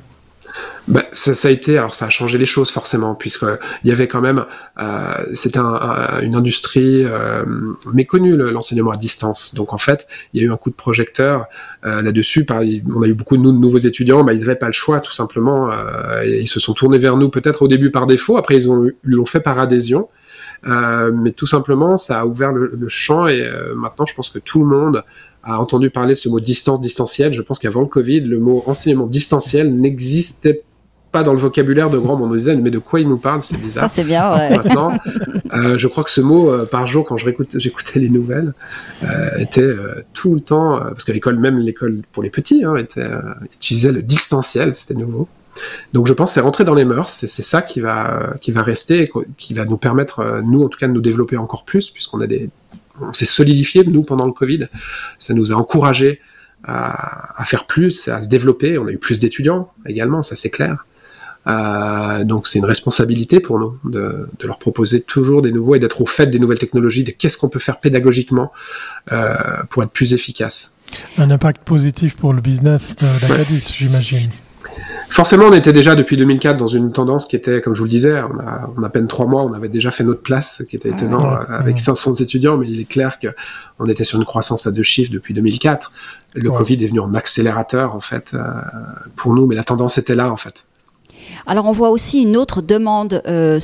Bah, 0.89 1.05
ça, 1.13 1.33
a 1.47 1.51
été, 1.51 1.79
alors 1.79 1.95
ça 1.95 2.07
a 2.07 2.11
changé 2.11 2.37
les 2.39 2.47
choses 2.47 2.71
forcément, 2.71 3.15
puisque 3.15 3.45
il 3.85 3.89
y 3.89 3.93
avait 3.93 4.09
quand 4.09 4.21
même, 4.21 4.45
euh, 4.81 5.15
c'était 5.35 5.59
un, 5.59 6.21
une 6.23 6.35
industrie 6.35 7.05
euh, 7.05 7.45
méconnue 7.93 8.37
l'enseignement 8.37 8.91
à 8.91 8.97
distance. 8.97 9.55
Donc 9.55 9.73
en 9.73 9.79
fait, 9.79 10.07
il 10.33 10.41
y 10.41 10.45
a 10.45 10.49
eu 10.49 10.53
un 10.53 10.57
coup 10.57 10.71
de 10.71 10.75
projecteur 10.75 11.47
euh, 11.85 12.03
là-dessus. 12.03 12.47
On 12.51 13.03
a 13.03 13.07
eu 13.07 13.15
beaucoup 13.15 13.37
de, 13.37 13.43
nouveaux 13.43 13.79
étudiants, 13.79 14.25
bah, 14.25 14.33
ils 14.33 14.41
n'avaient 14.41 14.57
pas 14.57 14.67
le 14.67 14.73
choix 14.73 15.01
tout 15.01 15.13
simplement. 15.13 15.71
Ils 16.25 16.49
se 16.49 16.61
sont 16.61 16.75
tournés 16.75 16.99
vers 16.99 17.17
nous 17.17 17.29
peut-être 17.29 17.63
au 17.63 17.69
début 17.69 17.91
par 17.91 18.07
défaut, 18.07 18.37
après 18.37 18.57
ils 18.57 18.71
ont 18.71 18.87
l'ont 19.05 19.27
fait 19.27 19.41
par 19.41 19.59
adhésion. 19.59 20.09
Mais 20.65 21.33
tout 21.33 21.47
simplement, 21.47 21.97
ça 21.97 22.21
a 22.21 22.27
ouvert 22.27 22.53
le, 22.53 22.89
champ 22.89 23.27
et 23.27 23.49
maintenant, 23.75 24.07
je 24.07 24.15
pense 24.15 24.31
que 24.31 24.39
tout 24.39 24.61
le 24.61 24.67
monde 24.67 25.05
a 25.43 25.61
entendu 25.61 25.91
parler 25.91 26.15
ce 26.15 26.29
mot 26.29 26.41
distance 26.41 26.81
distancielle. 26.81 27.33
Je 27.33 27.43
pense 27.43 27.59
qu'avant 27.59 27.81
le 27.81 27.87
Covid, 27.87 28.21
le 28.21 28.39
mot 28.39 28.63
enseignement 28.67 29.07
distanciel 29.07 29.75
n'existait 29.75 30.63
pas 31.11 31.23
dans 31.23 31.33
le 31.33 31.39
vocabulaire 31.39 31.91
de 31.91 31.99
grand 31.99 32.17
monde. 32.17 32.37
mais 32.63 32.71
de 32.71 32.79
quoi 32.79 33.01
il 33.01 33.09
nous 33.09 33.19
parle? 33.19 33.43
C'est 33.43 33.61
bizarre. 33.61 33.85
Ça, 33.85 33.89
c'est 33.89 34.05
bien, 34.05 34.33
ouais. 34.33 34.51
Maintenant, 34.57 34.91
euh, 35.53 35.77
je 35.77 35.89
crois 35.89 36.05
que 36.05 36.11
ce 36.11 36.21
mot, 36.21 36.51
euh, 36.51 36.67
par 36.67 36.87
jour, 36.87 37.05
quand 37.05 37.17
j'écoutais 37.17 37.99
les 37.99 38.11
nouvelles, 38.11 38.55
euh, 39.03 39.39
était 39.39 39.75
tout 40.13 40.35
le 40.35 40.41
temps, 40.41 40.79
parce 40.81 41.05
que 41.05 41.13
l'école, 41.13 41.39
même 41.39 41.59
l'école 41.59 42.03
pour 42.13 42.23
les 42.23 42.31
petits, 42.31 42.65
hein, 42.65 42.77
était, 42.77 43.09
utilisait 43.55 43.93
le 43.93 44.03
distanciel, 44.03 44.75
c'était 44.75 44.95
nouveau. 44.95 45.29
Donc 45.93 46.07
je 46.07 46.13
pense 46.13 46.31
que 46.31 46.35
c'est 46.35 46.41
rentré 46.41 46.65
dans 46.65 46.75
les 46.75 46.85
mœurs, 46.85 47.11
c'est 47.11 47.43
ça 47.43 47.61
qui 47.61 47.81
va, 47.81 48.35
qui 48.41 48.53
va 48.53 48.63
rester, 48.63 49.03
et 49.03 49.11
qui 49.37 49.53
va 49.53 49.65
nous 49.65 49.77
permettre, 49.77 50.41
nous 50.45 50.63
en 50.63 50.69
tout 50.69 50.79
cas, 50.79 50.87
de 50.87 50.93
nous 50.93 51.01
développer 51.01 51.37
encore 51.37 51.65
plus, 51.65 51.91
puisqu'on 51.91 52.21
a 52.21 52.29
des, 52.29 52.51
on 53.01 53.13
s'est 53.13 53.27
solidifié, 53.27 53.85
nous, 53.85 54.03
pendant 54.03 54.27
le 54.27 54.33
Covid. 54.33 54.69
Ça 55.19 55.35
nous 55.35 55.53
a 55.53 55.55
encouragé 55.55 56.21
à, 56.65 57.45
faire 57.47 57.67
plus, 57.67 58.09
à 58.09 58.21
se 58.21 58.29
développer. 58.29 58.79
On 58.79 58.87
a 58.87 58.93
eu 58.93 58.99
plus 58.99 59.19
d'étudiants 59.19 59.73
également, 59.87 60.23
ça 60.23 60.37
c'est 60.37 60.51
clair. 60.51 60.85
Euh, 61.47 62.23
donc 62.25 62.47
c'est 62.47 62.59
une 62.59 62.67
responsabilité 62.67 63.41
pour 63.41 63.59
nous 63.59 63.79
de, 63.85 64.29
de, 64.39 64.47
leur 64.47 64.59
proposer 64.59 65.01
toujours 65.01 65.41
des 65.41 65.53
nouveaux 65.53 65.75
et 65.75 65.79
d'être 65.79 66.03
au 66.03 66.07
fait 66.07 66.27
des 66.27 66.39
nouvelles 66.39 66.59
technologies, 66.59 67.03
de 67.03 67.13
qu'est-ce 67.13 67.39
qu'on 67.39 67.49
peut 67.49 67.59
faire 67.59 67.79
pédagogiquement 67.81 68.53
euh, 69.11 69.35
pour 69.71 69.83
être 69.83 69.91
plus 69.91 70.13
efficace. 70.13 70.77
Un 71.17 71.31
impact 71.31 71.65
positif 71.65 72.15
pour 72.15 72.35
le 72.35 72.43
business 72.43 72.95
d'Acadis, 72.97 73.73
j'imagine. 73.75 74.31
Forcément, 75.11 75.47
on 75.47 75.53
était 75.53 75.73
déjà 75.73 75.97
depuis 75.97 76.17
2004 76.17 76.57
dans 76.57 76.69
une 76.69 76.93
tendance 76.93 77.27
qui 77.27 77.35
était, 77.35 77.61
comme 77.61 77.75
je 77.75 77.81
vous 77.81 77.87
le 77.87 77.91
disais, 77.91 78.23
on 78.23 78.39
a, 78.39 78.71
on 78.77 78.83
a 78.85 78.87
à 78.87 78.91
peine 78.91 79.09
trois 79.09 79.27
mois, 79.27 79.43
on 79.43 79.53
avait 79.53 79.69
déjà 79.69 79.91
fait 79.91 80.05
notre 80.05 80.23
place, 80.23 80.63
qui 80.71 80.77
était 80.77 80.91
étonnant, 80.91 81.25
avec 81.49 81.81
500 81.81 82.15
étudiants, 82.15 82.57
mais 82.57 82.69
il 82.69 82.81
est 82.81 82.89
clair 82.89 83.19
que 83.19 83.29
on 83.81 83.89
était 83.89 84.05
sur 84.05 84.19
une 84.21 84.25
croissance 84.25 84.69
à 84.69 84.71
deux 84.71 84.85
chiffres 84.85 85.13
depuis 85.13 85.35
2004. 85.35 85.91
Le 86.37 86.49
Covid 86.51 86.85
est 86.85 86.87
venu 86.87 87.01
en 87.01 87.13
accélérateur, 87.15 87.97
en 87.97 88.01
fait, 88.01 88.33
euh, 88.35 88.39
pour 89.17 89.35
nous, 89.35 89.47
mais 89.47 89.57
la 89.57 89.65
tendance 89.65 89.99
était 89.99 90.15
là, 90.15 90.31
en 90.31 90.37
fait. 90.37 90.67
Alors 91.47 91.67
on 91.67 91.73
voit 91.73 91.91
aussi 91.91 92.23
une 92.23 92.37
autre 92.37 92.63
demande, 92.63 93.23
euh, 93.27 93.59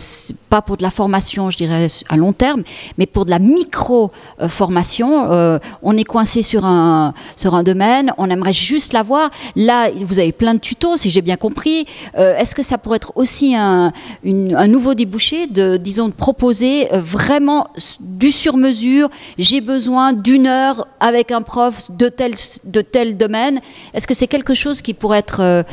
pas 0.48 0.62
pour 0.62 0.76
de 0.76 0.82
la 0.82 0.90
formation, 0.90 1.50
je 1.50 1.56
dirais, 1.56 1.86
à 2.08 2.16
long 2.16 2.32
terme, 2.32 2.62
mais 2.98 3.06
pour 3.06 3.24
de 3.24 3.30
la 3.30 3.38
micro-formation. 3.38 5.30
Euh, 5.30 5.58
on 5.82 5.96
est 5.96 6.04
coincé 6.04 6.42
sur 6.42 6.64
un, 6.64 7.14
sur 7.36 7.54
un 7.54 7.62
domaine, 7.62 8.12
on 8.18 8.30
aimerait 8.30 8.52
juste 8.52 8.92
l'avoir. 8.92 9.30
Là, 9.54 9.90
vous 9.94 10.18
avez 10.18 10.32
plein 10.32 10.54
de 10.54 10.58
tutos, 10.60 10.96
si 10.96 11.10
j'ai 11.10 11.22
bien 11.22 11.36
compris. 11.36 11.86
Euh, 12.16 12.36
est-ce 12.36 12.54
que 12.54 12.62
ça 12.62 12.78
pourrait 12.78 12.96
être 12.96 13.12
aussi 13.16 13.54
un, 13.56 13.92
un 14.24 14.66
nouveau 14.66 14.94
débouché 14.94 15.46
de, 15.46 15.76
disons, 15.76 16.08
de 16.08 16.14
proposer 16.14 16.88
vraiment 16.92 17.66
du 18.00 18.30
sur-mesure 18.30 19.08
J'ai 19.38 19.60
besoin 19.60 20.12
d'une 20.12 20.46
heure 20.46 20.86
avec 21.00 21.32
un 21.32 21.42
prof 21.42 21.90
de 21.90 22.08
tel, 22.08 22.32
de 22.64 22.80
tel 22.80 23.16
domaine? 23.16 23.60
Est-ce 23.94 24.06
que 24.06 24.14
c'est 24.14 24.26
quelque 24.26 24.54
chose 24.54 24.82
qui 24.82 24.94
pourrait 24.94 25.18
être 25.18 25.64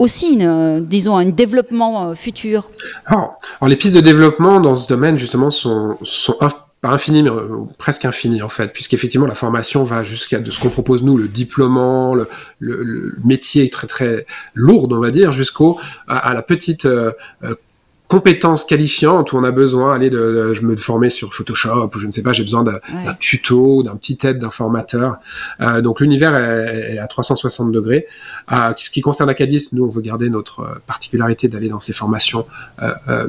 aussi, 0.00 0.32
une, 0.32 0.80
disons, 0.84 1.16
un 1.16 1.26
développement 1.26 2.08
euh, 2.08 2.14
futur. 2.14 2.70
Alors, 3.06 3.36
les 3.66 3.76
pistes 3.76 3.96
de 3.96 4.00
développement 4.00 4.58
dans 4.58 4.74
ce 4.74 4.88
domaine, 4.88 5.18
justement, 5.18 5.50
sont, 5.50 5.98
sont 6.02 6.36
pas 6.80 6.88
infinies, 6.88 7.22
mais 7.22 7.30
euh, 7.30 7.66
presque 7.76 8.06
infinies, 8.06 8.40
en 8.40 8.48
fait, 8.48 8.72
puisqu'effectivement, 8.72 9.26
la 9.26 9.34
formation 9.34 9.82
va 9.82 10.02
jusqu'à 10.02 10.40
de 10.40 10.50
ce 10.50 10.58
qu'on 10.58 10.70
propose 10.70 11.04
nous, 11.04 11.18
le 11.18 11.28
diplômant, 11.28 12.14
le, 12.14 13.14
métier 13.22 13.68
très 13.68 13.86
très 13.86 14.26
lourd, 14.54 14.88
on 14.90 14.98
va 14.98 15.10
dire, 15.10 15.32
jusqu'au 15.32 15.78
à, 16.08 16.32
la 16.32 16.42
petite 16.42 16.86
euh, 16.86 17.12
compétences 18.10 18.64
qualifiantes 18.64 19.32
où 19.32 19.36
on 19.38 19.44
a 19.44 19.52
besoin 19.52 19.94
aller 19.94 20.10
de, 20.10 20.52
je 20.52 20.62
me 20.62 20.76
former 20.76 21.10
sur 21.10 21.32
Photoshop 21.32 21.90
ou 21.94 21.98
je 22.00 22.06
ne 22.06 22.10
sais 22.10 22.22
pas 22.22 22.32
j'ai 22.32 22.42
besoin 22.42 22.64
d'un 22.64 22.80
tuto 23.20 23.84
d'un 23.84 23.94
petit 23.94 24.18
aide 24.24 24.40
d'un 24.40 24.50
formateur 24.50 25.18
euh, 25.60 25.80
donc 25.80 26.00
l'univers 26.00 26.34
est, 26.34 26.98
à 26.98 27.06
360 27.06 27.70
degrés. 27.70 28.06
Euh, 28.50 28.72
ce 28.76 28.90
qui 28.90 29.00
concerne 29.00 29.30
Acadis 29.30 29.68
nous 29.72 29.84
on 29.84 29.88
veut 29.88 30.02
garder 30.02 30.28
notre 30.28 30.60
euh, 30.60 30.74
particularité 30.88 31.46
d'aller 31.46 31.68
dans 31.68 31.78
ces 31.78 31.92
formations 31.92 32.46
euh, 32.82 32.90
euh, 33.08 33.28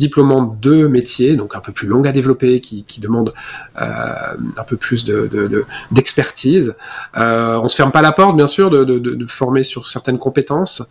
euh 0.00 0.08
diplômantes 0.10 0.60
de 0.60 0.86
métiers 0.86 1.36
donc 1.36 1.54
un 1.54 1.60
peu 1.60 1.72
plus 1.72 1.86
longues 1.86 2.08
à 2.08 2.12
développer 2.12 2.60
qui, 2.60 2.84
qui 2.84 3.00
demandent 3.00 3.34
un 3.76 4.64
peu 4.66 4.76
plus 4.76 5.04
de 5.04 5.64
d'expertise 5.90 6.76
de, 7.16 7.56
on 7.56 7.68
se 7.68 7.76
ferme 7.76 7.92
pas 7.92 8.02
la 8.02 8.12
porte 8.12 8.36
bien 8.36 8.46
sûr 8.46 8.70
de, 8.70 8.84
de 8.84 9.26
former 9.26 9.62
sur 9.62 9.88
certaines 9.88 10.18
compétences 10.18 10.82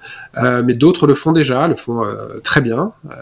mais 0.63 0.74
d'autres 0.74 1.08
le 1.08 1.13
font 1.13 1.32
déjà 1.32 1.67
le 1.67 1.76
font 1.76 2.06
très 2.43 2.62
bien 2.62 2.93
euh, 3.12 3.15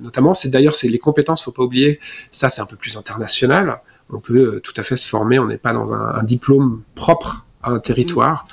notamment, 0.00 0.34
c'est 0.34 0.48
d'ailleurs 0.48 0.74
c'est 0.74 0.88
les 0.88 0.98
compétences, 0.98 1.42
faut 1.42 1.52
pas 1.52 1.62
oublier. 1.62 2.00
Ça, 2.30 2.50
c'est 2.50 2.60
un 2.60 2.66
peu 2.66 2.76
plus 2.76 2.96
international. 2.96 3.80
On 4.10 4.20
peut 4.20 4.56
euh, 4.56 4.60
tout 4.60 4.74
à 4.76 4.82
fait 4.82 4.96
se 4.96 5.08
former. 5.08 5.38
On 5.38 5.46
n'est 5.46 5.58
pas 5.58 5.72
dans 5.72 5.92
un, 5.92 6.22
diplôme 6.22 6.82
propre 6.94 7.44
à 7.62 7.70
un 7.70 7.78
territoire. 7.78 8.46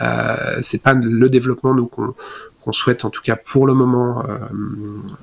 Euh, 0.00 0.58
c'est 0.62 0.82
pas 0.82 0.94
le 0.94 1.28
développement 1.28 1.74
nous 1.74 1.86
qu'on 1.86 2.14
qu'on 2.64 2.72
souhaite 2.72 3.04
en 3.04 3.10
tout 3.10 3.22
cas 3.22 3.36
pour 3.36 3.66
le 3.66 3.74
moment 3.74 4.24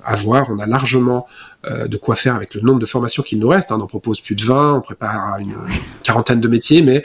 avoir. 0.05 0.49
On 0.49 0.59
a 0.59 0.65
largement 0.65 1.27
de 1.63 1.97
quoi 1.97 2.15
faire 2.15 2.35
avec 2.35 2.53
le 2.53 2.61
nombre 2.61 2.79
de 2.79 2.85
formations 2.85 3.23
qu'il 3.23 3.39
nous 3.39 3.47
reste. 3.47 3.71
Hein. 3.71 3.77
On 3.79 3.83
en 3.83 3.87
propose 3.87 4.21
plus 4.21 4.35
de 4.35 4.43
20, 4.43 4.75
on 4.75 4.81
prépare 4.81 5.37
une 5.39 5.55
quarantaine 6.03 6.39
de 6.39 6.47
métiers, 6.47 6.81
mais 6.81 7.03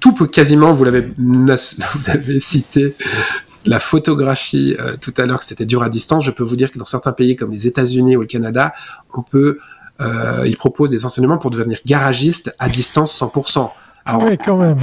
tout 0.00 0.12
peut 0.12 0.26
quasiment, 0.26 0.72
vous 0.72 0.84
l'avez, 0.84 1.12
vous 1.18 2.10
avez 2.10 2.40
cité 2.40 2.94
la 3.64 3.78
photographie 3.78 4.76
euh, 4.78 4.96
tout 5.00 5.14
à 5.16 5.26
l'heure 5.26 5.38
que 5.38 5.44
c'était 5.44 5.66
dur 5.66 5.82
à 5.82 5.88
distance. 5.88 6.24
Je 6.24 6.30
peux 6.30 6.42
vous 6.42 6.56
dire 6.56 6.72
que 6.72 6.78
dans 6.78 6.84
certains 6.84 7.12
pays 7.12 7.36
comme 7.36 7.52
les 7.52 7.66
États-Unis 7.66 8.16
ou 8.16 8.20
le 8.20 8.26
Canada, 8.26 8.72
on 9.14 9.22
peut, 9.22 9.58
euh, 10.00 10.42
ils 10.46 10.56
proposent 10.56 10.90
des 10.90 11.04
enseignements 11.04 11.38
pour 11.38 11.50
devenir 11.50 11.78
garagiste 11.86 12.54
à 12.58 12.68
distance 12.68 13.18
100%. 13.20 13.70
Ah 14.04 14.18
ouais, 14.18 14.36
quand 14.36 14.56
même. 14.56 14.78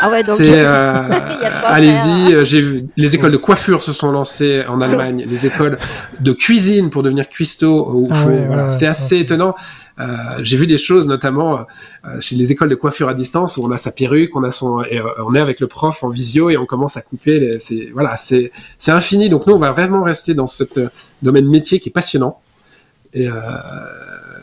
Ah 0.00 0.10
ouais, 0.10 0.22
donc 0.22 0.40
euh, 0.40 1.08
allez-y. 1.66 2.34
Euh, 2.34 2.44
j'ai 2.44 2.60
vu 2.60 2.86
les 2.96 3.14
écoles 3.14 3.32
de 3.32 3.36
coiffure 3.36 3.82
se 3.82 3.92
sont 3.92 4.10
lancées 4.10 4.64
en 4.66 4.80
Allemagne, 4.82 5.24
les 5.28 5.46
écoles 5.46 5.78
de 6.20 6.32
cuisine 6.32 6.90
pour 6.90 7.02
devenir 7.02 7.28
cuistot. 7.28 8.08
Ah 8.10 8.24
voilà, 8.46 8.70
c'est 8.70 8.86
assez 8.86 9.18
étonnant. 9.18 9.54
Euh, 10.00 10.40
j'ai 10.42 10.56
vu 10.56 10.66
des 10.66 10.78
choses, 10.78 11.06
notamment 11.06 11.66
euh, 12.06 12.20
chez 12.20 12.34
les 12.36 12.50
écoles 12.50 12.70
de 12.70 12.74
coiffure 12.74 13.08
à 13.08 13.14
distance, 13.14 13.56
où 13.56 13.64
on 13.64 13.70
a 13.70 13.78
sa 13.78 13.92
perruque, 13.92 14.34
on 14.34 14.42
a 14.42 14.50
son, 14.50 14.82
et, 14.82 14.98
euh, 14.98 15.04
on 15.18 15.34
est 15.34 15.40
avec 15.40 15.60
le 15.60 15.66
prof 15.66 16.02
en 16.02 16.08
visio 16.08 16.50
et 16.50 16.56
on 16.56 16.66
commence 16.66 16.96
à 16.96 17.02
couper. 17.02 17.58
c'est 17.60 17.90
voilà, 17.92 18.16
c'est 18.16 18.50
c'est 18.78 18.90
infini. 18.90 19.28
Donc 19.28 19.46
nous, 19.46 19.54
on 19.54 19.58
va 19.58 19.72
vraiment 19.72 20.02
rester 20.02 20.34
dans 20.34 20.46
ce 20.46 20.64
domaine 21.20 21.48
métier 21.48 21.78
qui 21.80 21.90
est 21.90 21.92
passionnant. 21.92 22.40
Et 23.14 23.28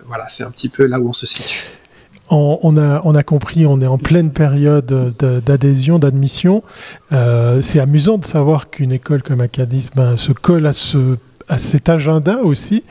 voilà, 0.06 0.30
c'est 0.30 0.44
un 0.44 0.52
petit 0.52 0.70
peu 0.70 0.86
là 0.86 1.00
où 1.00 1.10
on 1.10 1.14
se 1.14 1.26
situe. 1.26 1.79
On, 2.32 2.78
a, 2.78 3.24
compris, 3.24 3.66
on 3.66 3.82
est 3.82 3.88
en 3.88 3.98
pleine 3.98 4.32
période 4.32 5.16
d'adhésion, 5.46 6.00
d'admission. 6.00 6.64
c'est 7.10 7.80
amusant 7.80 8.18
de 8.18 8.26
savoir 8.26 8.70
qu'une 8.70 8.92
école 8.92 9.24
comme 9.24 9.42
Acadis 9.42 9.90
ben, 9.96 10.16
se 10.18 10.32
colle 10.32 10.68
à 10.68 10.74
ce 10.74 11.18
à 11.50 11.58
cet 11.58 11.90
agenda 11.90 12.38
aussi. 12.44 12.86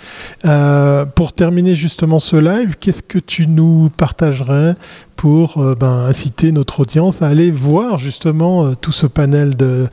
Euh, 0.45 1.07
pour 1.07 1.33
terminer 1.33 1.75
justement 1.75 2.19
ce 2.19 2.37
live, 2.37 2.77
qu'est-ce 2.79 3.03
que 3.03 3.19
tu 3.19 3.47
nous 3.47 3.91
partagerais 3.97 4.75
pour 5.19 5.59
euh, 5.59 5.75
ben, 5.75 6.07
inciter 6.07 6.53
notre 6.53 6.79
audience 6.79 7.23
à 7.23 7.27
aller 7.27 7.51
voir 7.51 7.99
justement 7.99 8.65
euh, 8.65 8.75
tout 8.81 8.93
ce 8.93 9.05
panel 9.05 9.57
de, 9.57 9.89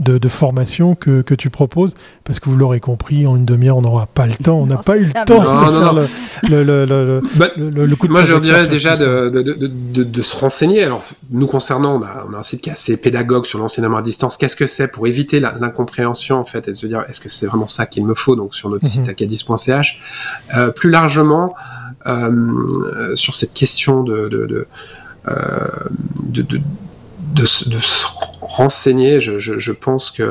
de, 0.00 0.28
formation 0.28 0.94
que, 0.94 1.22
que, 1.22 1.34
tu 1.34 1.48
proposes 1.48 1.94
Parce 2.24 2.40
que 2.40 2.50
vous 2.50 2.58
l'aurez 2.58 2.78
compris, 2.78 3.26
en 3.26 3.36
une 3.36 3.46
demi-heure, 3.46 3.78
on 3.78 3.82
n'aura 3.82 4.06
pas 4.06 4.26
le 4.26 4.34
temps. 4.34 4.58
On 4.58 4.66
n'a 4.66 4.76
pas 4.76 4.98
eu 4.98 5.04
le 5.04 5.24
temps 5.24 5.38
de 5.38 5.80
faire 5.80 5.94
le, 5.94 6.62
le, 6.62 6.84
le, 6.84 7.22
bah, 7.36 7.48
le, 7.56 7.96
coup 7.96 8.06
de 8.06 8.12
Moi, 8.12 8.24
je 8.26 8.34
dirais 8.34 8.68
déjà 8.68 8.96
de, 8.96 9.30
de, 9.30 10.02
de, 10.04 10.22
se 10.22 10.36
renseigner. 10.36 10.82
Alors, 10.82 11.02
nous 11.30 11.46
concernant, 11.46 11.96
on 11.96 12.02
a, 12.02 12.26
on 12.28 12.34
a 12.34 12.38
un 12.38 12.42
site 12.42 12.60
qui 12.60 12.68
est 12.68 12.74
assez 12.74 12.98
pédagogue 12.98 13.46
sur 13.46 13.58
l'enseignement 13.58 13.96
à 13.96 14.02
distance. 14.02 14.36
Qu'est-ce 14.36 14.56
que 14.56 14.66
c'est 14.66 14.88
pour 14.88 15.06
éviter 15.06 15.40
l'incompréhension 15.40 16.38
en 16.38 16.44
fait 16.44 16.68
et 16.68 16.72
de 16.72 16.76
se 16.76 16.86
dire 16.86 17.02
est-ce 17.08 17.20
que 17.20 17.30
c'est 17.30 17.46
vraiment 17.46 17.68
ça 17.68 17.86
qu'il 17.86 18.04
me 18.04 18.14
faut 18.14 18.36
Donc, 18.36 18.54
sur 18.54 18.68
notre 18.68 18.84
mhm. 18.84 18.90
site 18.90 19.08
acadis.ch. 19.08 20.00
Euh, 20.54 20.68
plus 20.68 20.90
largement, 20.90 21.46
euh, 21.46 21.85
sur 23.14 23.34
cette 23.34 23.54
question 23.54 24.02
de, 24.02 24.28
de, 24.28 24.66
euh, 25.28 25.58
de, 26.22 26.42
de, 26.42 26.60
de, 27.34 27.44
se 27.46 28.06
renseigner. 28.40 29.20
Je, 29.20 29.40
je, 29.40 29.58
je 29.58 29.72
pense 29.72 30.12
que 30.12 30.22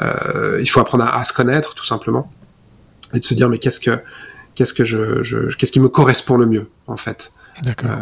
euh, 0.00 0.58
il 0.60 0.68
faut 0.68 0.80
apprendre 0.80 1.04
à, 1.04 1.24
se 1.24 1.32
connaître 1.32 1.74
tout 1.74 1.84
simplement 1.84 2.30
et 3.14 3.20
de 3.20 3.24
se 3.24 3.32
dire 3.32 3.48
mais 3.48 3.58
qu'est-ce 3.58 3.80
que 3.80 4.00
qu'est-ce 4.54 4.74
que 4.74 4.84
je, 4.84 5.22
je 5.22 5.48
qu'est-ce 5.56 5.72
qui 5.72 5.80
me 5.80 5.88
correspond 5.88 6.36
le 6.36 6.46
mieux 6.46 6.68
en 6.86 6.96
fait. 6.96 7.32
D'accord. 7.62 7.90
Euh, 7.90 7.94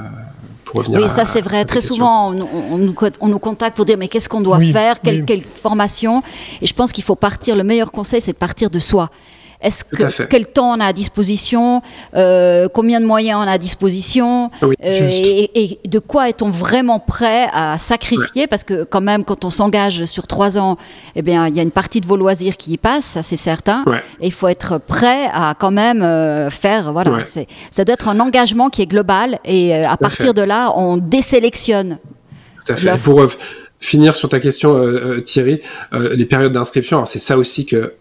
pour 0.65 0.89
oui, 0.89 1.09
ça 1.09 1.25
c'est 1.25 1.43
vrai. 1.43 1.65
Très 1.65 1.81
souvent, 1.81 2.33
on, 2.33 2.49
on, 2.73 2.79
nous, 2.79 2.95
on, 3.21 3.29
nous, 3.29 3.39
contacte 3.39 3.77
pour 3.77 3.85
dire 3.85 3.97
mais 3.97 4.09
qu'est-ce 4.09 4.29
qu'on 4.29 4.41
doit 4.41 4.61
faire, 4.61 5.01
quelle, 5.01 5.25
quelle, 5.25 5.43
formation? 5.43 6.23
Et 6.61 6.67
je 6.67 6.75
pense 6.75 6.91
qu'il 6.91 7.05
faut 7.05 7.17
partir. 7.17 7.55
Le 7.55 7.65
meilleur 7.65 7.93
conseil, 7.93 8.21
c'est 8.21 8.33
de 8.33 8.39
partir 8.39 8.69
de 8.69 8.79
soi. 8.81 9.11
Est-ce 9.63 9.85
que 9.85 10.25
quel 10.25 10.47
temps 10.47 10.73
on 10.73 10.81
a 10.81 10.87
à 10.87 10.93
disposition, 10.95 11.83
euh, 12.15 12.69
combien 12.73 12.99
de 13.01 13.05
moyens 13.05 13.41
on 13.45 13.49
a 13.49 13.53
à 13.53 13.59
disposition, 13.59 14.51
euh, 14.63 14.77
et, 14.83 15.79
de 15.87 15.99
quoi 15.99 16.31
est-on 16.31 16.51
vraiment 16.51 16.99
prêt 16.99 17.47
à 17.53 17.77
sacrifier? 17.77 18.47
Parce 18.47 18.65
que 18.65 18.85
quand 18.85 19.03
même, 19.03 19.25
quand 19.25 19.45
on 19.45 19.51
s'engage 19.51 20.05
sur 20.07 20.27
trois 20.27 20.59
ans, 20.59 20.79
eh 21.15 21.21
bien, 21.21 21.47
il 21.47 21.55
y 21.55 21.61
a 21.61 21.63
une 21.63 21.71
partie 21.71 22.01
de 22.01 22.07
vos 22.07 22.17
loisirs 22.17 22.57
qui 22.57 22.73
y 22.73 22.79
passe, 22.79 23.05
ça 23.05 23.23
c'est 23.23 23.37
certain. 23.37 23.85
Et 24.21 24.29
il 24.29 24.33
faut 24.33 24.49
être 24.49 24.79
prêt 24.79 25.29
à 25.33 25.55
quand 25.59 25.71
même 25.71 26.03
euh, 26.03 26.49
faire. 26.49 26.93
Voilà, 26.95 27.21
ça 27.71 27.85
doit 27.85 27.95
être 27.95 28.09
un 28.09 28.19
engagement 28.19 28.71
qui 28.71 28.81
est 28.81 28.87
global, 28.87 29.41
et 29.45 29.75
à 29.75 29.97
partir 29.99 30.33
de 30.33 30.43
là, 30.43 30.73
on 30.77 30.97
désélectionne. 30.97 31.99
Tout 32.65 32.73
à 32.73 32.77
fait. 32.77 32.99
Pour 32.99 33.27
finir 33.79 34.15
sur 34.15 34.31
ta 34.31 34.41
question, 34.41 35.21
Thierry, 35.23 35.61
les 35.93 36.25
périodes 36.25 36.53
d'inscription, 36.53 37.05
c'est 37.05 37.19
ça 37.19 37.37
aussi 37.37 37.67
que 37.67 37.95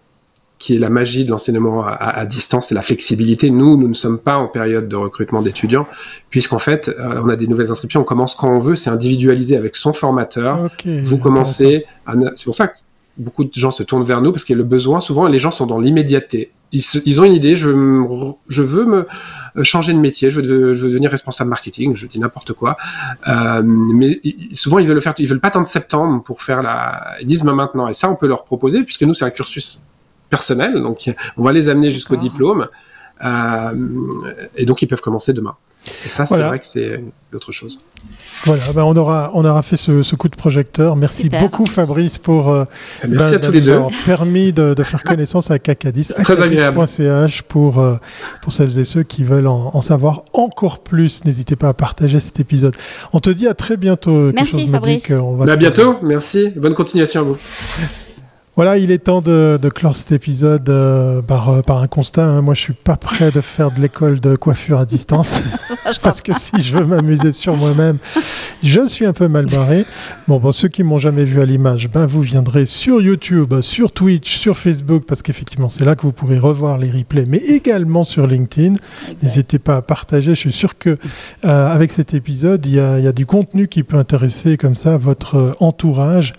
qui 0.59 0.75
est 0.75 0.79
la 0.79 0.89
magie 0.89 1.23
de 1.23 1.29
l'enseignement 1.29 1.85
à, 1.87 2.25
distance, 2.25 2.71
et 2.71 2.75
la 2.75 2.81
flexibilité. 2.81 3.49
Nous, 3.49 3.77
nous 3.77 3.87
ne 3.87 3.93
sommes 3.93 4.19
pas 4.19 4.35
en 4.35 4.49
période 4.49 4.89
de 4.89 4.95
recrutement 4.97 5.41
d'étudiants, 5.41 5.87
puisqu'en 6.29 6.59
fait, 6.59 6.89
euh, 6.89 7.21
on 7.23 7.29
a 7.29 7.37
des 7.37 7.47
nouvelles 7.47 7.71
inscriptions, 7.71 8.01
on 8.01 8.03
commence 8.03 8.35
quand 8.35 8.53
on 8.53 8.59
veut, 8.59 8.75
c'est 8.75 8.89
individualisé 8.89 9.55
avec 9.55 9.77
son 9.77 9.93
formateur. 9.93 10.69
Vous 10.85 11.17
commencez, 11.17 11.85
c'est 12.35 12.45
pour 12.45 12.55
ça 12.55 12.67
que 12.67 12.77
beaucoup 13.17 13.45
de 13.45 13.53
gens 13.53 13.71
se 13.71 13.83
tournent 13.83 14.03
vers 14.03 14.21
nous, 14.21 14.31
parce 14.31 14.43
qu'il 14.43 14.53
y 14.53 14.59
a 14.59 14.61
le 14.61 14.67
besoin, 14.67 14.99
souvent 14.99 15.27
les 15.27 15.39
gens 15.39 15.51
sont 15.51 15.65
dans 15.65 15.79
l'immédiateté. 15.79 16.51
Ils, 16.71 16.83
ils, 17.05 17.19
ont 17.19 17.23
une 17.23 17.33
idée, 17.33 17.55
je, 17.55 17.69
je 18.47 18.61
veux 18.61 18.85
me 18.85 19.07
euh, 19.57 19.63
changer 19.63 19.93
de 19.93 19.97
métier, 19.97 20.29
je 20.29 20.41
veux, 20.41 20.73
je 20.73 20.83
veux 20.83 20.89
devenir 20.89 21.09
responsable 21.09 21.49
marketing, 21.49 21.95
je 21.95 22.05
dis 22.05 22.19
n'importe 22.19 22.53
quoi. 22.53 22.77
Euh, 23.27 23.63
mais 23.63 24.21
souvent, 24.51 24.77
ils 24.77 24.85
veulent 24.85 24.95
le 24.95 25.01
faire, 25.01 25.15
ils 25.17 25.27
veulent 25.27 25.39
pas 25.39 25.47
attendre 25.47 25.65
septembre 25.65 26.21
pour 26.23 26.43
faire 26.43 26.61
la, 26.61 27.15
ils 27.21 27.25
disent 27.25 27.43
maintenant. 27.43 27.87
Et 27.87 27.93
ça, 27.93 28.11
on 28.11 28.15
peut 28.15 28.27
leur 28.27 28.43
proposer, 28.43 28.83
puisque 28.83 29.01
nous, 29.01 29.15
c'est 29.15 29.25
un 29.25 29.31
cursus 29.31 29.88
personnel. 30.29 30.73
Donc, 30.81 31.13
on 31.37 31.43
va 31.43 31.51
les 31.51 31.69
amener 31.69 31.91
jusqu'au 31.91 32.15
diplôme. 32.15 32.67
Euh, 33.23 33.71
et 34.55 34.65
donc, 34.65 34.81
ils 34.81 34.87
peuvent 34.87 35.01
commencer 35.01 35.33
demain. 35.33 35.55
Et 36.05 36.09
ça, 36.09 36.25
c'est 36.25 36.37
vrai 36.37 36.59
que 36.59 36.65
c'est 36.65 37.01
autre 37.33 37.51
chose. 37.51 37.81
Voilà, 38.43 38.63
ben 38.73 38.83
on 38.83 38.95
aura 38.97 39.31
on 39.33 39.45
aura 39.45 39.61
fait 39.61 39.77
ce, 39.77 40.15
coup 40.15 40.27
de 40.27 40.35
projecteur. 40.35 40.95
Merci 40.97 41.29
beaucoup 41.29 41.65
Fabrice 41.65 42.17
pour 42.17 42.49
euh, 42.49 42.65
Merci 43.07 43.35
à 43.35 43.39
tous 43.39 43.51
les 43.51 43.61
deux. 43.61 43.79
permis 44.05 44.51
de, 44.51 44.75
faire 44.83 45.03
connaissance 45.05 45.51
avec 45.51 45.69
Acadis. 45.69 46.11
Acadis.ch 46.17 47.43
pour 47.43 47.79
euh, 47.79 47.95
pour 48.41 48.51
celles 48.51 48.77
et 48.77 48.83
ceux 48.83 49.03
qui 49.03 49.23
veulent 49.23 49.47
en, 49.47 49.81
savoir 49.81 50.23
encore 50.33 50.79
plus. 50.79 51.23
N'hésitez 51.23 51.55
pas 51.55 51.69
à 51.69 51.73
partager 51.73 52.19
cet 52.19 52.41
épisode. 52.41 52.75
On 53.13 53.19
te 53.19 53.29
dit 53.29 53.47
à 53.47 53.53
très 53.53 53.77
bientôt. 53.77 54.33
Merci 54.33 54.67
Fabrice. 54.67 55.11
à 55.11 55.55
bientôt. 55.55 55.95
Merci. 56.01 56.49
Bonne 56.57 56.75
continuation 56.75 57.21
à 57.21 57.23
vous. 57.23 57.37
Voilà, 58.59 58.77
il 58.77 58.91
est 58.91 59.05
temps 59.05 59.21
de, 59.21 59.57
clore 59.73 59.95
cet 59.95 60.11
épisode 60.11 60.67
euh, 60.67 61.21
par, 61.21 61.63
par, 61.63 61.81
un 61.81 61.87
constat. 61.87 62.25
Hein. 62.25 62.41
Moi, 62.41 62.55
je 62.55 62.59
suis 62.59 62.73
pas 62.73 62.97
prêt 62.97 63.31
de 63.31 63.39
faire 63.39 63.71
de 63.71 63.79
l'école 63.79 64.19
de 64.19 64.35
coiffure 64.35 64.79
à 64.79 64.85
distance 64.85 65.43
parce 66.03 66.19
que 66.19 66.33
si 66.33 66.59
je 66.59 66.75
veux 66.75 66.85
m'amuser 66.85 67.31
sur 67.31 67.55
moi-même, 67.55 67.97
je 68.63 68.85
suis 68.87 69.05
un 69.05 69.13
peu 69.13 69.27
mal 69.27 69.45
barré. 69.45 69.85
Bon, 70.27 70.39
bon 70.39 70.51
ceux 70.51 70.67
qui 70.67 70.83
m'ont 70.83 70.99
jamais 70.99 71.23
vu 71.23 71.41
à 71.41 71.45
l'image, 71.45 71.89
ben 71.89 72.05
vous 72.05 72.21
viendrez 72.21 72.65
sur 72.65 73.01
YouTube, 73.01 73.61
sur 73.61 73.91
Twitch, 73.91 74.37
sur 74.37 74.57
Facebook 74.57 75.03
parce 75.07 75.21
qu'effectivement, 75.21 75.69
c'est 75.69 75.85
là 75.85 75.95
que 75.95 76.01
vous 76.01 76.11
pourrez 76.11 76.37
revoir 76.37 76.77
les 76.77 76.91
replays, 76.91 77.25
mais 77.27 77.37
également 77.37 78.03
sur 78.03 78.27
LinkedIn. 78.27 78.75
N'hésitez 79.21 79.59
pas 79.59 79.77
à 79.77 79.81
partager. 79.81 80.31
Je 80.35 80.39
suis 80.39 80.51
sûr 80.51 80.77
que 80.77 80.97
euh, 81.45 81.71
avec 81.71 81.91
cet 81.91 82.13
épisode, 82.13 82.65
il 82.65 82.75
y, 82.75 82.79
a, 82.79 82.99
il 82.99 83.05
y, 83.05 83.07
a, 83.07 83.11
du 83.11 83.25
contenu 83.25 83.67
qui 83.67 83.83
peut 83.83 83.97
intéresser 83.97 84.57
comme 84.57 84.75
ça 84.75 84.97
votre 84.97 85.55
entourage 85.59 86.33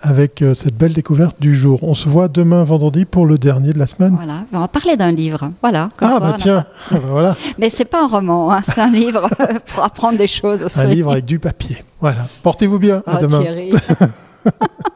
avec 0.00 0.42
euh, 0.42 0.54
cette 0.54 0.76
belle 0.76 0.92
découverte 0.92 1.36
du 1.40 1.54
jour. 1.54 1.82
On 1.82 1.94
se 1.94 2.08
voit 2.08 2.28
demain 2.28 2.64
vendredi 2.64 3.04
pour 3.04 3.26
le 3.26 3.38
dernier 3.38 3.72
de 3.72 3.78
la 3.78 3.86
semaine. 3.86 4.14
Voilà, 4.16 4.44
on 4.52 4.60
va 4.60 4.68
parler 4.68 4.96
d'un 4.96 5.12
livre. 5.12 5.52
Voilà. 5.62 5.88
Ah 6.00 6.18
bah 6.20 6.34
tiens, 6.38 6.64
voilà. 6.90 7.36
Mais 7.58 7.70
c'est 7.70 7.84
pas 7.84 8.04
un 8.04 8.08
roman, 8.08 8.52
hein. 8.52 8.60
c'est 8.64 8.80
un 8.80 8.90
livre 8.90 9.28
pour 9.66 9.84
apprendre 9.84 10.18
des 10.18 10.26
choses 10.26 10.62
aussi. 10.62 10.80
Un 10.80 10.86
livre 10.86 11.12
avec 11.12 11.24
du 11.24 11.38
papier. 11.38 11.65
Voilà. 12.00 12.26
Portez-vous 12.42 12.78
bien. 12.78 13.02
À 13.06 13.18
oh, 13.20 13.26
demain. 13.26 13.44